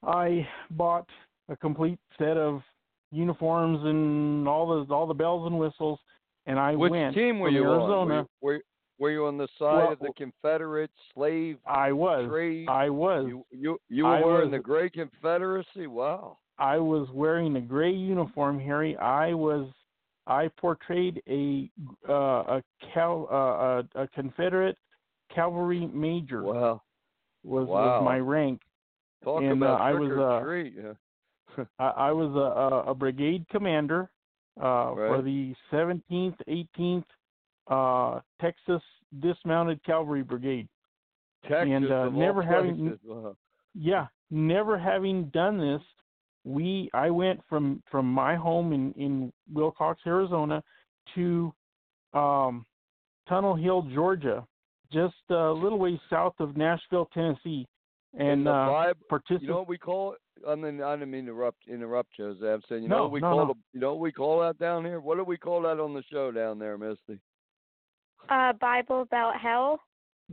I 0.02 0.46
bought 0.70 1.08
a 1.48 1.56
complete 1.56 1.98
set 2.18 2.36
of 2.36 2.62
uniforms 3.10 3.80
and 3.84 4.46
all 4.46 4.84
the 4.84 4.94
all 4.94 5.06
the 5.06 5.14
bells 5.14 5.46
and 5.46 5.58
whistles, 5.58 5.98
and 6.46 6.58
I 6.58 6.76
Which 6.76 6.90
went 6.90 7.14
team 7.14 7.40
were 7.40 7.50
you 7.50 7.64
Arizona. 7.64 8.20
on? 8.20 8.28
Were, 8.40 8.52
were, 8.54 8.62
were 8.98 9.10
you 9.10 9.26
on 9.26 9.38
the 9.38 9.48
side 9.58 9.76
Well, 9.76 9.92
of 9.92 9.98
the 9.98 10.12
Confederate 10.16 10.90
slave 11.14 11.58
I 11.66 11.92
was. 11.92 12.28
trade? 12.28 12.68
I 12.68 12.88
was. 12.90 13.26
You 13.26 13.44
you 13.50 13.78
you 13.88 14.06
I 14.06 14.20
were 14.20 14.42
in 14.42 14.50
the 14.50 14.58
Great 14.58 14.92
Confederacy. 14.92 15.86
Wow. 15.86 16.38
I 16.58 16.78
was 16.78 17.08
wearing 17.12 17.56
a 17.56 17.60
gray 17.60 17.92
uniform, 17.92 18.58
Harry. 18.58 18.96
I 18.96 19.32
was. 19.34 19.68
I 20.26 20.48
portrayed 20.60 21.22
a 21.28 21.70
uh, 22.08 22.12
a 22.58 22.62
cal 22.92 23.28
uh, 23.30 23.98
a, 24.00 24.02
a 24.02 24.08
Confederate 24.08 24.76
cavalry 25.34 25.86
major 25.86 26.42
Wow. 26.42 26.82
was 27.44 27.66
Wow. 27.66 28.00
was 28.00 28.04
my 28.04 28.18
rank. 28.18 28.60
Talk 29.24 29.42
And, 29.42 29.62
uh, 29.64 29.66
I 29.66 29.92
was, 29.94 30.10
or 30.10 30.30
uh, 30.30 30.40
treat. 30.42 30.74
Yeah. 30.76 31.64
I, 31.78 31.86
I 32.08 32.12
was 32.12 32.30
a, 32.34 32.38
a, 32.88 32.90
a 32.90 32.94
brigade 32.94 33.46
commander 33.50 34.10
uh, 34.60 34.94
for 34.94 35.22
the 35.22 35.54
17th, 35.72 36.36
18th 36.78 37.04
uh, 37.68 38.20
Texas 38.40 38.82
Dismounted 39.20 39.82
Cavalry 39.84 40.22
Brigade. 40.22 40.68
Texas 41.48 41.68
and, 41.72 41.90
uh, 41.90 42.08
never 42.10 42.42
having- 42.42 42.98
places. 43.00 43.36
Yeah, 43.74 44.06
never 44.30 44.78
having 44.78 45.24
done 45.30 45.58
this, 45.58 45.82
we 46.48 46.90
I 46.94 47.10
went 47.10 47.40
from 47.48 47.82
from 47.90 48.06
my 48.10 48.34
home 48.34 48.72
in 48.72 48.92
in 48.94 49.32
Willcox, 49.52 49.96
Arizona, 50.06 50.62
to 51.14 51.52
um, 52.14 52.64
Tunnel 53.28 53.54
Hill, 53.54 53.82
Georgia, 53.94 54.46
just 54.92 55.14
a 55.30 55.50
little 55.52 55.78
ways 55.78 55.98
south 56.08 56.34
of 56.40 56.56
Nashville, 56.56 57.08
Tennessee, 57.12 57.66
In 58.14 58.26
and 58.26 58.48
uh, 58.48 58.52
Bible, 58.52 59.00
participate. 59.08 59.42
you 59.42 59.48
know 59.48 59.58
what 59.58 59.68
we 59.68 59.78
call 59.78 60.14
it? 60.14 60.18
I 60.48 60.54
mean, 60.54 60.80
I 60.82 60.94
didn't 60.96 61.10
mean 61.10 61.26
to 61.26 61.32
interrupt, 61.32 61.58
interrupt 61.68 62.10
you, 62.18 62.26
Jose. 62.26 62.46
I'm 62.46 62.62
saying, 62.68 62.84
you 62.84 62.88
know 62.88 62.96
No, 62.98 63.02
what 63.04 63.12
we 63.12 63.20
no, 63.20 63.26
call 63.30 63.38
no. 63.46 63.46
the, 63.54 63.54
you 63.74 63.80
know 63.80 63.90
what 63.94 64.00
we 64.00 64.12
call 64.12 64.40
that 64.40 64.58
down 64.58 64.84
here? 64.84 65.00
What 65.00 65.16
do 65.18 65.24
we 65.24 65.36
call 65.36 65.62
that 65.62 65.80
on 65.80 65.92
the 65.94 66.02
show 66.10 66.30
down 66.30 66.58
there, 66.58 66.78
Misty? 66.78 67.18
Uh, 68.30 68.52
Bible 68.54 69.04
Belt 69.10 69.34
hell. 69.42 69.80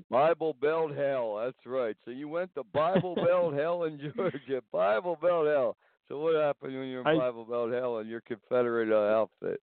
Bible 0.09 0.55
Belt 0.61 0.93
Hell. 0.95 1.38
That's 1.43 1.66
right. 1.66 1.95
So 2.03 2.11
you 2.11 2.28
went 2.28 2.53
to 2.55 2.63
Bible 2.74 3.16
Belt 3.16 3.53
Hell 3.53 3.84
in 3.86 3.97
Georgia. 4.16 4.61
Bible 4.72 5.18
Belt 5.22 5.47
Hell. 5.47 5.78
So 6.08 6.20
what 6.20 6.36
happened 6.36 6.78
when 6.78 6.88
you're 6.88 7.08
in 7.08 7.18
Bible 7.18 7.45
Belt 7.45 7.72
Hell 7.72 7.97
and 7.97 8.10
your 8.10 8.22
Confederate 8.22 8.91
uh, 8.91 9.20
outfit? 9.20 9.62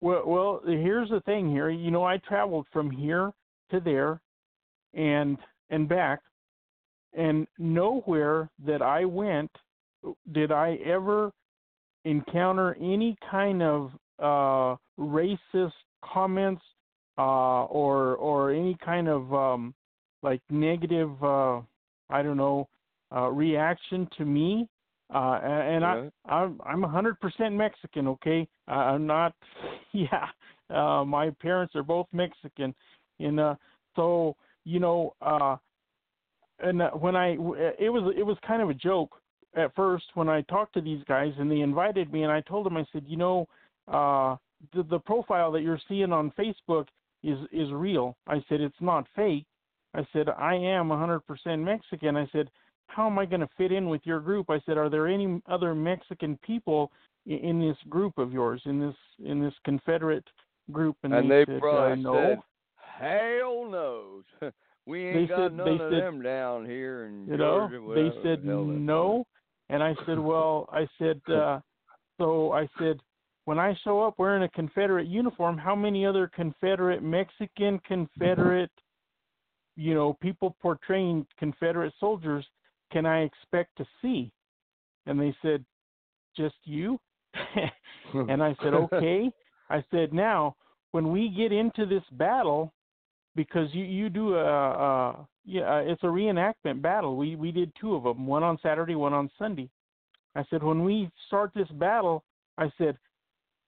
Well, 0.00 0.22
well, 0.26 0.60
here's 0.66 1.08
the 1.10 1.20
thing 1.20 1.50
here. 1.50 1.70
You 1.70 1.90
know, 1.90 2.04
I 2.04 2.18
traveled 2.18 2.66
from 2.72 2.90
here 2.90 3.32
to 3.70 3.80
there, 3.80 4.20
and 4.92 5.38
and 5.70 5.88
back, 5.88 6.20
and 7.16 7.46
nowhere 7.58 8.50
that 8.66 8.82
I 8.82 9.04
went 9.04 9.50
did 10.32 10.52
I 10.52 10.74
ever 10.84 11.32
encounter 12.04 12.74
any 12.74 13.16
kind 13.30 13.62
of 13.62 13.92
uh, 14.18 14.76
racist 14.98 15.72
comments 16.04 16.62
uh, 17.16 17.64
or 17.64 18.16
or 18.16 18.52
any 18.52 18.76
kind 18.84 19.08
of 19.08 19.32
um, 19.32 19.74
like 20.22 20.42
negative 20.50 21.10
uh, 21.22 21.60
I 22.10 22.22
don't 22.22 22.36
know 22.36 22.68
uh, 23.14 23.28
reaction 23.30 24.08
to 24.18 24.24
me. 24.24 24.68
Uh, 25.14 25.38
and 25.44 25.84
Right. 25.84 26.12
I 26.26 26.34
I'm 26.34 26.60
I'm 26.64 26.82
100% 26.82 27.52
Mexican. 27.52 28.08
Okay, 28.08 28.48
uh, 28.68 28.72
I'm 28.72 29.06
not. 29.06 29.34
Yeah, 29.96 30.26
uh, 30.70 31.04
my 31.04 31.30
parents 31.40 31.76
are 31.76 31.84
both 31.84 32.08
Mexican, 32.12 32.74
and 33.20 33.38
uh, 33.38 33.54
so 33.94 34.34
you 34.64 34.80
know, 34.80 35.14
uh, 35.22 35.56
and 36.58 36.82
uh, 36.82 36.90
when 36.90 37.14
I 37.14 37.34
it 37.78 37.92
was 37.92 38.12
it 38.16 38.24
was 38.24 38.36
kind 38.44 38.60
of 38.60 38.70
a 38.70 38.74
joke 38.74 39.14
at 39.56 39.74
first 39.76 40.04
when 40.14 40.28
I 40.28 40.42
talked 40.42 40.74
to 40.74 40.80
these 40.80 41.02
guys 41.06 41.32
and 41.38 41.48
they 41.48 41.60
invited 41.60 42.12
me 42.12 42.24
and 42.24 42.32
I 42.32 42.40
told 42.40 42.66
them 42.66 42.76
I 42.76 42.84
said 42.92 43.04
you 43.06 43.16
know 43.16 43.46
uh, 43.86 44.36
the 44.74 44.82
the 44.82 44.98
profile 44.98 45.52
that 45.52 45.62
you're 45.62 45.80
seeing 45.88 46.12
on 46.12 46.32
Facebook 46.38 46.86
is 47.22 47.38
is 47.52 47.70
real. 47.72 48.16
I 48.26 48.44
said 48.48 48.60
it's 48.60 48.74
not 48.80 49.06
fake. 49.14 49.46
I 49.94 50.06
said 50.12 50.28
I 50.28 50.54
am 50.54 50.88
100% 50.88 51.20
Mexican. 51.62 52.16
I 52.16 52.28
said 52.32 52.50
how 52.88 53.06
am 53.06 53.18
I 53.18 53.26
going 53.26 53.40
to 53.40 53.48
fit 53.56 53.72
in 53.72 53.88
with 53.88 54.02
your 54.04 54.20
group? 54.20 54.50
I 54.50 54.60
said 54.66 54.76
are 54.78 54.88
there 54.90 55.06
any 55.08 55.40
other 55.48 55.74
Mexican 55.74 56.38
people 56.44 56.92
i- 57.28 57.32
in 57.32 57.60
this 57.60 57.76
group 57.88 58.18
of 58.18 58.32
yours 58.32 58.62
in 58.66 58.80
this 58.80 58.96
in 59.24 59.42
this 59.42 59.54
Confederate 59.64 60.24
group? 60.72 60.96
And, 61.02 61.12
And 61.14 61.30
they, 61.30 61.44
they 61.44 61.52
said 61.54 61.60
probably 61.60 61.92
uh, 61.92 61.94
no. 61.96 62.14
said, 62.14 62.38
Hell 62.98 63.68
no. 63.70 64.22
we 64.86 65.06
ain't 65.06 65.14
They 65.14 65.26
got 65.26 65.38
said- 65.46 65.52
none 65.54 65.68
of 65.68 65.78
said- 65.92 66.00
them 66.02 66.22
down 66.22 66.64
here 66.66 67.06
in 67.06 67.26
you 67.26 67.36
know 67.36 67.68
they 67.94 68.10
said 68.22 68.44
no 68.44 69.24
and 69.70 69.82
i 69.82 69.94
said 70.04 70.18
well 70.18 70.68
i 70.72 70.86
said 70.98 71.20
uh 71.32 71.58
so 72.18 72.52
i 72.52 72.68
said 72.78 73.00
when 73.46 73.58
i 73.58 73.74
show 73.82 74.02
up 74.02 74.14
wearing 74.18 74.42
a 74.42 74.48
confederate 74.50 75.06
uniform 75.06 75.56
how 75.56 75.74
many 75.74 76.04
other 76.04 76.30
confederate 76.34 77.02
mexican 77.02 77.78
confederate 77.88 78.70
you 79.76 79.94
know 79.94 80.12
people 80.20 80.54
portraying 80.60 81.26
confederate 81.38 81.94
soldiers 81.98 82.44
can 82.92 83.06
i 83.06 83.20
expect 83.22 83.76
to 83.76 83.86
see 84.00 84.32
and 85.06 85.20
they 85.20 85.34
said 85.42 85.64
just 86.36 86.56
you 86.64 86.98
and 88.14 88.42
I 88.42 88.54
said, 88.62 88.74
okay. 88.74 89.30
I 89.70 89.84
said, 89.90 90.12
now 90.12 90.56
when 90.92 91.10
we 91.10 91.28
get 91.28 91.52
into 91.52 91.86
this 91.86 92.02
battle, 92.12 92.72
because 93.36 93.68
you 93.72 93.84
you 93.84 94.08
do 94.08 94.34
a, 94.34 94.44
a 94.44 95.28
yeah, 95.44 95.78
it's 95.78 96.02
a 96.02 96.06
reenactment 96.06 96.82
battle. 96.82 97.16
We 97.16 97.36
we 97.36 97.50
did 97.50 97.72
two 97.80 97.94
of 97.94 98.04
them, 98.04 98.26
one 98.26 98.42
on 98.42 98.58
Saturday, 98.62 98.94
one 98.94 99.12
on 99.12 99.30
Sunday. 99.38 99.68
I 100.36 100.44
said, 100.50 100.62
when 100.62 100.84
we 100.84 101.10
start 101.28 101.52
this 101.54 101.68
battle, 101.74 102.24
I 102.58 102.70
said, 102.76 102.98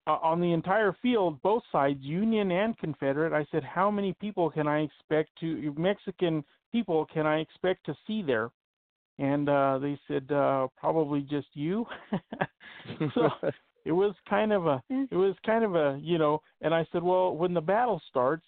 uh, 0.08 0.18
on 0.22 0.40
the 0.40 0.52
entire 0.52 0.96
field, 1.00 1.40
both 1.42 1.62
sides, 1.70 2.00
Union 2.02 2.50
and 2.50 2.76
Confederate, 2.78 3.32
I 3.32 3.46
said, 3.52 3.62
how 3.62 3.88
many 3.88 4.14
people 4.20 4.50
can 4.50 4.66
I 4.66 4.80
expect 4.80 5.30
to 5.40 5.72
Mexican 5.76 6.44
people 6.72 7.06
can 7.06 7.24
I 7.24 7.38
expect 7.38 7.86
to 7.86 7.96
see 8.06 8.22
there? 8.22 8.50
And 9.18 9.48
uh, 9.48 9.78
they 9.78 9.98
said, 10.08 10.30
uh, 10.30 10.68
probably 10.76 11.22
just 11.22 11.48
you. 11.54 11.86
so 13.14 13.28
it 13.84 13.92
was 13.92 14.14
kind 14.28 14.52
of 14.52 14.66
a 14.66 14.82
Mm. 14.90 15.08
it 15.10 15.16
was 15.16 15.34
kind 15.44 15.64
of 15.64 15.74
a 15.74 15.98
you 16.02 16.18
know 16.18 16.40
and 16.60 16.74
i 16.74 16.86
said 16.92 17.02
well 17.02 17.36
when 17.36 17.54
the 17.54 17.60
battle 17.60 18.00
starts 18.08 18.44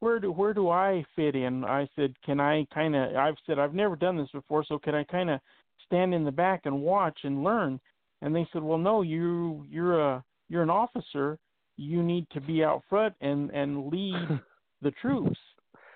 where 0.00 0.18
do 0.18 0.30
where 0.30 0.52
do 0.52 0.68
i 0.68 1.04
fit 1.16 1.34
in 1.34 1.64
i 1.64 1.88
said 1.96 2.14
can 2.24 2.38
i 2.40 2.66
kind 2.72 2.94
of 2.94 3.14
i've 3.16 3.36
said 3.46 3.58
i've 3.58 3.74
never 3.74 3.96
done 3.96 4.16
this 4.16 4.30
before 4.32 4.64
so 4.64 4.78
can 4.78 4.94
i 4.94 5.04
kind 5.04 5.30
of 5.30 5.40
stand 5.86 6.12
in 6.12 6.24
the 6.24 6.30
back 6.30 6.62
and 6.64 6.82
watch 6.82 7.18
and 7.24 7.42
learn 7.42 7.80
and 8.22 8.34
they 8.34 8.46
said 8.52 8.62
well 8.62 8.78
no 8.78 9.02
you 9.02 9.64
you're 9.70 10.00
a 10.00 10.24
you're 10.48 10.62
an 10.62 10.70
officer 10.70 11.38
you 11.80 12.02
need 12.02 12.26
to 12.30 12.40
be 12.40 12.62
out 12.62 12.82
front 12.88 13.14
and 13.20 13.50
and 13.50 13.88
lead 13.88 14.28
the 14.82 14.90
troops. 15.02 15.38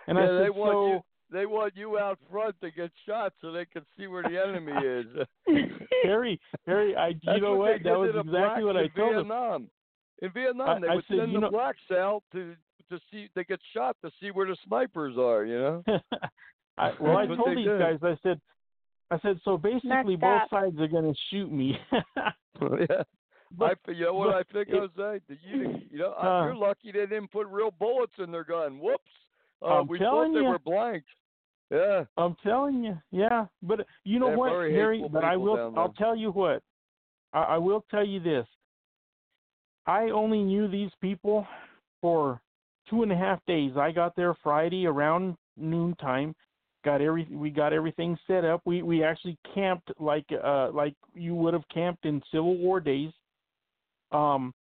And 0.07 0.19
yeah, 0.19 0.25
I 0.25 0.29
said, 0.29 0.45
they 0.47 0.51
want 0.51 0.73
so 0.73 0.87
you. 0.89 1.01
They 1.35 1.47
want 1.47 1.77
you 1.77 1.99
out 1.99 2.17
front 2.31 2.55
to 2.61 2.71
get 2.71 2.93
shot 3.07 3.33
so 3.41 3.51
they 3.51 3.65
can 3.67 3.83
see 3.99 4.07
where 4.07 4.23
the 4.23 4.41
enemy 4.41 4.73
is. 4.87 5.07
Harry, 6.05 6.41
Harry, 6.65 6.95
I 6.97 7.13
That's 7.25 7.37
you 7.37 7.41
know 7.43 7.57
what? 7.57 7.73
what? 7.73 7.83
That 7.83 7.99
was 7.99 8.09
to 8.11 8.13
the 8.13 8.19
exactly 8.21 8.41
blacks 8.41 8.63
what 8.63 8.77
I 8.77 8.83
in 8.83 8.91
told 8.91 9.11
him. 9.11 9.17
Vietnam. 9.17 9.71
In 10.23 10.31
Vietnam, 10.31 10.81
they 10.81 10.89
I 10.89 10.95
would 10.95 11.05
said, 11.09 11.17
send 11.19 11.35
the 11.35 11.41
know- 11.41 11.51
blacks 11.51 11.79
out 11.93 12.23
to 12.33 12.55
to 12.91 13.01
see 13.11 13.29
they 13.35 13.43
get 13.43 13.59
shot 13.75 13.97
to 14.05 14.13
see 14.21 14.31
where 14.31 14.47
the 14.47 14.57
snipers 14.69 15.17
are. 15.19 15.45
You 15.45 15.59
know. 15.59 15.83
I, 16.79 16.93
well, 17.01 17.17
I 17.19 17.27
told 17.27 17.57
these 17.57 17.67
did. 17.67 17.81
guys, 17.81 17.99
I 18.03 18.17
said, 18.23 18.41
I 19.11 19.19
said, 19.21 19.41
so 19.45 19.59
basically 19.59 20.15
both 20.17 20.43
up. 20.43 20.51
sides 20.51 20.79
are 20.79 20.87
going 20.89 21.13
to 21.13 21.19
shoot 21.31 21.51
me. 21.51 21.77
yeah. 22.17 23.03
But- 23.57 23.79
I, 23.89 23.91
you 23.91 24.05
know 24.05 24.15
what 24.15 24.29
but 24.31 24.37
I 24.37 24.43
think, 24.65 24.69
it- 24.69 24.79
Jose? 24.97 25.21
That 25.29 25.39
you, 25.49 25.81
you 25.91 25.99
know, 25.99 26.13
uh, 26.13 26.45
you're 26.45 26.55
lucky 26.57 26.93
they 26.93 27.07
didn't 27.07 27.33
put 27.33 27.49
real 27.49 27.73
bullets 27.73 28.15
in 28.19 28.31
their 28.31 28.45
gun. 28.45 28.79
Whoops. 28.79 29.03
Uh, 29.63 29.67
I'm 29.81 29.87
we 29.89 29.99
thought 29.99 30.29
they 30.33 30.41
you. 30.41 30.45
were 30.45 30.59
blank. 30.59 31.05
Yeah. 31.71 32.05
I'm 32.17 32.37
telling 32.43 32.85
you, 32.85 32.99
yeah. 33.11 33.47
But 33.63 33.87
you 34.05 34.19
know 34.19 34.29
They're 34.29 34.39
what, 34.39 34.51
Harry? 34.71 35.05
But 35.11 35.25
I 35.25 35.37
will. 35.37 35.73
I'll 35.77 35.93
tell 35.95 36.15
you 36.17 36.31
what. 36.31 36.63
I, 37.33 37.43
I 37.43 37.59
will 37.59 37.85
tell 37.91 38.07
you 38.07 38.21
this. 38.21 38.47
I 39.87 40.11
only 40.11 40.43
knew 40.43 40.69
these 40.69 40.91
people 41.01 41.47
for 42.01 42.41
two 42.89 43.03
and 43.03 43.13
a 43.13 43.17
half 43.17 43.41
days. 43.47 43.73
I 43.77 43.93
got 43.93 44.15
there 44.17 44.35
Friday 44.43 44.87
around 44.87 45.37
noontime. 45.57 46.35
Got 46.85 47.01
every 47.01 47.27
we 47.31 47.51
got 47.51 47.73
everything 47.73 48.19
set 48.27 48.45
up. 48.45 48.61
We 48.65 48.83
we 48.83 49.03
actually 49.03 49.39
camped 49.55 49.91
like 49.99 50.27
uh 50.43 50.71
like 50.71 50.95
you 51.15 51.35
would 51.35 51.55
have 51.55 51.67
camped 51.73 52.05
in 52.05 52.23
Civil 52.31 52.57
War 52.59 52.79
days. 52.79 53.11
Um 54.13 54.53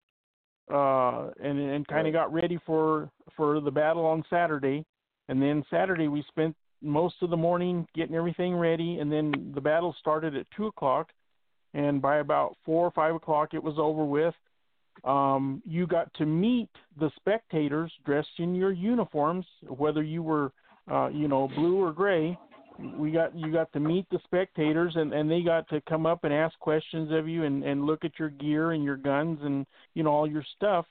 uh 0.73 1.31
and 1.41 1.59
and 1.59 1.85
kind 1.87 2.07
of 2.07 2.13
got 2.13 2.31
ready 2.31 2.59
for 2.65 3.09
for 3.35 3.59
the 3.59 3.71
battle 3.71 4.05
on 4.05 4.23
Saturday. 4.29 4.85
And 5.27 5.41
then 5.41 5.63
Saturday 5.69 6.07
we 6.07 6.23
spent 6.29 6.55
most 6.83 7.15
of 7.21 7.29
the 7.29 7.37
morning 7.37 7.87
getting 7.95 8.15
everything 8.15 8.55
ready, 8.55 8.99
and 8.99 9.11
then 9.11 9.51
the 9.55 9.61
battle 9.61 9.95
started 9.99 10.35
at 10.35 10.45
two 10.55 10.67
o'clock. 10.67 11.09
And 11.73 12.01
by 12.01 12.17
about 12.17 12.55
four 12.65 12.85
or 12.85 12.91
five 12.91 13.15
o'clock, 13.15 13.53
it 13.53 13.63
was 13.63 13.75
over 13.77 14.05
with. 14.05 14.35
Um, 15.03 15.61
you 15.65 15.87
got 15.87 16.13
to 16.15 16.25
meet 16.25 16.69
the 16.99 17.09
spectators 17.15 17.91
dressed 18.05 18.29
in 18.37 18.53
your 18.53 18.71
uniforms, 18.71 19.45
whether 19.67 20.03
you 20.03 20.21
were, 20.21 20.51
uh, 20.91 21.07
you 21.07 21.27
know, 21.27 21.49
blue 21.55 21.83
or 21.83 21.91
gray. 21.91 22.37
We 22.97 23.11
got 23.11 23.35
you 23.35 23.51
got 23.51 23.71
to 23.73 23.79
meet 23.79 24.05
the 24.11 24.19
spectators, 24.23 24.93
and 24.95 25.13
and 25.13 25.29
they 25.29 25.41
got 25.41 25.67
to 25.69 25.81
come 25.81 26.05
up 26.05 26.23
and 26.23 26.33
ask 26.33 26.57
questions 26.59 27.11
of 27.11 27.27
you, 27.27 27.43
and 27.43 27.63
and 27.63 27.85
look 27.85 28.05
at 28.05 28.17
your 28.19 28.29
gear 28.29 28.71
and 28.71 28.83
your 28.83 28.97
guns 28.97 29.39
and 29.41 29.65
you 29.93 30.03
know 30.03 30.11
all 30.11 30.29
your 30.29 30.45
stuff. 30.55 30.85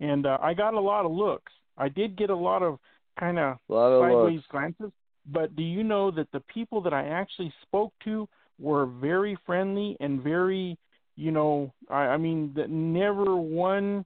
And 0.00 0.26
uh, 0.26 0.38
I 0.42 0.54
got 0.54 0.74
a 0.74 0.80
lot 0.80 1.04
of 1.04 1.12
looks. 1.12 1.52
I 1.78 1.88
did 1.88 2.16
get 2.16 2.30
a 2.30 2.36
lot 2.36 2.62
of 2.62 2.78
kind 3.18 3.38
of 3.38 3.58
A 3.68 3.72
lot 3.72 3.86
of 3.88 4.02
sideways 4.02 4.36
looks. 4.36 4.46
glances. 4.50 4.92
But 5.26 5.56
do 5.56 5.62
you 5.62 5.82
know 5.82 6.10
that 6.12 6.28
the 6.32 6.40
people 6.40 6.80
that 6.82 6.94
I 6.94 7.08
actually 7.08 7.52
spoke 7.62 7.92
to 8.04 8.28
were 8.58 8.86
very 8.86 9.36
friendly 9.44 9.96
and 10.00 10.22
very, 10.22 10.78
you 11.16 11.30
know, 11.32 11.72
I, 11.90 12.08
I 12.08 12.16
mean, 12.16 12.52
that 12.56 12.70
never 12.70 13.36
one 13.36 14.04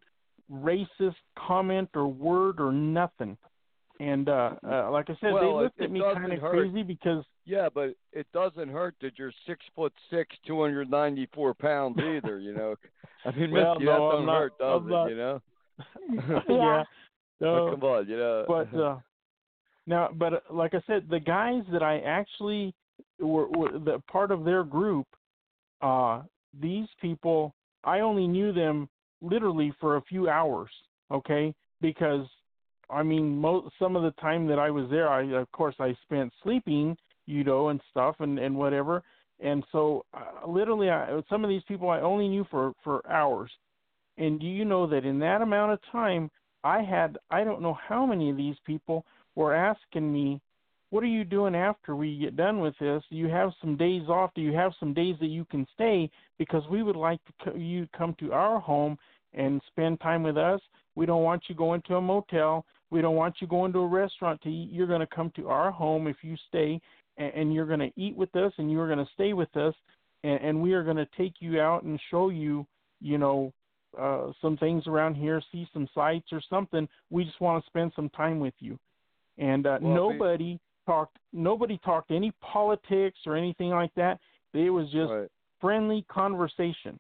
racist 0.51 1.15
comment 1.39 1.91
or 1.95 2.09
word 2.09 2.59
or 2.61 2.73
nothing. 2.73 3.37
And 4.01 4.31
uh, 4.31 4.53
uh 4.67 4.91
like 4.91 5.11
I 5.11 5.17
said, 5.21 5.35
Well, 5.35 5.59
they 5.59 5.65
looked 5.65 5.81
it 5.81 5.85
at 5.85 5.91
me 5.91 6.01
kind 6.01 6.33
of 6.33 6.41
crazy 6.41 6.83
because 6.83 7.23
Yeah, 7.45 7.69
but 7.73 7.95
it 8.13 8.27
doesn't 8.33 8.71
hurt 8.71 8.95
that 9.03 9.19
you're 9.19 9.33
six 9.47 9.61
foot 9.77 9.93
six, 10.11 10.35
two 10.47 10.59
hundred 10.61 10.91
ninety 10.91 11.29
four 11.35 11.53
pounds 11.53 11.99
either. 11.99 12.39
You 12.41 12.55
know. 12.55 12.77
I 13.27 13.31
mean, 13.33 13.51
Well, 13.51 13.79
no, 13.79 13.93
that 13.93 13.99
don't 14.17 14.27
not- 14.27 14.39
hurt, 14.39 14.59
does 14.59 14.81
I'm 14.83 14.89
it? 14.89 14.91
not- 14.91 15.11
You 15.11 15.17
know. 15.17 15.43
yeah. 16.49 16.83
No, 17.41 17.71
come 17.71 17.83
on, 17.83 18.09
you 18.09 18.17
know. 18.17 18.45
but 18.47 18.75
uh 18.79 18.97
now 19.87 20.09
but 20.15 20.35
uh, 20.35 20.41
like 20.51 20.75
i 20.75 20.83
said 20.87 21.07
the 21.09 21.21
guys 21.21 21.63
that 21.73 21.83
i 21.83 21.99
actually 22.01 22.75
were, 23.19 23.49
were 23.49 23.73
the 23.73 24.03
part 24.11 24.31
of 24.31 24.45
their 24.45 24.65
group 24.65 25.07
uh 25.83 26.23
these 26.61 26.87
people 27.01 27.55
i 27.85 28.01
only 28.01 28.27
knew 28.27 28.53
them 28.53 28.89
literally 29.23 29.73
for 29.81 29.97
a 29.97 30.03
few 30.03 30.29
hours 30.29 30.71
okay? 31.11 31.55
Because 31.81 32.27
i 32.91 33.03
mean 33.03 33.37
mo- 33.37 33.71
some 33.79 33.97
of 33.97 34.03
the 34.03 34.21
time 34.21 34.47
that 34.47 34.59
i 34.59 34.71
was 34.71 34.89
there 34.91 35.09
i 35.09 35.23
of 35.41 35.51
course 35.53 35.75
i 35.81 35.97
spent 36.05 36.33
sleeping 36.43 36.97
you 37.27 37.45
know 37.45 37.69
and 37.69 37.81
stuff 37.91 38.17
and 38.19 38.39
and 38.39 38.55
whatever. 38.55 39.03
And 39.43 39.65
so 39.73 40.05
uh, 40.13 40.47
literally 40.47 40.91
I, 40.91 41.21
some 41.31 41.45
of 41.45 41.49
these 41.49 41.63
people 41.67 41.89
i 41.89 42.01
only 42.01 42.29
knew 42.29 42.45
for 42.51 42.73
for 42.85 43.09
hours. 43.11 43.51
And 44.19 44.39
do 44.39 44.47
you 44.47 44.65
know 44.65 44.87
that 44.89 45.07
in 45.07 45.19
that 45.21 45.41
amount 45.41 45.73
of 45.73 45.79
time 45.91 46.31
I 46.65 46.83
had 46.83 47.19
I 47.31 47.45
don't 47.45 47.63
know 47.63 47.75
how 47.89 48.07
many 48.07 48.31
of 48.31 48.37
these 48.37 48.57
people 48.65 49.05
were 49.35 49.55
asking 49.55 50.13
me, 50.13 50.41
"What 50.91 51.03
are 51.03 51.09
you 51.09 51.25
doing 51.25 51.55
after 51.55 51.97
we 51.97 52.19
get 52.19 52.37
done 52.37 52.61
with 52.61 52.77
this? 52.79 53.03
Do 53.11 53.17
you 53.17 53.29
have 53.29 53.53
some 53.61 53.77
days 53.77 54.09
off? 54.09 54.33
Do 54.35 54.41
you 54.43 54.53
have 54.53 54.73
some 54.79 54.93
days 54.93 55.17
that 55.21 55.29
you 55.29 55.45
can 55.47 55.67
stay? 55.75 56.11
Because 56.39 56.63
we 56.69 56.83
would 56.83 56.97
like 56.97 57.21
to 57.25 57.33
co- 57.45 57.57
you 57.57 57.87
to 57.87 57.97
come 57.97 58.15
to 58.21 58.33
our 58.33 58.61
home 58.61 58.99
and 59.35 59.61
spend 59.69 60.01
time 60.01 60.23
with 60.23 60.37
us. 60.37 60.61
We 60.95 61.07
don't 61.07 61.23
want 61.23 61.45
you 61.49 61.55
going 61.55 61.83
to 61.83 61.97
a 61.97 62.01
motel. 62.01 62.67
We 62.91 63.01
don't 63.01 63.15
want 63.15 63.37
you 63.41 63.47
going 63.47 63.73
to 63.73 63.81
a 63.81 63.87
restaurant 63.87 64.43
to 64.43 64.49
eat. 64.51 64.71
You're 64.73 64.89
going 64.89 65.01
to 65.01 65.07
come 65.07 65.31
to 65.37 65.49
our 65.49 65.71
home 65.71 66.09
if 66.09 66.17
you 66.23 66.37
stay, 66.49 66.81
and, 67.17 67.33
and 67.35 67.55
you're 67.55 67.67
going 67.67 67.81
to 67.81 67.93
eat 67.97 68.17
with 68.17 68.35
us, 68.35 68.53
and 68.59 68.71
you're 68.71 68.89
going 68.89 69.05
to 69.05 69.13
stay 69.15 69.33
with 69.33 69.57
us, 69.57 69.75
and, 70.25 70.41
and 70.41 70.61
we 70.61 70.73
are 70.75 70.83
going 70.83 70.97
to 70.97 71.09
take 71.17 71.35
you 71.39 71.61
out 71.61 71.85
and 71.85 72.01
show 72.11 72.31
you, 72.31 72.67
you 73.01 73.17
know, 73.17 73.53
uh, 73.99 74.33
some 74.41 74.57
things 74.57 74.87
around 74.87 75.15
here, 75.15 75.43
see 75.53 75.69
some 75.73 75.89
sights 75.95 76.29
or 76.33 76.41
something. 76.49 76.89
We 77.11 77.25
just 77.25 77.41
want 77.41 77.63
to 77.65 77.69
spend 77.69 77.93
some 77.97 78.09
time 78.11 78.41
with 78.41 78.55
you. 78.59 78.79
And 79.39 79.67
uh, 79.67 79.79
Well, 79.81 79.95
nobody 79.95 80.61
talked. 80.87 81.19
Nobody 81.33 81.79
talked 81.85 82.11
any 82.11 82.33
politics 82.41 83.19
or 83.27 83.37
anything 83.37 83.71
like 83.71 83.95
that. 83.97 84.19
It 84.53 84.71
was 84.71 84.87
just 84.87 85.11
right. 85.11 85.29
friendly 85.61 86.05
conversation. 86.11 86.99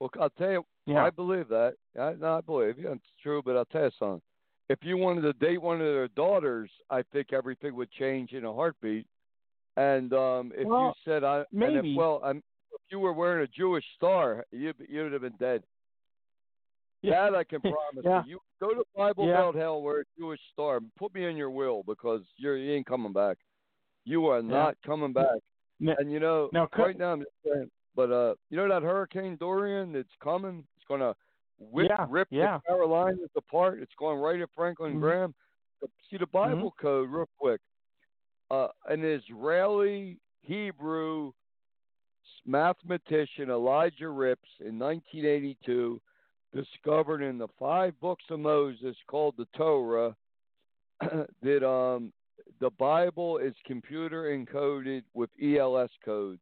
Well, 0.00 0.10
I'll 0.20 0.30
tell 0.30 0.50
you, 0.50 0.66
Yeah. 0.86 1.04
I 1.04 1.10
believe 1.10 1.48
that. 1.48 1.74
I, 1.98 2.14
no, 2.14 2.38
I 2.38 2.40
believe 2.40 2.78
you. 2.78 2.92
It's 2.92 3.02
true, 3.22 3.42
but 3.44 3.56
I'll 3.56 3.64
tell 3.66 3.84
you 3.84 3.90
something. 3.98 4.22
If 4.68 4.78
you 4.82 4.96
wanted 4.98 5.22
to 5.22 5.32
date 5.32 5.60
one 5.60 5.80
of 5.80 5.86
their 5.86 6.08
daughters, 6.08 6.70
I 6.90 7.02
think 7.12 7.32
everything 7.32 7.74
would 7.74 7.90
change 7.92 8.32
in 8.32 8.44
a 8.44 8.52
heartbeat. 8.52 9.06
And 9.76 10.12
um, 10.12 10.52
if 10.54 10.66
you 10.66 10.92
said, 11.04 11.24
"I," 11.24 11.38
and 11.38 11.46
maybe. 11.52 11.92
if, 11.92 11.96
well, 11.96 12.20
I'm, 12.22 12.38
if 12.38 12.80
you 12.90 12.98
were 12.98 13.12
wearing 13.12 13.44
a 13.44 13.46
Jewish 13.46 13.84
star, 13.96 14.44
you 14.50 14.74
you'd 14.88 15.12
have 15.12 15.22
been 15.22 15.36
dead. 15.38 15.62
That 17.02 17.34
I 17.34 17.44
can 17.44 17.60
promise 17.60 18.04
Yeah. 18.04 18.22
you. 18.26 18.32
You 18.32 18.38
go 18.60 18.74
to 18.74 18.84
Bible 18.96 19.26
Yeah. 19.26 19.34
Belt 19.36 19.54
Hell, 19.56 19.82
where 19.82 20.00
a 20.00 20.04
Jewish 20.18 20.40
star. 20.52 20.80
Put 20.98 21.14
me 21.14 21.26
in 21.26 21.36
your 21.36 21.50
will 21.50 21.82
because 21.84 22.22
you're 22.36 22.56
you 22.56 22.72
ain't 22.72 22.86
coming 22.86 23.12
back. 23.12 23.36
You 24.04 24.26
are 24.26 24.42
not 24.42 24.76
coming 24.84 25.12
back. 25.12 25.38
And 25.80 26.10
you 26.10 26.18
know, 26.18 26.48
now, 26.52 26.68
right 26.76 26.98
now 26.98 27.12
I'm 27.12 27.20
just 27.20 27.30
saying, 27.44 27.70
but 27.94 28.10
uh, 28.10 28.34
you 28.50 28.56
know 28.56 28.68
that 28.68 28.82
Hurricane 28.82 29.36
Dorian 29.38 29.92
that's 29.92 30.08
coming? 30.22 30.64
It's 30.76 30.84
gonna 30.88 31.14
whip, 31.60 31.88
Yeah, 31.88 32.06
rip 32.08 32.28
yeah. 32.30 32.58
the 32.58 32.72
Carolinas 32.72 33.30
apart. 33.36 33.78
It's 33.80 33.92
going 33.98 34.18
right 34.18 34.40
at 34.40 34.48
Franklin 34.56 34.96
Mhm. 34.96 35.00
Graham. 35.00 35.34
See 36.10 36.16
the 36.16 36.26
Bible 36.26 36.74
code 36.80 37.10
real 37.10 37.28
quick. 37.38 37.60
Uh, 38.50 38.68
an 38.86 39.04
Israeli 39.04 40.18
Hebrew 40.42 41.32
mathematician 42.44 43.50
Elijah 43.50 44.08
Rips 44.08 44.48
in 44.60 44.78
1982 44.78 46.00
discovered 46.54 47.22
in 47.22 47.38
the 47.38 47.48
five 47.58 47.98
books 48.00 48.24
of 48.30 48.40
Moses 48.40 48.96
called 49.06 49.34
the 49.36 49.46
Torah 49.56 50.16
that 51.42 51.68
um 51.68 52.12
the 52.60 52.70
Bible 52.70 53.38
is 53.38 53.54
computer 53.66 54.24
encoded 54.24 55.02
with 55.14 55.30
ELS 55.42 55.90
codes. 56.04 56.40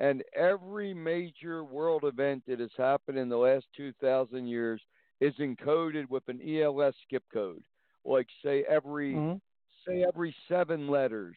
And 0.00 0.22
every 0.34 0.92
major 0.94 1.64
world 1.64 2.04
event 2.04 2.42
that 2.46 2.60
has 2.60 2.70
happened 2.76 3.18
in 3.18 3.28
the 3.28 3.36
last 3.36 3.66
2,000 3.76 4.46
years 4.46 4.80
is 5.20 5.34
encoded 5.36 6.08
with 6.08 6.24
an 6.28 6.40
ELS 6.46 6.94
skip 7.06 7.22
code. 7.32 7.62
Like, 8.04 8.28
say, 8.44 8.64
every 8.68 9.14
Mhm. 9.14 9.40
say 9.86 10.04
every 10.04 10.34
seven 10.48 10.88
letters 10.88 11.36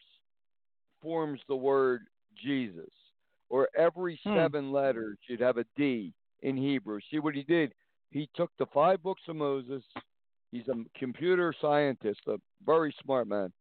forms 1.00 1.40
the 1.48 1.56
word 1.56 2.06
Jesus, 2.34 2.92
or 3.48 3.68
every 3.76 4.20
Hmm. 4.24 4.34
seven 4.34 4.72
letters 4.72 5.18
you'd 5.28 5.40
have 5.40 5.58
a 5.58 5.64
D 5.76 6.12
in 6.42 6.56
Hebrew. 6.56 7.00
See 7.10 7.18
what 7.18 7.34
he 7.34 7.42
did? 7.42 7.74
He 8.10 8.28
took 8.34 8.50
the 8.58 8.66
five 8.66 9.02
books 9.02 9.22
of 9.28 9.36
Moses. 9.36 9.82
He's 10.50 10.68
a 10.68 10.74
computer 10.98 11.52
scientist, 11.60 12.20
a 12.26 12.36
very 12.64 12.94
smart 13.02 13.28
man. 13.28 13.52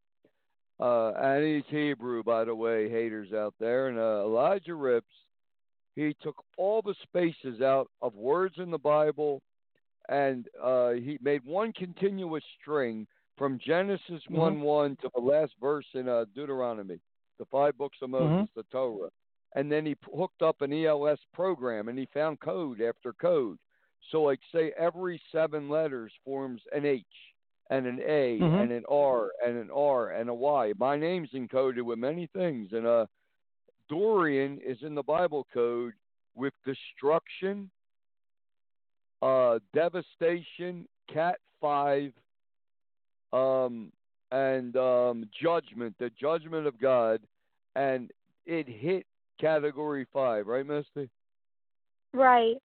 Uh, 0.80 1.12
and 1.14 1.44
he's 1.44 1.64
Hebrew, 1.70 2.24
by 2.24 2.44
the 2.46 2.54
way, 2.56 2.90
haters 2.90 3.34
out 3.34 3.54
there. 3.60 3.88
And 3.88 3.98
uh, 3.98 4.24
Elijah 4.26 4.76
Rips, 4.76 5.12
he 5.96 6.16
took 6.22 6.36
all 6.58 6.82
the 6.82 6.96
spaces 7.04 7.62
out 7.62 7.90
of 8.02 8.14
words 8.16 8.56
in 8.58 8.70
the 8.70 8.78
Bible, 8.78 9.42
and 10.08 10.48
uh, 10.64 10.92
he 10.92 11.18
made 11.22 11.44
one 11.44 11.74
continuous 11.74 12.44
string 12.62 13.08
from 13.38 13.60
Genesis 13.60 14.22
Mhm. 14.30 14.38
1 14.38 14.62
1 14.62 14.96
to 14.98 15.10
the 15.16 15.22
last 15.22 15.54
verse 15.60 15.86
in 15.94 16.08
uh, 16.08 16.26
Deuteronomy, 16.36 17.00
the 17.40 17.46
five 17.46 17.78
books 17.78 17.98
of 18.02 18.12
Moses, 18.12 18.50
the 18.56 18.64
Torah. 18.72 19.10
And 19.56 19.72
then 19.72 19.86
he 19.86 19.96
hooked 20.16 20.42
up 20.44 20.62
an 20.62 20.72
ELS 20.72 21.20
program 21.34 21.88
and 21.88 21.98
he 21.98 22.06
found 22.14 22.40
code 22.40 22.82
after 22.82 23.14
code. 23.14 23.58
So, 24.12 24.22
like, 24.24 24.40
say, 24.52 24.72
every 24.78 25.22
seven 25.32 25.70
letters 25.70 26.12
forms 26.24 26.62
an 26.72 26.86
H, 26.86 27.06
and 27.70 27.86
an 27.86 28.00
A 28.02 28.40
Mhm. 28.40 28.62
and 28.62 28.72
an 28.72 28.86
R 28.88 29.32
and 29.46 29.58
an 29.58 29.70
R 29.72 30.12
and 30.12 30.30
a 30.30 30.34
Y. 30.34 30.74
My 30.78 30.96
name's 30.96 31.32
encoded 31.32 31.82
with 31.82 32.00
many 32.00 32.28
things, 32.28 32.72
and 32.74 32.88
uh, 32.88 33.08
Dorian 33.90 34.60
is 34.60 34.82
in 34.84 34.96
the 34.96 35.04
Bible 35.04 35.46
code 35.54 35.94
with 36.36 36.54
destruction, 36.64 37.70
uh, 39.22 39.60
devastation, 39.74 40.88
Cat 41.08 41.40
Five, 41.60 42.14
um, 43.34 43.92
and 44.32 44.76
um, 44.78 45.30
judgment, 45.42 45.98
the 45.98 46.10
judgment 46.12 46.68
of 46.68 46.80
God, 46.80 47.22
and 47.76 48.12
it 48.46 48.68
hit 48.68 49.06
Category 49.40 50.06
Five, 50.14 50.48
right, 50.48 50.66
Misty? 50.66 51.10
Right. 52.14 52.58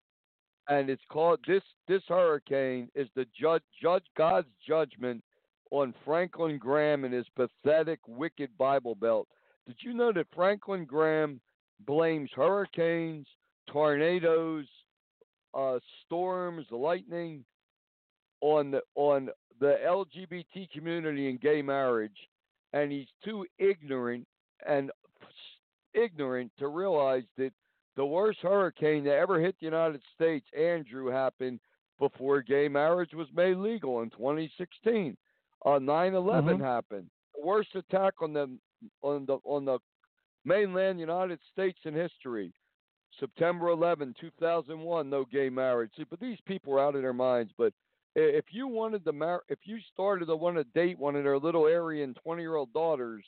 And 0.70 0.89
it's 0.89 1.01
called 1.09 1.39
this 1.47 1.64
this 1.88 2.03
hurricane 2.07 2.89
is 2.95 3.07
the 3.16 3.26
judge 3.39 3.64
judge 3.82 4.05
God's 4.18 4.47
judgment 4.68 5.24
on 5.72 5.93
Franklin 6.05 6.57
Graham 6.57 7.05
and 7.05 7.14
his 7.14 7.26
pathetic 7.36 7.99
wicked 8.07 8.49
Bible 8.57 8.95
Belt. 8.95 9.28
Did 9.66 9.78
you 9.82 9.93
know 9.93 10.12
that 10.12 10.28
Franklin 10.36 10.86
Graham 10.86 11.39
blames 11.86 12.30
hurricanes, 12.36 13.28
tornadoes, 13.68 14.66
uh, 15.53 15.80
storms, 16.05 16.66
lightning 16.72 17.43
on 18.41 18.72
the 18.72 18.82
on 18.95 19.30
the 19.59 19.78
LGBT 19.86 20.70
community 20.72 21.30
and 21.30 21.39
gay 21.39 21.62
marriage, 21.62 22.18
and 22.74 22.91
he's 22.91 23.07
too 23.24 23.45
ignorant 23.59 24.28
and 24.68 24.91
ignorant 25.93 26.51
to 26.57 26.68
realize 26.68 27.24
that 27.38 27.51
the 27.96 28.06
worst 28.06 28.39
hurricane 28.42 29.04
that 29.04 29.18
ever 29.18 29.39
hit 29.39 29.56
the 29.60 29.66
United 29.66 30.02
States, 30.14 30.48
Andrew, 30.58 31.08
happened 31.08 31.60
before 32.00 32.42
gay 32.42 32.68
marriage 32.68 33.14
was 33.14 33.28
made 33.34 33.58
legal 33.58 34.02
in 34.02 34.10
2016. 34.12 35.16
Uh, 35.66 35.78
9/11 35.80 36.58
Mhm. 36.58 36.62
happened. 36.62 37.10
The 37.36 37.46
worst 37.46 37.76
attack 37.76 38.22
on 38.22 38.34
the 38.34 38.58
on 39.04 39.26
the 39.26 39.38
on 39.44 39.66
the 39.66 39.80
mainland 40.44 41.00
United 41.00 41.39
States 41.52 41.80
in 41.86 41.94
history. 41.94 42.52
September 43.20 43.68
11, 43.68 44.14
2001, 44.16 45.10
no 45.10 45.26
gay 45.26 45.50
marriage. 45.50 45.92
See, 45.96 46.06
but 46.06 46.20
these 46.20 46.39
people 46.42 46.74
are 46.74 46.80
out 46.80 46.96
of 46.96 47.02
their 47.02 47.14
minds. 47.14 47.52
But 47.58 47.74
if 48.16 48.46
you 48.52 48.68
wanted 48.68 49.04
to 49.06 49.12
mar- 49.12 49.44
if 49.50 49.60
you 49.68 49.80
started 49.94 50.26
to 50.28 50.36
want 50.36 50.56
to 50.56 50.64
date 50.64 50.98
one 50.98 51.16
of 51.16 51.24
their 51.24 51.38
little 51.38 51.66
Aryan 51.68 52.14
20 52.16 52.42
year 52.42 52.56
old 52.56 52.74
daughters, 52.74 53.24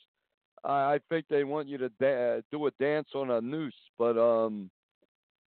I, 0.64 0.94
I 0.94 0.98
think 1.08 1.26
they 1.28 1.44
want 1.44 1.68
you 1.68 1.78
to 1.78 1.88
da- 2.00 2.40
do 2.50 2.66
a 2.66 2.70
dance 2.80 3.08
on 3.14 3.30
a 3.30 3.40
noose. 3.40 3.74
But 3.98 4.18
um, 4.18 4.70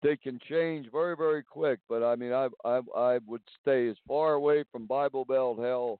they 0.03 0.15
can 0.17 0.39
change 0.49 0.87
very 0.91 1.15
very 1.15 1.43
quick. 1.43 1.79
But 1.89 2.03
I 2.03 2.15
mean, 2.15 2.33
I 2.33 2.47
I 2.63 2.81
I 2.95 3.19
would 3.25 3.41
stay 3.61 3.89
as 3.89 3.97
far 4.07 4.33
away 4.33 4.63
from 4.71 4.85
Bible 4.85 5.25
Belt 5.25 5.59
hell 5.59 5.99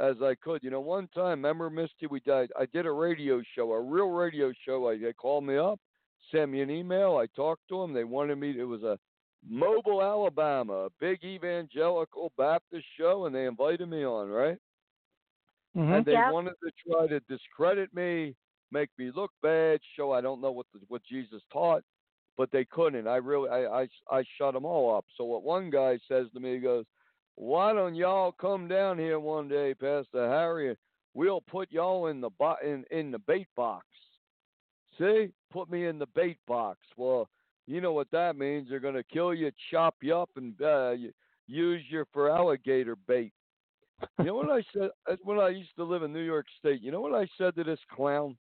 as 0.00 0.16
I 0.22 0.34
could. 0.42 0.62
You 0.62 0.70
know, 0.70 0.80
one 0.80 1.08
time, 1.14 1.42
remember 1.42 1.70
Misty, 1.70 2.06
we 2.08 2.20
did 2.20 2.50
I 2.58 2.66
did 2.72 2.86
a 2.86 2.92
radio 2.92 3.42
show, 3.54 3.72
a 3.72 3.80
real 3.80 4.10
radio 4.10 4.52
show. 4.66 4.88
I 4.88 4.98
they 4.98 5.12
called 5.12 5.44
me 5.44 5.56
up, 5.56 5.80
sent 6.30 6.50
me 6.50 6.60
an 6.60 6.70
email. 6.70 7.16
I 7.16 7.26
talked 7.34 7.62
to 7.68 7.80
them. 7.80 7.92
They 7.92 8.04
wanted 8.04 8.36
me. 8.36 8.54
It 8.58 8.64
was 8.64 8.82
a 8.82 8.98
Mobile, 9.48 10.00
Alabama, 10.00 10.84
a 10.84 10.90
big 11.00 11.24
evangelical 11.24 12.32
Baptist 12.38 12.86
show, 12.96 13.26
and 13.26 13.34
they 13.34 13.46
invited 13.46 13.88
me 13.88 14.04
on. 14.04 14.28
Right 14.28 14.58
Mhm. 15.76 15.96
and 15.96 16.04
they 16.04 16.12
Yep. 16.12 16.32
wanted 16.32 16.54
to 16.62 16.70
try 16.86 17.06
to 17.06 17.20
discredit 17.20 17.92
me, 17.94 18.34
make 18.70 18.90
me 18.98 19.10
look 19.10 19.32
bad, 19.42 19.80
show 19.96 20.12
I 20.12 20.20
don't 20.20 20.40
know 20.40 20.52
what 20.52 20.66
the, 20.72 20.80
what 20.88 21.02
Jesus 21.04 21.42
taught, 21.52 21.82
but 22.36 22.50
they 22.50 22.64
couldn't. 22.64 23.06
I 23.06 23.16
really 23.16 23.48
I, 23.48 23.82
I 23.82 23.88
I 24.10 24.24
shut 24.36 24.54
them 24.54 24.64
all 24.64 24.94
up. 24.96 25.06
So 25.16 25.24
what 25.24 25.42
one 25.42 25.70
guy 25.70 25.98
says 26.08 26.26
to 26.34 26.40
me, 26.40 26.54
he 26.54 26.58
goes, 26.60 26.84
"Why 27.36 27.72
don't 27.72 27.94
y'all 27.94 28.32
come 28.32 28.68
down 28.68 28.98
here 28.98 29.18
one 29.20 29.48
day, 29.48 29.74
Pastor 29.74 30.28
Harry? 30.28 30.76
We'll 31.14 31.42
put 31.42 31.70
y'all 31.70 32.06
in 32.06 32.20
the 32.20 32.30
bo- 32.30 32.56
in 32.62 32.84
in 32.90 33.10
the 33.10 33.18
bait 33.18 33.48
box. 33.56 33.86
See, 34.98 35.32
put 35.50 35.70
me 35.70 35.86
in 35.86 35.98
the 35.98 36.06
bait 36.14 36.38
box. 36.46 36.78
Well, 36.96 37.28
you 37.66 37.80
know 37.80 37.92
what 37.92 38.10
that 38.10 38.36
means? 38.36 38.68
They're 38.68 38.80
gonna 38.80 39.02
kill 39.04 39.32
you, 39.34 39.50
chop 39.70 39.96
you 40.02 40.16
up, 40.16 40.30
and 40.36 40.60
uh, 40.62 40.94
use 41.46 41.82
you 41.90 42.04
for 42.12 42.30
alligator 42.30 42.96
bait." 42.96 43.32
You 44.18 44.26
know 44.26 44.34
what 44.34 44.50
I 44.50 44.62
said 44.72 44.90
uh, 45.10 45.16
when 45.22 45.38
I 45.38 45.48
used 45.48 45.74
to 45.76 45.84
live 45.84 46.02
in 46.02 46.12
New 46.12 46.20
York 46.22 46.46
State? 46.58 46.80
You 46.82 46.90
know 46.92 47.00
what 47.00 47.14
I 47.14 47.26
said 47.38 47.54
to 47.56 47.64
this 47.64 47.78
clown, 47.94 48.36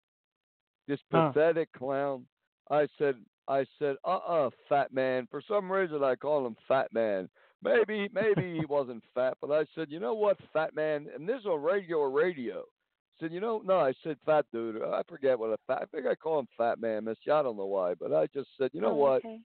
this 0.88 1.00
Huh. 1.10 1.32
pathetic 1.32 1.72
clown? 1.72 2.26
I 2.70 2.86
said, 2.98 3.16
I 3.48 3.64
said, 3.78 3.96
uh-uh, 4.04 4.50
fat 4.68 4.92
man. 4.92 5.26
For 5.30 5.42
some 5.48 5.70
reason, 5.70 6.04
I 6.04 6.14
called 6.14 6.46
him 6.46 6.56
fat 6.68 6.92
man. 6.92 7.28
Maybe, 7.62 8.08
maybe 8.12 8.58
he 8.58 8.64
wasn't 8.68 9.02
fat, 9.14 9.34
but 9.40 9.50
I 9.50 9.64
said, 9.74 9.88
you 9.90 10.00
know 10.00 10.14
what, 10.14 10.36
fat 10.52 10.74
man? 10.74 11.06
And 11.14 11.28
this 11.28 11.40
is 11.40 11.46
on 11.46 11.60
regular 11.62 12.10
radio. 12.10 12.60
I 12.60 13.24
said, 13.24 13.32
you 13.32 13.40
know, 13.40 13.60
no, 13.64 13.78
I 13.78 13.92
said 14.02 14.16
fat 14.24 14.46
dude. 14.52 14.82
I 14.82 15.02
forget 15.08 15.38
what 15.38 15.50
a 15.50 15.58
fat. 15.66 15.80
I 15.82 15.84
think 15.86 16.06
I 16.06 16.14
call 16.14 16.38
him 16.38 16.48
fat 16.56 16.80
man, 16.80 17.04
Miss. 17.04 17.18
I 17.30 17.42
don't 17.42 17.56
know 17.56 17.66
why, 17.66 17.94
but 17.94 18.12
I 18.14 18.26
just 18.32 18.48
said, 18.58 18.70
you 18.72 18.80
know 18.80 18.90
Oh, 18.90 18.94
what? 18.94 19.24
Okay. 19.24 19.40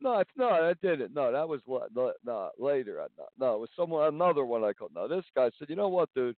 No, 0.00 0.18
it's 0.18 0.30
not. 0.36 0.62
I 0.62 0.74
didn't. 0.82 1.14
No, 1.14 1.30
that 1.30 1.48
was 1.48 1.60
la- 1.66 1.86
no, 1.94 2.12
no 2.24 2.50
later. 2.58 3.02
I, 3.02 3.06
no, 3.38 3.54
it 3.54 3.60
was 3.60 3.68
someone 3.76 4.12
another 4.12 4.44
one 4.44 4.64
I 4.64 4.72
called. 4.72 4.92
No, 4.94 5.06
this 5.06 5.24
guy 5.36 5.50
said, 5.58 5.68
you 5.68 5.76
know 5.76 5.88
what, 5.88 6.08
dude? 6.14 6.36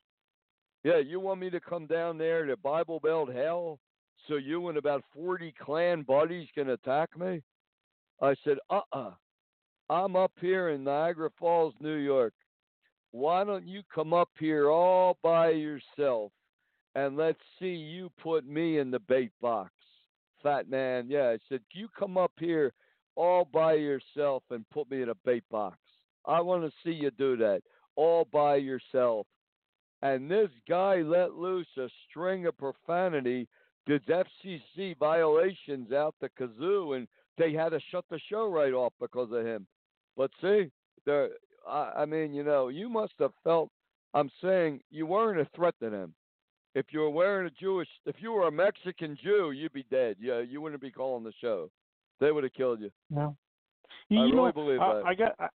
Yeah, 0.84 0.98
you 0.98 1.20
want 1.20 1.40
me 1.40 1.48
to 1.50 1.60
come 1.60 1.86
down 1.86 2.18
there 2.18 2.44
to 2.44 2.56
Bible 2.56 2.98
Belt 2.98 3.32
hell 3.32 3.78
so 4.26 4.34
you 4.36 4.68
and 4.68 4.78
about 4.78 5.04
forty 5.14 5.54
Klan 5.60 6.02
buddies 6.02 6.48
can 6.54 6.70
attack 6.70 7.16
me? 7.16 7.42
I 8.20 8.34
said, 8.44 8.58
uh 8.70 8.80
uh-uh. 8.92 9.08
uh. 9.08 9.12
i 9.90 10.04
am 10.04 10.16
up 10.16 10.32
here 10.40 10.70
in 10.70 10.84
Niagara 10.84 11.30
Falls, 11.38 11.74
New 11.80 11.96
York. 11.96 12.34
Why 13.12 13.44
don't 13.44 13.66
you 13.66 13.82
come 13.94 14.12
up 14.12 14.30
here 14.38 14.70
all 14.70 15.18
by 15.22 15.50
yourself 15.50 16.32
and 16.94 17.16
let's 17.16 17.40
see 17.58 17.66
you 17.74 18.10
put 18.22 18.46
me 18.46 18.78
in 18.78 18.90
the 18.90 19.00
bait 19.00 19.32
box? 19.40 19.70
Fat 20.42 20.68
man, 20.68 21.06
yeah. 21.08 21.28
I 21.28 21.38
said, 21.48 21.60
you 21.72 21.88
come 21.96 22.16
up 22.16 22.32
here 22.38 22.72
all 23.16 23.46
by 23.52 23.74
yourself 23.74 24.42
and 24.50 24.68
put 24.70 24.90
me 24.90 25.02
in 25.02 25.10
a 25.10 25.14
bait 25.24 25.44
box. 25.50 25.78
I 26.26 26.40
want 26.40 26.64
to 26.64 26.72
see 26.84 26.94
you 26.94 27.10
do 27.10 27.36
that 27.38 27.62
all 27.96 28.26
by 28.32 28.56
yourself. 28.56 29.26
And 30.02 30.30
this 30.30 30.48
guy 30.68 30.96
let 30.96 31.34
loose 31.34 31.68
a 31.78 31.88
string 32.08 32.46
of 32.46 32.56
profanity, 32.58 33.48
did 33.86 34.02
FCC 34.06 34.98
violations 34.98 35.92
out 35.92 36.14
the 36.20 36.28
kazoo, 36.40 36.96
and 36.96 37.06
they 37.38 37.52
had 37.52 37.70
to 37.70 37.80
shut 37.90 38.04
the 38.10 38.20
show 38.28 38.50
right 38.50 38.72
off 38.72 38.92
because 39.00 39.30
of 39.32 39.46
him. 39.46 39.66
But 40.16 40.30
see, 40.40 40.70
there, 41.06 41.30
I, 41.68 41.92
I 41.98 42.06
mean, 42.06 42.34
you 42.34 42.42
know, 42.42 42.68
you 42.68 42.88
must 42.88 43.14
have 43.20 43.32
felt. 43.44 43.70
I'm 44.14 44.30
saying 44.42 44.80
you 44.90 45.06
weren't 45.06 45.40
a 45.40 45.48
threat 45.56 45.74
to 45.82 45.88
them. 45.88 46.14
If 46.74 46.86
you 46.90 47.00
were 47.00 47.10
wearing 47.10 47.46
a 47.46 47.60
Jewish, 47.60 47.88
if 48.06 48.16
you 48.18 48.32
were 48.32 48.48
a 48.48 48.52
Mexican 48.52 49.16
Jew, 49.22 49.52
you'd 49.52 49.72
be 49.72 49.86
dead. 49.90 50.16
Yeah, 50.20 50.40
you 50.40 50.60
wouldn't 50.60 50.82
be 50.82 50.90
calling 50.90 51.24
the 51.24 51.32
show. 51.40 51.70
They 52.20 52.32
would 52.32 52.44
have 52.44 52.52
killed 52.52 52.80
you. 52.80 52.90
No. 53.10 53.36
I 53.88 54.14
You, 54.14 54.18
you 54.18 54.24
really 54.24 54.36
know, 54.36 54.52
believe 54.52 54.80
I, 54.80 54.94
that. 54.94 55.04
I 55.06 55.14
got 55.14 55.34
I, 55.38 55.48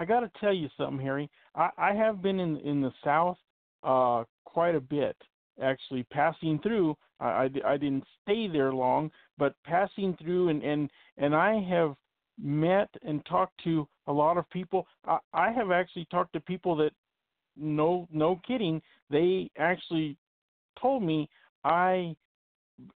I 0.00 0.04
got 0.04 0.20
to 0.20 0.30
tell 0.40 0.52
you 0.52 0.68
something, 0.76 1.04
Harry. 1.04 1.30
I, 1.54 1.70
I 1.78 1.92
have 1.94 2.22
been 2.22 2.40
in 2.40 2.56
in 2.58 2.80
the 2.80 2.92
South 3.02 3.38
uh 3.82 4.24
quite 4.44 4.74
a 4.74 4.80
bit 4.80 5.16
actually 5.62 6.02
passing 6.04 6.58
through. 6.62 6.96
I, 7.20 7.26
I, 7.26 7.50
I 7.66 7.76
didn't 7.76 8.04
stay 8.22 8.48
there 8.48 8.72
long, 8.72 9.10
but 9.38 9.54
passing 9.64 10.16
through 10.20 10.48
and 10.48 10.62
and 10.62 10.90
and 11.18 11.34
I 11.34 11.60
have 11.60 11.94
met 12.42 12.88
and 13.02 13.24
talked 13.26 13.62
to 13.64 13.86
a 14.06 14.12
lot 14.12 14.36
of 14.36 14.48
people. 14.50 14.86
I, 15.06 15.18
I 15.32 15.52
have 15.52 15.70
actually 15.70 16.06
talked 16.10 16.32
to 16.32 16.40
people 16.40 16.74
that 16.76 16.90
no 17.56 18.08
no 18.12 18.40
kidding, 18.46 18.82
they 19.10 19.50
actually 19.58 20.16
told 20.80 21.02
me 21.02 21.28
I 21.64 22.16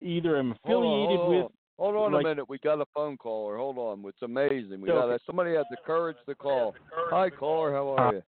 either 0.02 0.38
am 0.38 0.56
Hold 0.64 0.84
on, 0.84 0.92
affiliated 0.92 1.18
hold 1.18 1.30
with 1.30 1.44
on. 1.46 1.52
Hold 1.78 1.96
on 1.96 2.12
like- 2.14 2.26
a 2.26 2.28
minute. 2.30 2.50
We 2.50 2.58
got 2.60 2.82
a 2.82 2.86
phone 2.94 3.18
caller. 3.18 3.58
Hold 3.58 3.78
on. 3.78 4.04
It's 4.08 4.22
amazing. 4.22 4.82
We 4.82 4.90
Okay. 4.92 5.10
got 5.12 5.22
somebody 5.26 5.54
had 5.56 5.66
the 5.70 5.78
courage 5.86 6.18
to 6.26 6.36
call. 6.36 6.76
Hi, 7.12 7.30
caller. 7.30 7.72
How 7.72 7.90
are 7.90 8.14
you? 8.16 8.24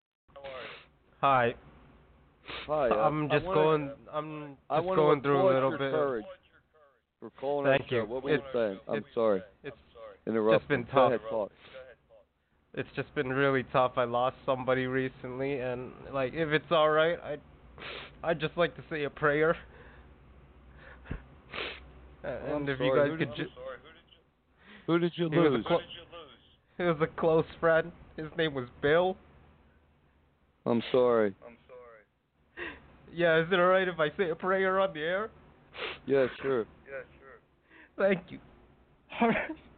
Hi. 1.21 1.55
Hi. 2.67 2.89
uh, 2.89 2.95
I'm 3.07 3.25
I 3.25 3.35
just 3.35 3.45
wanna- 3.45 3.61
going. 3.61 3.91
I'm 4.11 4.57
I 4.69 4.77
just 4.77 4.85
want 4.87 4.95
going 4.97 5.21
to 5.21 5.23
through 5.27 5.41
a 5.41 5.53
little 5.53 5.69
your 5.69 5.77
bit. 5.79 5.91
courage 5.91 6.25
for 7.19 7.29
calling 7.31 7.65
Thank 7.65 7.81
our 7.83 7.87
show. 7.89 7.95
you. 7.97 8.05
What 8.05 8.23
were 8.23 8.31
you 8.31 8.43
saying? 8.53 8.79
I'm 8.87 9.05
sorry. 9.13 9.43
It's 9.63 9.75
Interrupt. 10.25 10.67
been 10.67 10.83
Go 10.83 10.91
tough. 10.91 11.07
ahead, 11.13 11.21
talk. 11.29 11.51
it's 12.75 12.89
just 12.95 13.13
been 13.15 13.29
really 13.33 13.63
tough. 13.65 13.97
I 13.97 14.03
lost 14.05 14.35
somebody 14.45 14.87
recently, 14.87 15.59
and 15.59 15.91
like 16.11 16.33
if 16.33 16.49
it's 16.49 16.71
all 16.71 16.89
right, 16.89 17.19
I 17.23 17.37
I'd 18.23 18.39
just 18.39 18.55
like 18.57 18.75
to 18.77 18.83
say 18.89 19.03
a 19.03 19.09
prayer. 19.09 19.55
Uh, 22.23 22.27
I'm 22.27 22.67
if 22.67 22.77
sorry, 22.77 22.87
you 22.87 22.91
who 22.93 22.97
guys 22.97 23.09
did 23.09 23.19
could 23.19 23.37
you- 23.37 23.43
just, 23.45 23.55
Who 24.87 24.99
did 24.99 25.17
you 25.17 25.29
he 25.29 25.37
was 25.37 25.51
lose? 25.51 25.65
a 25.65 25.67
clo- 25.67 25.79
he 26.77 26.83
was 26.83 27.01
a 27.01 27.07
close 27.07 27.45
friend. 27.59 27.91
His 28.17 28.27
name 28.37 28.53
was 28.53 28.67
Bill. 28.81 29.15
I'm 30.65 30.81
sorry. 30.91 31.33
I'm 31.45 31.57
sorry. 31.67 32.67
Yeah, 33.13 33.37
is 33.41 33.47
it 33.51 33.55
alright 33.55 33.87
if 33.87 33.99
I 33.99 34.09
say 34.17 34.29
a 34.29 34.35
prayer 34.35 34.79
on 34.79 34.93
the 34.93 35.01
air? 35.01 35.29
Yeah, 36.05 36.27
sure. 36.41 36.65
Yeah, 36.85 37.03
sure. 37.19 37.39
Thank 37.97 38.31
you. 38.31 38.39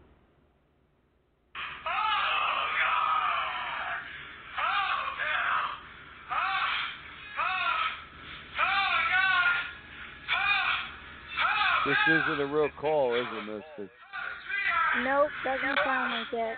This 11.91 11.97
isn't 12.07 12.39
a 12.39 12.45
real 12.45 12.69
call, 12.79 13.15
is 13.15 13.27
it, 13.35 13.45
Misty? 13.51 13.91
Nope, 15.03 15.27
doesn't 15.43 15.77
sound 15.83 16.13
like 16.13 16.31
it. 16.31 16.55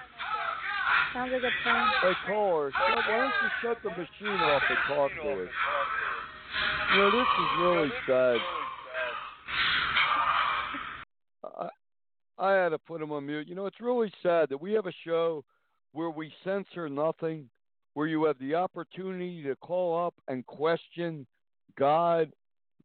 Sounds 1.11 1.31
like 1.33 1.41
a 1.41 1.49
prank. 1.63 1.89
Hey, 2.03 2.13
caller, 2.27 2.71
why 2.71 3.17
don't 3.17 3.33
you 3.41 3.49
shut 3.63 3.77
the 3.81 3.89
machine 3.89 4.39
off 4.39 4.61
and 4.69 4.77
talk 4.87 5.09
to 5.23 5.31
us? 5.31 5.49
You 6.91 6.97
know, 6.99 7.09
this 7.09 7.27
is 7.41 7.47
really 7.59 7.89
sad. 8.05 8.37
I, 11.57 11.69
I 12.37 12.53
had 12.53 12.69
to 12.69 12.77
put 12.77 13.01
him 13.01 13.11
on 13.11 13.25
mute. 13.25 13.47
You 13.47 13.55
know, 13.55 13.65
it's 13.65 13.81
really 13.81 14.13
sad 14.21 14.49
that 14.49 14.61
we 14.61 14.73
have 14.73 14.85
a 14.85 14.93
show 15.03 15.43
where 15.93 16.11
we 16.11 16.31
censor 16.43 16.89
nothing, 16.89 17.49
where 17.95 18.05
you 18.05 18.25
have 18.25 18.37
the 18.37 18.53
opportunity 18.53 19.41
to 19.41 19.55
call 19.55 20.05
up 20.05 20.13
and 20.27 20.45
question 20.45 21.25
God, 21.75 22.31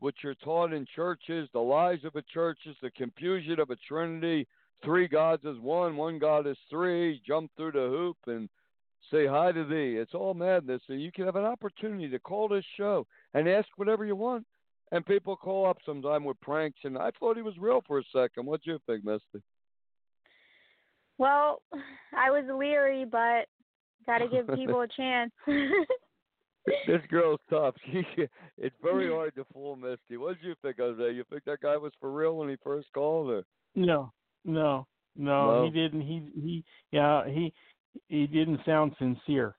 what 0.01 0.15
you're 0.23 0.35
taught 0.35 0.73
in 0.73 0.87
churches, 0.95 1.49
the 1.53 1.59
lies 1.59 2.05
of 2.05 2.13
the 2.13 2.25
churches, 2.33 2.77
the 2.83 2.91
confusion 2.91 3.59
of 3.59 3.71
a 3.71 3.77
Trinity, 3.77 4.47
three 4.85 5.09
gods 5.09 5.45
is 5.45 5.59
one, 5.59 5.97
one 5.97 6.19
God 6.19 6.47
is 6.47 6.57
three, 6.71 7.21
jump 7.27 7.51
through 7.57 7.73
the 7.73 7.89
hoop 7.89 8.17
and 8.27 8.49
say 9.11 9.27
hi 9.27 9.53
to 9.53 9.65
thee. 9.65 9.97
It's 9.97 10.15
all 10.15 10.35
madness. 10.35 10.83
And 10.89 11.01
you 11.03 11.11
can 11.13 11.25
have 11.25 11.37
an 11.37 11.45
opportunity 11.45 12.09
to 12.09 12.19
call 12.19 12.49
this 12.49 12.65
show 12.77 13.07
and 13.35 13.49
ask 13.49 13.69
whatever 13.77 14.05
you 14.05 14.17
want. 14.17 14.45
And 14.91 15.05
people 15.05 15.37
call 15.37 15.67
up 15.69 15.79
sometime 15.85 16.25
with 16.25 16.41
pranks, 16.41 16.79
and 16.85 16.97
I 16.97 17.11
thought 17.19 17.37
he 17.37 17.43
was 17.43 17.59
real 17.59 17.83
for 17.87 17.99
a 17.99 18.03
second. 18.11 18.47
What'd 18.47 18.67
you 18.67 18.79
think, 18.87 19.05
Misty? 19.05 19.43
Well, 21.19 21.61
I 22.17 22.31
was 22.31 22.45
leery, 22.49 23.05
but 23.05 23.49
got 24.07 24.19
to 24.19 24.29
give 24.29 24.47
people 24.55 24.81
a 24.81 24.89
chance. 24.89 25.33
this 26.87 27.01
girl's 27.11 27.41
tough. 27.51 27.75
She, 27.93 28.05
it's 28.59 28.77
very 28.83 29.09
hard 29.11 29.35
to 29.37 29.45
fool 29.53 29.77
Misty. 29.77 30.17
What 30.17 30.37
did 30.41 30.47
you 30.49 30.55
think, 30.63 30.79
Jose? 30.79 31.15
You 31.15 31.25
think 31.31 31.45
that 31.45 31.61
guy 31.61 31.77
was 31.77 31.93
for 32.01 32.11
real 32.13 32.37
when 32.37 32.49
he 32.49 32.57
first 32.63 32.89
called, 32.95 33.31
her? 33.31 33.45
No, 33.75 34.13
no, 34.45 34.87
no, 35.17 35.47
No? 35.61 35.65
he 35.65 35.71
didn't. 35.71 36.03
He 36.03 36.29
he 36.35 36.65
yeah 36.93 37.27
he 37.27 37.53
he 38.09 38.27
didn't 38.27 38.61
sound 38.67 38.93
sincere. 38.99 39.57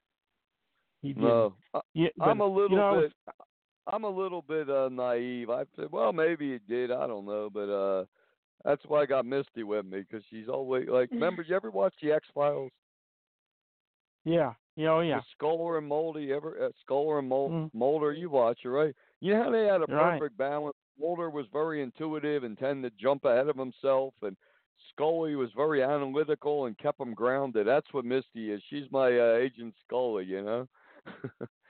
He 1.01 1.09
didn't. 1.13 1.23
no? 1.23 1.53
Yeah, 1.93 2.09
I'm 2.21 2.41
a 2.41 2.45
little 2.45 2.71
you 2.71 2.77
know, 2.77 2.89
I 2.89 2.97
was- 2.97 3.11
bit. 3.25 3.35
I'm 3.91 4.03
a 4.03 4.09
little 4.09 4.43
bit 4.43 4.69
uh, 4.69 4.89
naive. 4.89 5.49
I 5.49 5.63
said, 5.75 5.91
well, 5.91 6.13
maybe 6.13 6.51
he 6.51 6.59
did. 6.71 6.91
I 6.91 7.07
don't 7.07 7.25
know, 7.25 7.49
but 7.51 7.69
uh, 7.71 8.05
that's 8.63 8.83
why 8.87 9.01
I 9.01 9.05
got 9.07 9.25
Misty 9.25 9.63
with 9.63 9.85
me 9.85 10.01
because 10.01 10.23
she's 10.29 10.47
always 10.47 10.87
like. 10.87 11.09
Remember, 11.13 11.41
you 11.41 11.55
ever 11.55 11.71
watch 11.71 11.95
the 12.01 12.11
X 12.11 12.27
Files? 12.35 12.71
Yeah. 14.25 14.53
Yeah. 14.79 14.91
Oh 14.93 14.99
yeah. 15.01 15.19
The 15.41 15.75
and 15.77 15.87
Mulder, 15.87 16.21
you 16.21 16.35
ever 16.35 16.57
uh, 16.63 16.69
Scully 16.81 17.19
and 17.19 17.27
Mul- 17.27 17.49
Mm. 17.49 17.69
Mulder? 17.73 18.13
You 18.13 18.29
watch 18.29 18.59
it, 18.63 18.69
right? 18.69 18.95
You 19.19 19.33
know 19.33 19.43
how 19.43 19.51
they 19.51 19.65
had 19.65 19.81
a 19.81 19.85
Right. 19.93 20.17
perfect 20.19 20.37
balance. 20.37 20.75
Mulder 20.97 21.29
was 21.29 21.45
very 21.51 21.81
intuitive 21.81 22.43
and 22.45 22.57
tended 22.57 22.93
to 22.97 23.03
jump 23.03 23.25
ahead 23.25 23.49
of 23.49 23.57
himself, 23.57 24.13
and 24.21 24.37
Scully 24.91 25.35
was 25.35 25.49
very 25.55 25.83
analytical 25.83 26.65
and 26.67 26.77
kept 26.77 27.01
him 27.01 27.13
grounded. 27.13 27.67
That's 27.67 27.91
what 27.93 28.05
Misty 28.05 28.51
is. 28.51 28.61
She's 28.69 28.89
my 28.91 29.07
uh, 29.19 29.33
Agent 29.35 29.75
Scully, 29.85 30.23
you 30.25 30.41
know. 30.43 30.67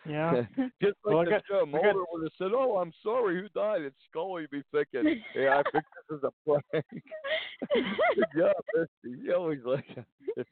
Yeah. 0.07 0.43
Just 0.81 0.97
like 1.03 1.15
Well, 1.15 1.25
the 1.25 1.31
got- 1.31 1.43
show, 1.49 1.57
I 1.57 1.59
got- 1.61 1.69
Mulder 1.69 2.03
would 2.11 2.23
have 2.23 2.31
said, 2.37 2.51
"Oh, 2.53 2.77
I'm 2.77 2.93
sorry, 3.01 3.41
who 3.41 3.49
died?" 3.59 3.81
And 3.81 3.91
Scully 4.09 4.45
be 4.51 4.61
thinking, 4.71 5.19
"Yeah, 5.35 5.61
I 5.65 5.71
think 5.71 5.83
this 6.09 6.17
is 6.17 6.23
a 6.23 6.31
prank." 6.45 6.85
Good 7.73 8.25
job, 8.37 8.55
Misty. 8.75 9.17
You 9.23 9.33
always 9.35 9.63
like 9.65 9.85
that. 9.95 10.45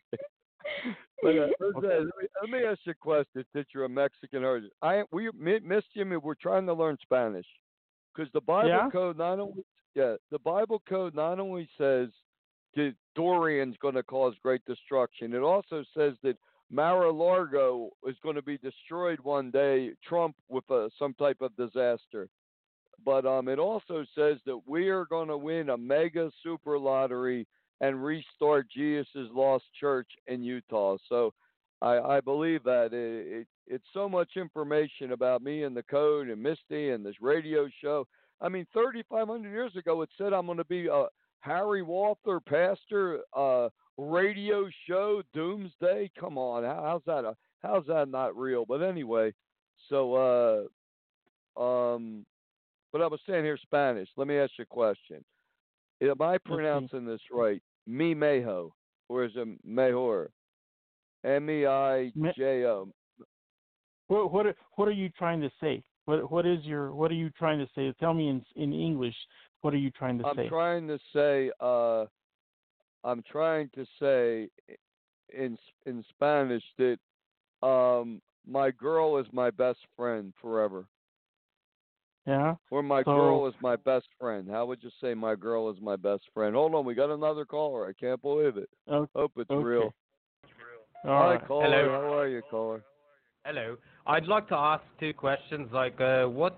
But 1.23 1.35
uh, 1.35 1.47
listen, 1.59 1.81
let, 1.81 1.91
me, 1.91 2.27
let 2.41 2.49
me 2.51 2.67
ask 2.67 2.79
you 2.85 2.91
a 2.91 2.95
question 2.95 3.43
since 3.51 3.67
you're 3.73 3.85
a 3.85 3.89
Mexican 3.89 4.43
origin. 4.43 4.69
I 4.83 5.01
we 5.11 5.31
Miss 5.33 5.83
Jimmy, 5.95 6.17
we're 6.17 6.35
trying 6.35 6.67
to 6.67 6.73
learn 6.73 6.95
Spanish 7.01 7.45
because 8.13 8.31
the 8.33 8.41
Bible 8.41 8.69
Yeah? 8.69 8.89
code 8.91 9.17
not 9.17 9.39
only 9.39 9.63
yeah 9.95 10.15
the 10.29 10.37
Bible 10.39 10.81
code 10.87 11.15
not 11.15 11.39
only 11.39 11.67
says 11.75 12.09
that 12.75 12.93
Dorian's 13.15 13.77
going 13.81 13.95
to 13.95 14.03
cause 14.03 14.35
great 14.43 14.63
destruction, 14.65 15.33
it 15.33 15.39
also 15.41 15.83
says 15.95 16.13
that 16.21 16.37
Mar-a-Largo 16.69 17.89
is 18.07 18.15
going 18.21 18.35
to 18.35 18.41
be 18.41 18.57
destroyed 18.57 19.19
one 19.21 19.51
day. 19.51 19.91
Trump 20.07 20.35
with 20.49 20.69
uh, 20.69 20.89
some 20.99 21.13
type 21.15 21.37
of 21.41 21.55
disaster. 21.55 22.27
But 23.05 23.25
um, 23.25 23.47
it 23.47 23.57
also 23.57 24.05
says 24.15 24.37
that 24.45 24.59
we 24.65 24.89
are 24.89 25.05
going 25.05 25.29
to 25.29 25.37
win 25.37 25.69
a 25.69 25.77
mega 25.77 26.29
super 26.43 26.77
lottery 26.77 27.47
and 27.81 28.03
restart 28.03 28.67
Jesus' 28.69 29.29
lost 29.33 29.65
church 29.79 30.09
in 30.27 30.43
Utah. 30.43 30.97
So 31.09 31.33
I, 31.81 31.99
I 31.99 32.21
believe 32.21 32.63
that 32.63 32.93
it, 32.93 33.41
it, 33.41 33.47
it's 33.67 33.85
so 33.93 34.09
much 34.09 34.29
information 34.35 35.11
about 35.11 35.43
me 35.43 35.63
and 35.63 35.75
the 35.75 35.83
code 35.83 36.29
and 36.29 36.41
Misty 36.41 36.89
and 36.89 37.05
this 37.05 37.21
radio 37.21 37.67
show. 37.81 38.07
I 38.41 38.49
mean, 38.49 38.65
3,500 38.73 39.49
years 39.49 39.75
ago, 39.75 40.01
it 40.01 40.09
said 40.17 40.33
I'm 40.33 40.45
going 40.45 40.57
to 40.57 40.65
be 40.65 40.87
a 40.87 41.05
Harry 41.41 41.81
Walther 41.81 42.39
pastor, 42.39 43.19
uh, 43.35 43.69
radio 43.97 44.67
show, 44.87 45.21
Doomsday. 45.33 46.11
Come 46.19 46.37
on, 46.37 46.63
how, 46.63 46.81
how's 46.83 47.01
that? 47.05 47.25
A, 47.25 47.35
how's 47.63 47.85
that 47.87 48.09
not 48.09 48.37
real? 48.37 48.65
But 48.65 48.81
anyway, 48.81 49.33
so 49.89 50.69
uh, 51.57 51.61
um, 51.61 52.25
but 52.91 53.01
I 53.01 53.07
was 53.07 53.19
saying 53.27 53.43
here 53.43 53.57
Spanish. 53.61 54.09
Let 54.17 54.27
me 54.27 54.37
ask 54.37 54.51
you 54.57 54.63
a 54.63 54.65
question. 54.65 55.23
Am 56.01 56.21
I 56.21 56.37
pronouncing 56.37 57.05
this 57.05 57.21
right? 57.31 57.61
Me 57.85 58.13
mejo, 58.13 58.71
or 59.09 59.25
is 59.25 59.31
it 59.35 59.47
mejor? 59.63 60.29
M 61.23 61.49
e 61.49 61.65
i 61.65 62.11
j 62.35 62.65
o. 62.65 62.89
What 64.07 64.31
what 64.31 64.45
are, 64.45 64.55
what 64.75 64.87
are 64.87 64.91
you 64.91 65.09
trying 65.09 65.41
to 65.41 65.49
say? 65.59 65.83
What 66.05 66.31
what 66.31 66.45
is 66.45 66.63
your 66.63 66.93
what 66.93 67.11
are 67.11 67.15
you 67.15 67.29
trying 67.31 67.59
to 67.59 67.67
say? 67.75 67.93
Tell 67.99 68.13
me 68.13 68.29
in 68.29 68.43
in 68.55 68.73
English. 68.73 69.15
What 69.61 69.73
are 69.73 69.77
you 69.77 69.91
trying 69.91 70.19
to 70.19 70.25
I'm 70.25 70.35
say? 70.35 70.47
trying 70.47 70.87
to 70.87 70.99
say. 71.13 71.51
Uh, 71.59 72.05
I'm 73.03 73.23
trying 73.29 73.69
to 73.75 73.85
say 73.99 74.49
in 75.33 75.57
in 75.85 76.03
Spanish 76.09 76.63
that 76.77 76.97
um, 77.67 78.21
my 78.47 78.71
girl 78.71 79.17
is 79.17 79.27
my 79.31 79.49
best 79.51 79.79
friend 79.95 80.33
forever, 80.41 80.85
yeah. 82.27 82.55
or 82.69 82.83
my 82.83 83.01
So- 83.03 83.15
girl 83.15 83.47
is 83.47 83.55
my 83.61 83.75
best 83.77 84.07
friend. 84.19 84.47
How 84.49 84.65
would 84.65 84.83
you 84.83 84.91
say 85.01 85.13
my 85.15 85.33
girl 85.35 85.69
is 85.69 85.77
my 85.81 85.95
best 85.95 86.23
friend? 86.33 86.55
Hold 86.55 86.75
on, 86.75 86.85
we 86.85 86.93
got 86.93 87.09
another 87.09 87.45
caller. 87.45 87.87
I 87.87 87.93
can't 87.93 88.21
believe 88.21 88.57
it. 88.57 88.69
Okay. 88.91 89.09
Hope 89.15 89.31
it's 89.37 89.49
okay. 89.49 89.63
real. 89.63 89.93
All 91.05 91.11
Hi, 91.21 91.33
right. 91.35 91.47
caller. 91.47 91.63
Hello. 91.65 91.89
How 91.89 92.13
are 92.17 92.27
you, 92.27 92.41
caller? 92.51 92.83
Hello. 93.45 93.77
I'd 94.05 94.25
like 94.27 94.47
to 94.49 94.55
ask 94.55 94.83
two 94.99 95.13
questions. 95.13 95.69
Like, 95.71 95.99
uh, 96.01 96.25
what 96.25 96.57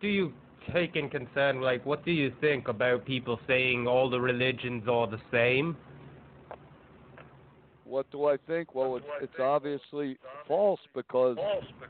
do 0.00 0.08
you 0.08 0.32
take 0.72 0.96
in 0.96 1.08
concern? 1.08 1.60
Like, 1.60 1.86
what 1.86 2.04
do 2.04 2.10
you 2.10 2.32
think 2.40 2.68
about 2.68 3.04
people 3.06 3.38
saying 3.46 3.86
all 3.86 4.10
the 4.10 4.20
religions 4.20 4.84
are 4.88 5.06
the 5.06 5.20
same? 5.30 5.76
What 7.86 8.10
do 8.10 8.26
I 8.26 8.36
think? 8.48 8.74
Well, 8.74 8.96
it's 8.96 9.06
it's 9.22 9.40
obviously 9.40 10.18
false 10.48 10.80
because 10.94 11.36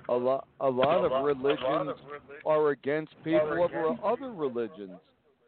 a 0.08 0.14
lot 0.14 0.46
a 0.60 0.68
lot 0.68 1.04
of 1.04 1.24
religions 1.24 1.96
are 2.44 2.70
against 2.70 3.14
people 3.24 3.64
of 3.64 4.04
other 4.04 4.32
religions, 4.32 4.98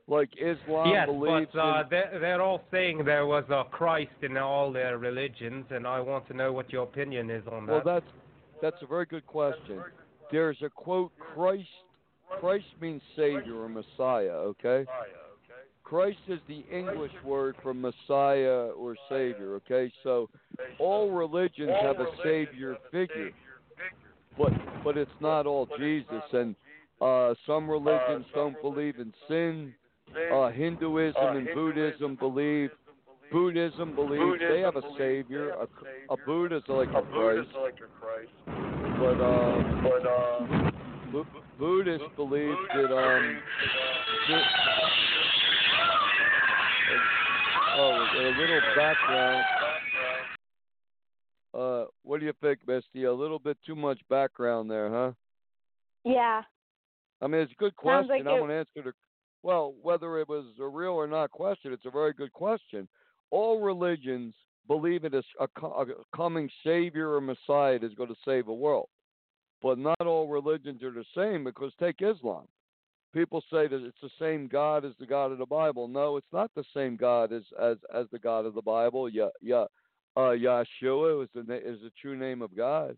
like 0.07 0.31
Islam 0.41 0.89
yes, 0.89 1.07
believes 1.07 1.51
but 1.53 1.61
uh, 1.61 1.81
in. 1.83 1.87
they're, 1.91 2.19
they're 2.21 2.43
all 2.43 2.63
saying 2.71 3.05
there 3.05 3.27
was 3.27 3.45
a 3.51 3.65
Christ 3.71 4.11
in 4.23 4.39
all 4.39 4.73
their 4.73 4.97
religions, 4.97 5.67
and 5.71 5.87
I 5.87 6.01
want 6.01 6.27
to 6.29 6.35
know 6.35 6.53
what 6.53 6.73
your 6.73 6.85
opinion 6.85 7.31
is 7.31 7.47
on 7.53 7.67
that. 7.67 7.73
Well, 7.73 7.83
that's 7.85 8.13
that's 8.63 8.83
a 8.83 8.87
very 8.87 9.05
good 9.05 9.27
question. 9.27 9.83
There's 10.33 10.59
a 10.63 10.71
quote: 10.71 11.13
Christ 11.19 11.69
Christ 12.41 12.67
means 12.81 13.03
Savior 13.17 13.57
or 13.57 13.69
Messiah. 13.69 14.31
Okay. 14.31 14.87
Christ 15.89 16.19
is 16.29 16.39
the 16.49 16.65
English 16.71 17.13
word 17.25 17.57
for 17.63 17.73
Messiah 17.73 18.69
or 18.77 18.95
Savior. 19.09 19.55
Okay, 19.55 19.91
so 20.03 20.29
all 20.79 21.11
religions 21.11 21.71
have 21.83 21.99
a 21.99 22.07
Savior 22.23 22.77
figure, 22.93 23.31
but 24.37 24.53
but 24.85 24.99
it's 24.99 25.11
not 25.21 25.47
all 25.47 25.67
Jesus. 25.79 26.23
And 26.33 26.55
uh, 27.01 27.35
some 27.47 27.71
religions 27.71 28.27
don't 28.35 28.61
believe 28.61 28.99
in 28.99 29.15
sin. 29.29 29.73
Uh, 30.33 30.51
Hinduism 30.51 31.37
and 31.37 31.49
Buddhism 31.55 32.17
believe. 32.17 32.71
Buddhism 33.33 33.95
believes 33.95 34.41
they 34.41 34.61
have 34.61 34.77
a 34.77 34.83
Savior. 34.97 35.51
A, 35.51 35.67
a 36.13 36.17
Buddha's 36.27 36.63
like 36.69 36.89
a 36.89 37.03
Christ. 37.03 37.49
But 38.45 39.21
uh, 39.21 40.71
Bu- 41.13 41.27
Buddhists 41.59 42.09
believe 42.17 42.57
that 42.75 42.93
um. 42.93 43.39
Oh, 47.81 48.07
a 48.17 48.35
little 48.41 48.61
background. 48.77 49.45
Uh, 51.55 51.85
what 52.03 52.19
do 52.19 52.27
you 52.27 52.33
think, 52.41 52.59
Misty? 52.67 53.05
A 53.05 53.13
little 53.13 53.39
bit 53.39 53.57
too 53.65 53.77
much 53.77 54.01
background 54.11 54.71
there, 54.71 54.91
huh? 54.91 55.13
yeah. 56.05 56.43
I 57.21 57.27
mean, 57.27 57.41
it's 57.41 57.53
a 57.53 57.57
good 57.57 57.77
question. 57.77 58.09
like 58.09 58.27
I 58.27 58.37
it- 58.37 58.41
want 58.41 58.51
to 58.51 58.57
answer 58.57 58.83
the. 58.85 58.93
Well, 59.45 59.75
whether 59.81 60.19
it 60.19 60.29
was 60.29 60.45
a 60.61 60.67
real 60.67 60.93
or 60.93 61.07
not 61.07 61.31
question, 61.31 61.73
it's 61.73 61.87
a 61.87 61.91
very 61.91 62.13
good 62.13 62.33
question. 62.33 62.89
All 63.31 63.61
religions 63.61 64.35
believe 64.67 65.05
in 65.05 65.15
a, 65.15 65.23
a 65.41 65.67
a 65.67 65.87
coming 66.15 66.51
Savior 66.65 67.15
or 67.15 67.21
Messiah 67.21 67.79
that's 67.79 67.95
going 67.95 68.09
to 68.09 68.17
save 68.25 68.47
the 68.47 68.53
world, 68.53 68.89
but 69.63 69.79
not 69.79 70.01
all 70.05 70.27
religions 70.27 70.83
are 70.83 70.91
the 70.91 71.05
same. 71.17 71.45
Because 71.45 71.73
take 71.79 72.03
Islam. 72.03 72.49
People 73.13 73.43
say 73.51 73.67
that 73.67 73.85
it's 73.85 74.01
the 74.03 74.11
same 74.21 74.49
God 74.49 74.85
as 74.85 74.93
the 74.99 75.07
God 75.07 75.33
of 75.33 75.39
the 75.39 75.47
Bible. 75.47 75.89
No, 75.89 76.17
it's 76.17 76.33
not 76.33 76.51
the 76.55 76.65
same 76.75 76.97
God 76.97 77.33
as 77.33 77.43
as 77.61 77.77
as 77.95 78.07
the 78.13 78.19
God 78.19 78.47
of 78.47 78.55
the 78.55 78.63
Bible. 78.63 79.09
Yeah, 79.09 79.29
yeah. 79.41 79.65
Uh, 80.17 80.35
Yeshua 80.35 81.23
is 81.23 81.29
the 81.35 81.41
is 81.55 81.81
the 81.81 81.93
true 82.01 82.17
name 82.17 82.43
of 82.43 82.57
God, 82.57 82.97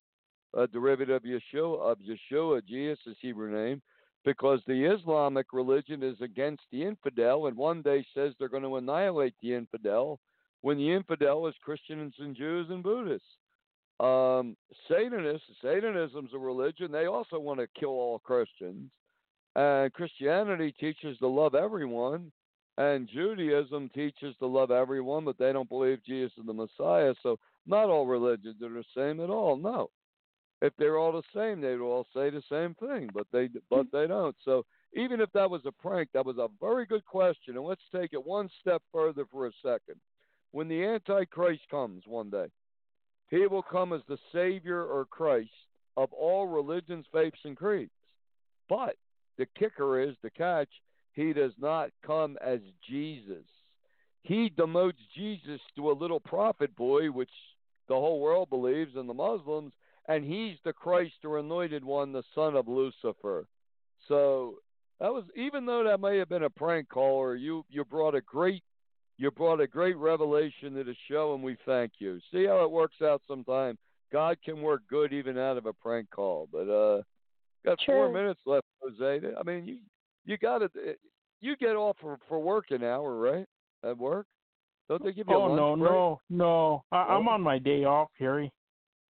a 0.55 0.67
derivative 0.67 1.17
of 1.17 1.23
Yeshua 1.23 1.93
of 1.93 1.99
Yeshua, 1.99 2.65
Jesus' 2.67 3.17
Hebrew 3.21 3.53
name, 3.53 3.83
because 4.25 4.61
the 4.67 4.85
Islamic 4.85 5.47
religion 5.53 6.03
is 6.03 6.21
against 6.21 6.63
the 6.73 6.83
infidel, 6.83 7.47
and 7.47 7.57
one 7.57 7.83
day 7.83 8.05
says 8.15 8.33
they're 8.39 8.49
going 8.49 8.63
to 8.63 8.77
annihilate 8.77 9.35
the 9.43 9.55
infidel, 9.55 10.19
when 10.63 10.79
the 10.79 10.91
infidel 10.91 11.47
is 11.47 11.55
Christians 11.63 12.15
and 12.19 12.37
Jews 12.37 12.69
and 12.71 12.83
Buddhists. 12.83 13.27
Um, 13.99 14.57
Satanists, 14.89 15.47
Satanism's 15.63 16.33
a 16.33 16.39
religion. 16.39 16.91
They 16.91 17.05
also 17.05 17.39
want 17.39 17.61
to 17.61 17.67
kill 17.79 17.91
all 17.91 18.19
Christians. 18.19 18.91
And 19.57 19.93
Christianity 19.93 20.75
teaches 20.79 21.19
to 21.19 21.27
love 21.27 21.55
everyone, 21.55 22.31
and 22.79 23.09
Judaism 23.09 23.91
teaches 23.95 24.35
to 24.39 24.47
love 24.47 24.71
everyone, 24.71 25.25
but 25.25 25.39
they 25.39 25.53
don't 25.53 25.69
believe 25.69 26.05
Jesus 26.05 26.33
is 26.39 26.47
the 26.47 26.53
Messiah. 26.53 27.15
So 27.23 27.39
not 27.67 27.91
all 27.91 28.07
religions 28.07 28.63
are 28.63 28.69
the 28.69 28.85
same 28.97 29.21
at 29.21 29.31
all. 29.31 29.57
No, 29.57 29.91
if 30.63 30.73
they're 30.79 30.99
all 30.99 31.13
the 31.13 31.23
same, 31.35 31.61
they'd 31.61 31.79
all 31.79 32.07
say 32.15 32.31
the 32.31 32.43
same 32.51 32.75
thing, 32.75 33.11
but 33.13 33.27
they 33.33 33.49
but 33.69 33.87
hmm. 33.87 33.97
they 33.97 34.07
don't. 34.07 34.37
So 34.45 34.65
even 34.95 35.21
if 35.21 35.31
that 35.33 35.51
was 35.51 35.63
a 35.67 35.73
prank, 35.73 36.11
that 36.13 36.27
was 36.27 36.39
a 36.39 36.49
very 36.61 36.87
good 36.87 37.05
question. 37.05 37.57
And 37.57 37.65
let's 37.65 37.81
take 37.95 38.13
it 38.13 38.25
one 38.25 38.49
step 38.61 38.83
further 38.93 39.25
for 39.31 39.47
a 39.47 39.53
second. 39.63 40.01
When 40.53 40.69
the 40.69 40.85
Antichrist 40.85 41.63
comes 41.71 42.03
one 42.07 42.29
day, 42.29 42.47
he 43.31 43.47
will 43.47 43.63
come 43.63 43.93
as 43.93 44.01
the 44.09 44.19
Savior 44.33 44.85
or 44.85 45.05
Christ 45.07 45.51
of 45.97 46.13
all 46.13 46.47
religions, 46.47 47.07
faiths, 47.13 47.39
and 47.45 47.57
creeds. 47.57 47.91
But 48.69 48.97
the 49.41 49.47
kicker 49.59 49.99
is 49.99 50.15
the 50.23 50.29
catch, 50.29 50.69
he 51.15 51.33
does 51.33 51.53
not 51.59 51.89
come 52.07 52.37
as 52.45 52.61
Jesus. 52.87 53.47
He 54.23 54.51
demotes 54.51 55.01
Jesus 55.17 55.63
to 55.77 55.91
a 55.91 55.93
little 55.93 56.21
prophet 56.21 56.77
boy, 56.77 57.07
which 57.11 57.31
the 57.89 57.95
whole 57.95 58.21
world 58.21 58.51
believes, 58.51 58.97
and 58.97 59.09
the 59.09 59.15
Muslims, 59.15 59.73
and 60.09 60.23
he's 60.23 60.59
the 60.63 60.75
Christ 60.75 61.15
or 61.25 61.39
anointed 61.39 61.83
one, 61.83 62.13
the 62.13 62.23
son 62.35 62.55
of 62.55 62.69
Lucifer. 62.69 63.47
So 64.09 64.57
that 65.01 65.11
was 65.11 65.25
even 65.35 65.65
though 65.65 65.85
that 65.85 66.01
may 66.01 66.19
have 66.19 66.29
been 66.29 66.43
a 66.43 66.51
prank 66.51 66.91
caller, 66.91 67.35
you 67.35 67.65
you 67.71 67.87
brought 67.87 68.15
a 68.15 68.21
great 68.21 68.63
you 69.17 69.31
brought 69.31 69.63
a 69.63 69.67
great 69.67 69.97
revelation 69.97 70.75
to 70.75 70.85
the 70.85 70.97
show, 71.09 71.33
and 71.33 71.43
we 71.43 71.57
thank 71.65 71.93
you. 71.99 72.21
See 72.31 72.45
how 72.45 72.63
it 72.65 72.71
works 72.71 73.01
out 73.03 73.23
sometime. 73.27 73.79
God 74.13 74.37
can 74.45 74.61
work 74.61 74.83
good 74.91 75.15
even 75.15 75.39
out 75.39 75.57
of 75.57 75.65
a 75.65 75.73
prank 75.73 76.11
call. 76.11 76.47
But 76.53 76.69
uh, 76.69 77.03
got 77.65 77.79
four 77.87 78.11
minutes 78.13 78.41
left, 78.47 78.67
Jose. 78.83 79.21
I 79.39 79.43
mean, 79.43 79.67
you 79.67 79.79
you 80.25 80.37
got 80.39 80.59
to 80.59 80.71
you 81.41 81.57
get 81.57 81.77
off 81.77 81.97
for 82.01 82.19
for 82.29 82.39
work 82.39 82.67
an 82.71 82.83
hour, 82.85 83.17
right? 83.17 83.47
At 83.83 83.97
work, 83.97 84.27
don't 84.89 85.03
they 85.03 85.13
give 85.13 85.27
you 85.29 85.35
a 85.35 85.39
Oh 85.39 85.47
lunch 85.47 85.57
no, 85.57 85.77
break? 85.77 85.91
no, 85.91 86.21
no. 86.31 86.85
I, 86.93 87.15
I'm 87.15 87.29
Oh. 87.29 87.33
on 87.33 87.41
my 87.43 87.59
day 87.59 87.85
off, 87.85 88.11
Harry. 88.19 88.53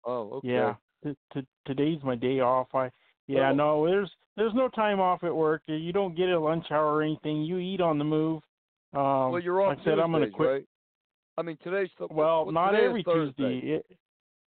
Oh, 0.05 0.29
okay. 0.35 0.47
Yeah. 0.49 0.75
T- 1.03 1.15
t- 1.33 1.47
today's 1.65 1.99
my 2.03 2.15
day 2.15 2.39
off. 2.39 2.67
I 2.75 2.91
yeah, 3.27 3.49
Oh. 3.49 3.55
no, 3.55 3.85
there's 3.87 4.11
there's 4.37 4.53
no 4.53 4.67
time 4.69 4.99
off 4.99 5.23
at 5.23 5.35
work. 5.35 5.61
You 5.65 5.91
don't 5.91 6.15
get 6.15 6.29
a 6.29 6.39
lunch 6.39 6.67
hour 6.71 6.95
or 6.95 7.01
anything. 7.01 7.41
You 7.41 7.57
eat 7.57 7.81
on 7.81 7.97
the 7.97 8.05
move. 8.05 8.41
Um 8.93 9.31
well, 9.31 9.39
you're 9.39 9.61
off 9.61 9.69
like 9.69 9.79
I 9.79 9.83
said 9.83 9.99
I'm 9.99 10.11
gonna 10.11 10.29
quit. 10.29 10.49
right? 10.49 10.65
I 11.37 11.41
mean, 11.41 11.57
today's 11.63 11.89
th- 11.97 12.09
Well, 12.11 12.45
well, 12.45 12.51
not 12.53 12.71
today 12.71 12.83
is 12.83 12.89
every 12.89 13.03
Thursday. 13.03 13.59
Tuesday. 13.61 13.67
It, 13.75 13.85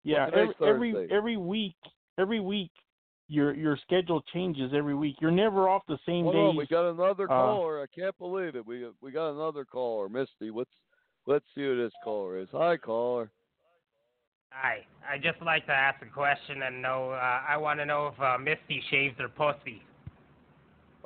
yeah, 0.04 0.26
today's 0.26 0.54
every 0.60 0.90
every 0.90 1.10
every 1.10 1.36
week, 1.36 1.76
every 2.18 2.40
week 2.40 2.70
your 3.32 3.54
your 3.54 3.78
schedule 3.78 4.22
changes 4.32 4.72
every 4.74 4.94
week. 4.94 5.16
You're 5.20 5.30
never 5.30 5.68
off 5.68 5.82
the 5.88 5.98
same 6.06 6.24
Hold 6.24 6.34
days. 6.34 6.50
on, 6.50 6.56
we 6.56 6.66
got 6.66 6.90
another 6.90 7.24
uh, 7.24 7.28
caller. 7.28 7.82
I 7.82 7.86
can't 7.98 8.16
believe 8.18 8.54
it. 8.54 8.66
We 8.66 8.86
we 9.00 9.10
got 9.10 9.32
another 9.32 9.64
caller, 9.64 10.08
Misty. 10.08 10.50
What's 10.50 10.70
let's 11.26 11.44
see 11.54 11.62
who 11.62 11.82
this 11.82 11.92
caller 12.04 12.38
is. 12.38 12.48
Hi, 12.52 12.76
caller. 12.76 13.30
Hi, 14.50 14.84
I 15.10 15.16
just 15.16 15.40
like 15.42 15.64
to 15.66 15.72
ask 15.72 16.02
a 16.02 16.12
question 16.12 16.62
and 16.62 16.82
know. 16.82 17.10
Uh, 17.10 17.40
I 17.48 17.56
want 17.56 17.80
to 17.80 17.86
know 17.86 18.12
if 18.14 18.20
uh, 18.20 18.36
Misty 18.38 18.82
shaves 18.90 19.18
her 19.18 19.28
pussy. 19.28 19.82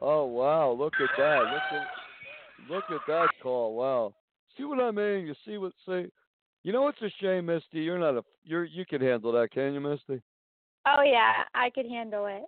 Oh 0.03 0.25
wow, 0.25 0.73
look 0.73 0.95
at 1.01 1.11
that. 1.17 1.43
Look 1.43 1.81
at 1.81 2.71
look 2.71 2.85
at 2.91 3.07
that 3.07 3.29
call. 3.43 3.77
Wow. 3.77 4.15
See 4.57 4.65
what 4.65 4.81
I 4.81 4.91
mean? 4.91 5.27
You 5.27 5.35
see 5.47 5.59
what 5.59 5.73
say? 5.89 6.11
You 6.65 6.73
know 6.73 6.83
what's 6.83 7.01
a 7.03 7.11
shame, 7.21 7.47
Misty? 7.47 7.81
You're 7.83 7.99
not 7.99 8.17
a 8.17 8.25
you're 8.43 8.65
you 8.65 8.85
can 8.85 9.01
handle 9.01 9.31
that, 9.33 9.53
can 9.53 9.75
you, 9.75 9.81
Misty? 9.81 10.21
Oh 10.87 11.03
yeah, 11.03 11.45
I 11.55 11.71
could 11.71 11.87
handle 11.87 12.27
it. 12.27 12.45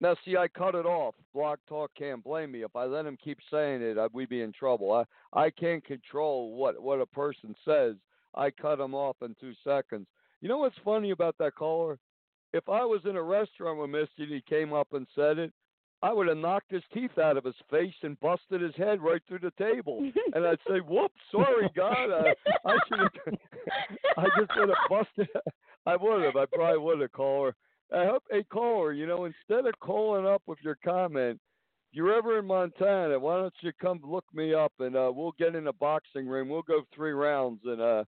Now, 0.00 0.16
see, 0.24 0.36
I 0.36 0.48
cut 0.48 0.74
it 0.74 0.86
off. 0.86 1.14
Blog 1.32 1.58
Talk 1.68 1.90
can't 1.96 2.22
blame 2.22 2.52
me. 2.52 2.62
If 2.62 2.76
I 2.76 2.84
let 2.84 3.06
him 3.06 3.16
keep 3.22 3.38
saying 3.50 3.80
it, 3.80 3.96
I, 3.96 4.08
we'd 4.12 4.28
be 4.28 4.42
in 4.42 4.52
trouble. 4.52 4.92
I 4.92 5.04
I 5.32 5.50
can't 5.50 5.84
control 5.84 6.54
what 6.56 6.80
what 6.82 7.00
a 7.00 7.06
person 7.06 7.54
says. 7.64 7.94
I 8.34 8.50
cut 8.50 8.80
him 8.80 8.94
off 8.94 9.16
in 9.22 9.34
two 9.40 9.52
seconds. 9.64 10.06
You 10.40 10.48
know 10.48 10.58
what's 10.58 10.76
funny 10.84 11.10
about 11.10 11.36
that 11.38 11.54
caller? 11.54 11.98
If 12.52 12.68
I 12.68 12.84
was 12.84 13.00
in 13.04 13.16
a 13.16 13.22
restaurant 13.22 13.80
with 13.80 13.90
Misty 13.90 14.24
and 14.24 14.32
he 14.32 14.42
came 14.42 14.72
up 14.72 14.92
and 14.92 15.06
said 15.14 15.38
it, 15.38 15.52
I 16.04 16.12
would 16.12 16.28
have 16.28 16.36
knocked 16.36 16.70
his 16.70 16.82
teeth 16.92 17.16
out 17.16 17.38
of 17.38 17.44
his 17.44 17.54
face 17.70 17.94
and 18.02 18.20
busted 18.20 18.60
his 18.60 18.74
head 18.76 19.00
right 19.00 19.22
through 19.26 19.38
the 19.38 19.52
table. 19.52 20.06
And 20.34 20.46
I'd 20.46 20.58
say, 20.68 20.80
"Whoops, 20.80 21.14
sorry, 21.32 21.70
God, 21.74 22.10
I, 22.10 22.34
I 22.66 22.76
should 22.86 22.98
have." 23.00 23.34
I 24.18 24.24
just 24.38 24.50
would 24.54 24.68
have 24.68 24.90
busted. 24.90 25.28
I 25.86 25.96
would 25.96 26.22
have. 26.24 26.36
I 26.36 26.44
probably 26.52 26.78
would 26.78 27.00
have 27.00 27.12
called 27.12 27.54
her. 27.90 27.98
I 27.98 28.04
hope 28.04 28.22
a 28.30 28.44
caller, 28.44 28.92
you 28.92 29.06
know, 29.06 29.24
instead 29.24 29.66
of 29.66 29.80
calling 29.80 30.26
up 30.26 30.42
with 30.46 30.58
your 30.62 30.76
comment, 30.84 31.40
if 31.90 31.96
you're 31.96 32.14
ever 32.14 32.38
in 32.38 32.44
Montana, 32.44 33.18
why 33.18 33.38
don't 33.38 33.54
you 33.62 33.72
come 33.80 34.00
look 34.04 34.26
me 34.34 34.52
up 34.52 34.72
and 34.80 34.96
uh, 34.96 35.10
we'll 35.14 35.34
get 35.38 35.54
in 35.54 35.68
a 35.68 35.72
boxing 35.72 36.28
ring. 36.28 36.50
We'll 36.50 36.62
go 36.62 36.82
three 36.94 37.12
rounds 37.12 37.60
and 37.64 37.80
uh, 37.80 38.04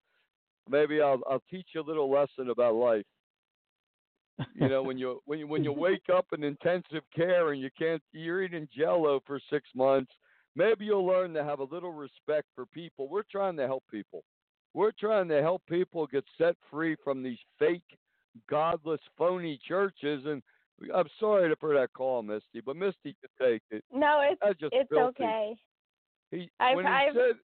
maybe 0.68 1.00
I'll 1.00 1.22
I'll 1.30 1.42
teach 1.50 1.68
you 1.74 1.80
a 1.80 1.82
little 1.82 2.10
lesson 2.10 2.50
about 2.50 2.74
life. 2.74 3.06
You 4.54 4.68
know, 4.68 4.82
when 4.82 4.98
you 4.98 5.22
when 5.24 5.38
you 5.38 5.46
when 5.46 5.64
you 5.64 5.72
wake 5.72 6.08
up 6.14 6.26
in 6.32 6.44
intensive 6.44 7.02
care 7.14 7.52
and 7.52 7.60
you 7.60 7.70
can't 7.78 8.02
you're 8.12 8.42
eating 8.42 8.68
Jello 8.76 9.20
for 9.26 9.40
six 9.50 9.68
months, 9.74 10.12
maybe 10.54 10.84
you'll 10.84 11.06
learn 11.06 11.32
to 11.34 11.42
have 11.44 11.60
a 11.60 11.64
little 11.64 11.92
respect 11.92 12.46
for 12.54 12.66
people. 12.66 13.08
We're 13.08 13.22
trying 13.30 13.56
to 13.56 13.66
help 13.66 13.84
people. 13.90 14.24
We're 14.74 14.92
trying 14.92 15.28
to 15.28 15.40
help 15.40 15.62
people 15.68 16.06
get 16.06 16.24
set 16.36 16.54
free 16.70 16.96
from 17.02 17.22
these 17.22 17.38
fake, 17.58 17.96
godless, 18.50 19.00
phony 19.16 19.58
churches. 19.66 20.24
And 20.26 20.42
I'm 20.94 21.08
sorry 21.18 21.48
to 21.48 21.56
for 21.56 21.72
that 21.74 21.94
call, 21.94 22.22
Misty, 22.22 22.60
but 22.64 22.76
Misty 22.76 23.16
could 23.20 23.30
take 23.40 23.62
it. 23.70 23.82
no, 23.90 24.20
it's 24.22 24.40
That's 24.44 24.60
just 24.60 24.74
it's 24.74 24.88
filthy. 24.90 25.22
okay. 25.24 25.54
He 26.30 26.50
I've- 26.60 26.76
when 26.76 26.84
he 26.84 26.92
I've- 26.92 27.16
said, 27.16 27.36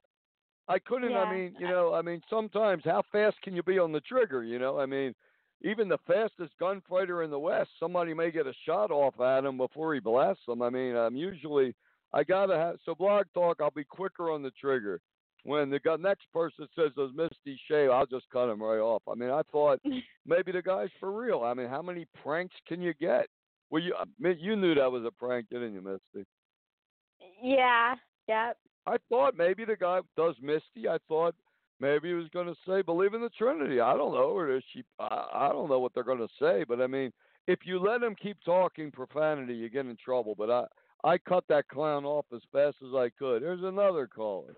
I 0.69 0.79
couldn't. 0.79 1.11
Yeah. 1.13 1.23
I 1.23 1.35
mean, 1.35 1.57
you 1.59 1.67
know, 1.69 1.93
I 1.95 2.03
mean, 2.03 2.21
sometimes 2.31 2.85
how 2.85 3.03
fast 3.11 3.41
can 3.43 3.57
you 3.57 3.63
be 3.65 3.79
on 3.79 3.91
the 3.93 4.01
trigger? 4.01 4.45
You 4.45 4.59
know, 4.61 4.79
I 4.79 4.87
mean, 4.87 5.13
even 5.65 5.89
the 5.89 5.99
fastest 6.07 6.53
gunfighter 6.59 7.23
in 7.23 7.31
the 7.31 7.39
West, 7.39 7.71
somebody 7.79 8.15
may 8.15 8.31
get 8.31 8.47
a 8.47 8.55
shot 8.67 8.91
off 8.91 9.21
at 9.21 9.45
him 9.45 9.57
before 9.57 9.95
he 9.95 10.01
blasts 10.01 10.45
them. 10.47 10.63
I 10.63 10.71
mean, 10.71 10.97
I'm 10.97 11.17
usually 11.17 11.75
I 12.13 12.25
gotta 12.25 12.57
have 12.57 12.77
so 12.85 12.95
blog 12.95 13.27
talk. 13.33 13.59
I'll 13.61 13.71
be 13.71 13.85
quicker 13.85 14.31
on 14.31 14.43
the 14.43 14.51
trigger. 14.61 15.01
When 15.45 15.71
the 15.71 15.81
next 15.99 16.27
person 16.33 16.69
says 16.77 16.93
those 16.95 17.13
Misty 17.15 17.59
shave, 17.69 17.91
I'll 17.91 18.07
just 18.07 18.27
cut 18.33 18.51
him 18.51 18.63
right 18.63 18.79
off. 18.79 19.03
I 19.11 19.15
mean, 19.15 19.31
I 19.31 19.43
thought 19.51 19.81
maybe 20.27 20.53
the 20.53 20.63
guy's 20.63 20.91
for 21.01 21.11
real. 21.11 21.43
I 21.43 21.55
mean, 21.55 21.69
how 21.69 21.83
many 21.83 22.07
pranks 22.23 22.55
can 22.69 22.81
you 22.81 22.95
get? 22.95 23.27
Well, 23.71 23.83
you 23.83 23.95
I 23.99 24.05
mean, 24.19 24.39
you 24.41 24.57
knew 24.57 24.75
that 24.75 24.91
was 24.91 25.05
a 25.05 25.11
prank, 25.11 25.49
didn't 25.51 25.75
you, 25.75 25.81
Misty? 25.81 26.27
Yeah, 27.43 27.95
yep. 28.29 28.57
I 28.87 28.97
thought 29.09 29.37
maybe 29.37 29.65
the 29.65 29.77
guy 29.77 30.01
does 30.17 30.35
Misty. 30.43 30.89
I 30.89 30.99
thought 31.09 31.35
maybe 31.83 32.09
he 32.09 32.15
was 32.15 32.29
going 32.33 32.47
to 32.47 32.55
say 32.67 32.81
believe 32.81 33.13
in 33.13 33.21
the 33.21 33.29
Trinity. 33.31 33.81
I 33.81 33.95
don't 33.95 34.15
know, 34.15 34.31
or 34.31 34.57
is 34.57 34.63
she? 34.73 34.83
I, 34.99 35.27
I 35.35 35.49
don't 35.51 35.69
know 35.69 35.81
what 35.81 35.93
they're 35.95 36.03
going 36.05 36.19
to 36.27 36.29
say. 36.41 36.65
But 36.67 36.81
I 36.81 36.87
mean, 36.87 37.13
if 37.47 37.59
you 37.65 37.79
let 37.79 38.03
him 38.03 38.15
keep 38.15 38.39
talking 38.45 38.91
profanity, 38.91 39.55
you 39.55 39.69
get 39.69 39.85
in 39.87 39.97
trouble. 40.03 40.35
But 40.39 40.51
I 40.51 40.65
I 41.05 41.19
cut 41.19 41.45
that 41.49 41.69
clown 41.69 42.05
off 42.07 42.25
as 42.35 42.41
fast 42.53 42.77
as 42.83 42.95
I 42.95 43.11
could. 43.19 43.43
There's 43.43 43.63
another 43.63 44.07
caller. 44.07 44.55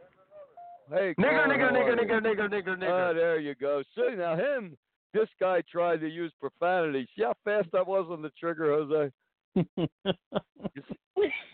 Hey, 0.91 1.15
Nigger, 1.19 1.47
nigger, 1.49 1.73
nigger, 1.73 1.97
you? 1.97 2.03
nigger, 2.07 2.21
nigger, 2.21 2.49
nigger, 2.51 2.77
Ah, 2.77 2.85
nigger. 2.85 3.15
there 3.15 3.41
you 3.41 3.55
go. 3.55 3.83
See 3.97 4.15
now 4.17 4.37
him. 4.37 4.77
This 5.15 5.29
guy 5.41 5.63
tried 5.73 6.01
to 6.03 6.09
use 6.09 6.31
profanity. 6.39 7.09
See 7.17 7.23
how 7.25 7.35
fast 7.45 7.69
I 7.75 7.81
was 7.83 8.07
on 8.11 8.21
the 8.21 8.31
trigger, 8.39 8.73
Jose. 8.75 9.11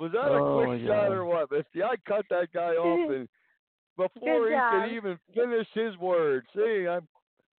Was 0.00 0.12
that 0.12 0.32
a 0.32 0.34
Oh, 0.34 0.64
quick 0.66 0.80
my 0.80 0.86
shot 0.86 1.12
or 1.12 1.24
what, 1.26 1.50
Misty? 1.50 1.82
I 1.82 1.94
cut 2.08 2.24
that 2.30 2.48
guy 2.52 2.72
off 2.74 3.10
and 3.14 3.28
before 4.08 4.48
he 4.48 4.54
could 4.54 4.94
even 4.96 5.18
finish 5.34 5.66
his 5.74 5.96
word. 5.98 6.44
See, 6.54 6.86
I'm 6.88 7.06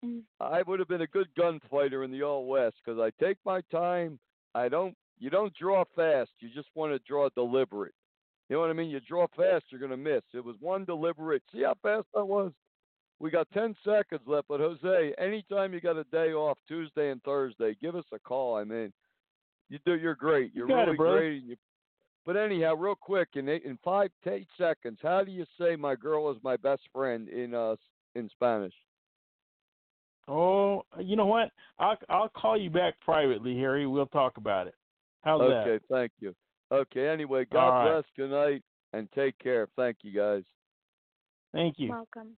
Mm. 0.03 0.23
I 0.41 0.63
would 0.63 0.79
have 0.79 0.89
been 0.89 1.03
a 1.03 1.07
good 1.07 1.29
gunfighter 1.37 2.05
in 2.05 2.11
the 2.11 2.23
Old 2.23 2.49
West 2.49 2.77
because 2.83 2.99
I 2.99 3.11
take 3.23 3.37
my 3.45 3.61
time. 3.71 4.19
I 4.55 4.69
don't. 4.71 4.97
You 5.19 5.29
don't 5.29 5.53
draw 5.55 5.85
fast. 5.95 6.31
You 6.41 6.49
just 6.49 6.69
want 6.75 6.93
to 6.95 6.99
draw 7.07 7.29
deliberate. 7.35 7.93
You 8.49 8.57
know 8.57 8.61
what 8.61 8.71
I 8.71 8.73
mean? 8.73 8.89
You 8.89 9.01
draw 9.01 9.27
fast, 9.37 9.67
you're 9.69 9.79
gonna 9.79 9.99
miss. 9.99 10.23
It 10.33 10.43
was 10.43 10.57
one 10.59 10.87
deliberate. 10.87 11.43
See 11.53 11.65
how 11.65 11.75
fast 11.83 12.07
that 12.15 12.25
was? 12.25 12.51
We 13.19 13.31
got 13.31 13.51
10 13.53 13.77
seconds 13.85 14.23
left, 14.27 14.49
but 14.49 14.61
Jose, 14.61 15.13
anytime 15.19 15.75
you 15.75 15.83
got 15.83 15.99
a 15.99 16.05
day 16.05 16.33
off, 16.33 16.57
Tuesday 16.67 17.11
and 17.11 17.23
Thursday, 17.23 17.77
give 17.83 17.95
us 17.95 18.07
a 18.13 18.19
call. 18.19 18.57
I 18.57 18.65
mean, 18.65 18.95
you 19.69 19.79
do. 19.85 19.99
You're 19.99 20.15
great. 20.15 20.53
You're 20.55 20.67
got 20.67 20.85
it, 20.89 20.93
really 20.93 20.97
brother. 20.97 21.19
great. 21.19 21.41
And 21.43 21.51
you, 21.51 21.57
But 22.27 22.37
anyhow, 22.37 22.75
real 22.75 22.95
quick, 22.95 23.29
in 23.35 23.49
eight, 23.49 23.65
in 23.65 23.79
five 23.83 24.11
to 24.25 24.33
eight 24.33 24.49
seconds, 24.59 24.99
how 25.03 25.25
do 25.25 25.33
you 25.33 25.45
say 25.59 25.77
my 25.77 25.95
girl 25.95 26.31
is 26.31 26.37
my 26.43 26.57
best 26.57 26.83
friend 26.93 27.29
in 27.29 27.55
uh 27.55 27.77
in 28.15 28.29
Spanish? 28.31 28.75
Oh, 30.29 30.85
you 30.99 31.17
know 31.17 31.27
what? 31.27 31.51
I'll 31.79 31.97
I'll 32.09 32.29
call 32.29 32.61
you 32.61 32.71
back 32.71 33.01
privately, 33.01 33.57
Harry. 33.57 33.87
We'll 33.87 34.07
talk 34.07 34.37
about 34.37 34.67
it. 34.67 34.75
How's 35.23 35.41
okay, 35.41 35.51
that? 35.51 35.69
Okay, 35.69 35.85
thank 35.91 36.13
you. 36.21 36.35
Okay, 36.73 37.09
anyway, 37.09 37.47
God 37.51 37.59
All 37.59 37.85
right. 37.85 37.93
bless. 37.93 38.05
Good 38.17 38.31
night 38.31 38.63
and 38.93 39.11
take 39.13 39.39
care. 39.39 39.69
Thank 39.77 39.99
you 40.03 40.13
guys. 40.13 40.45
Thank 41.53 41.77
you. 41.79 41.91
Welcome. 41.91 42.37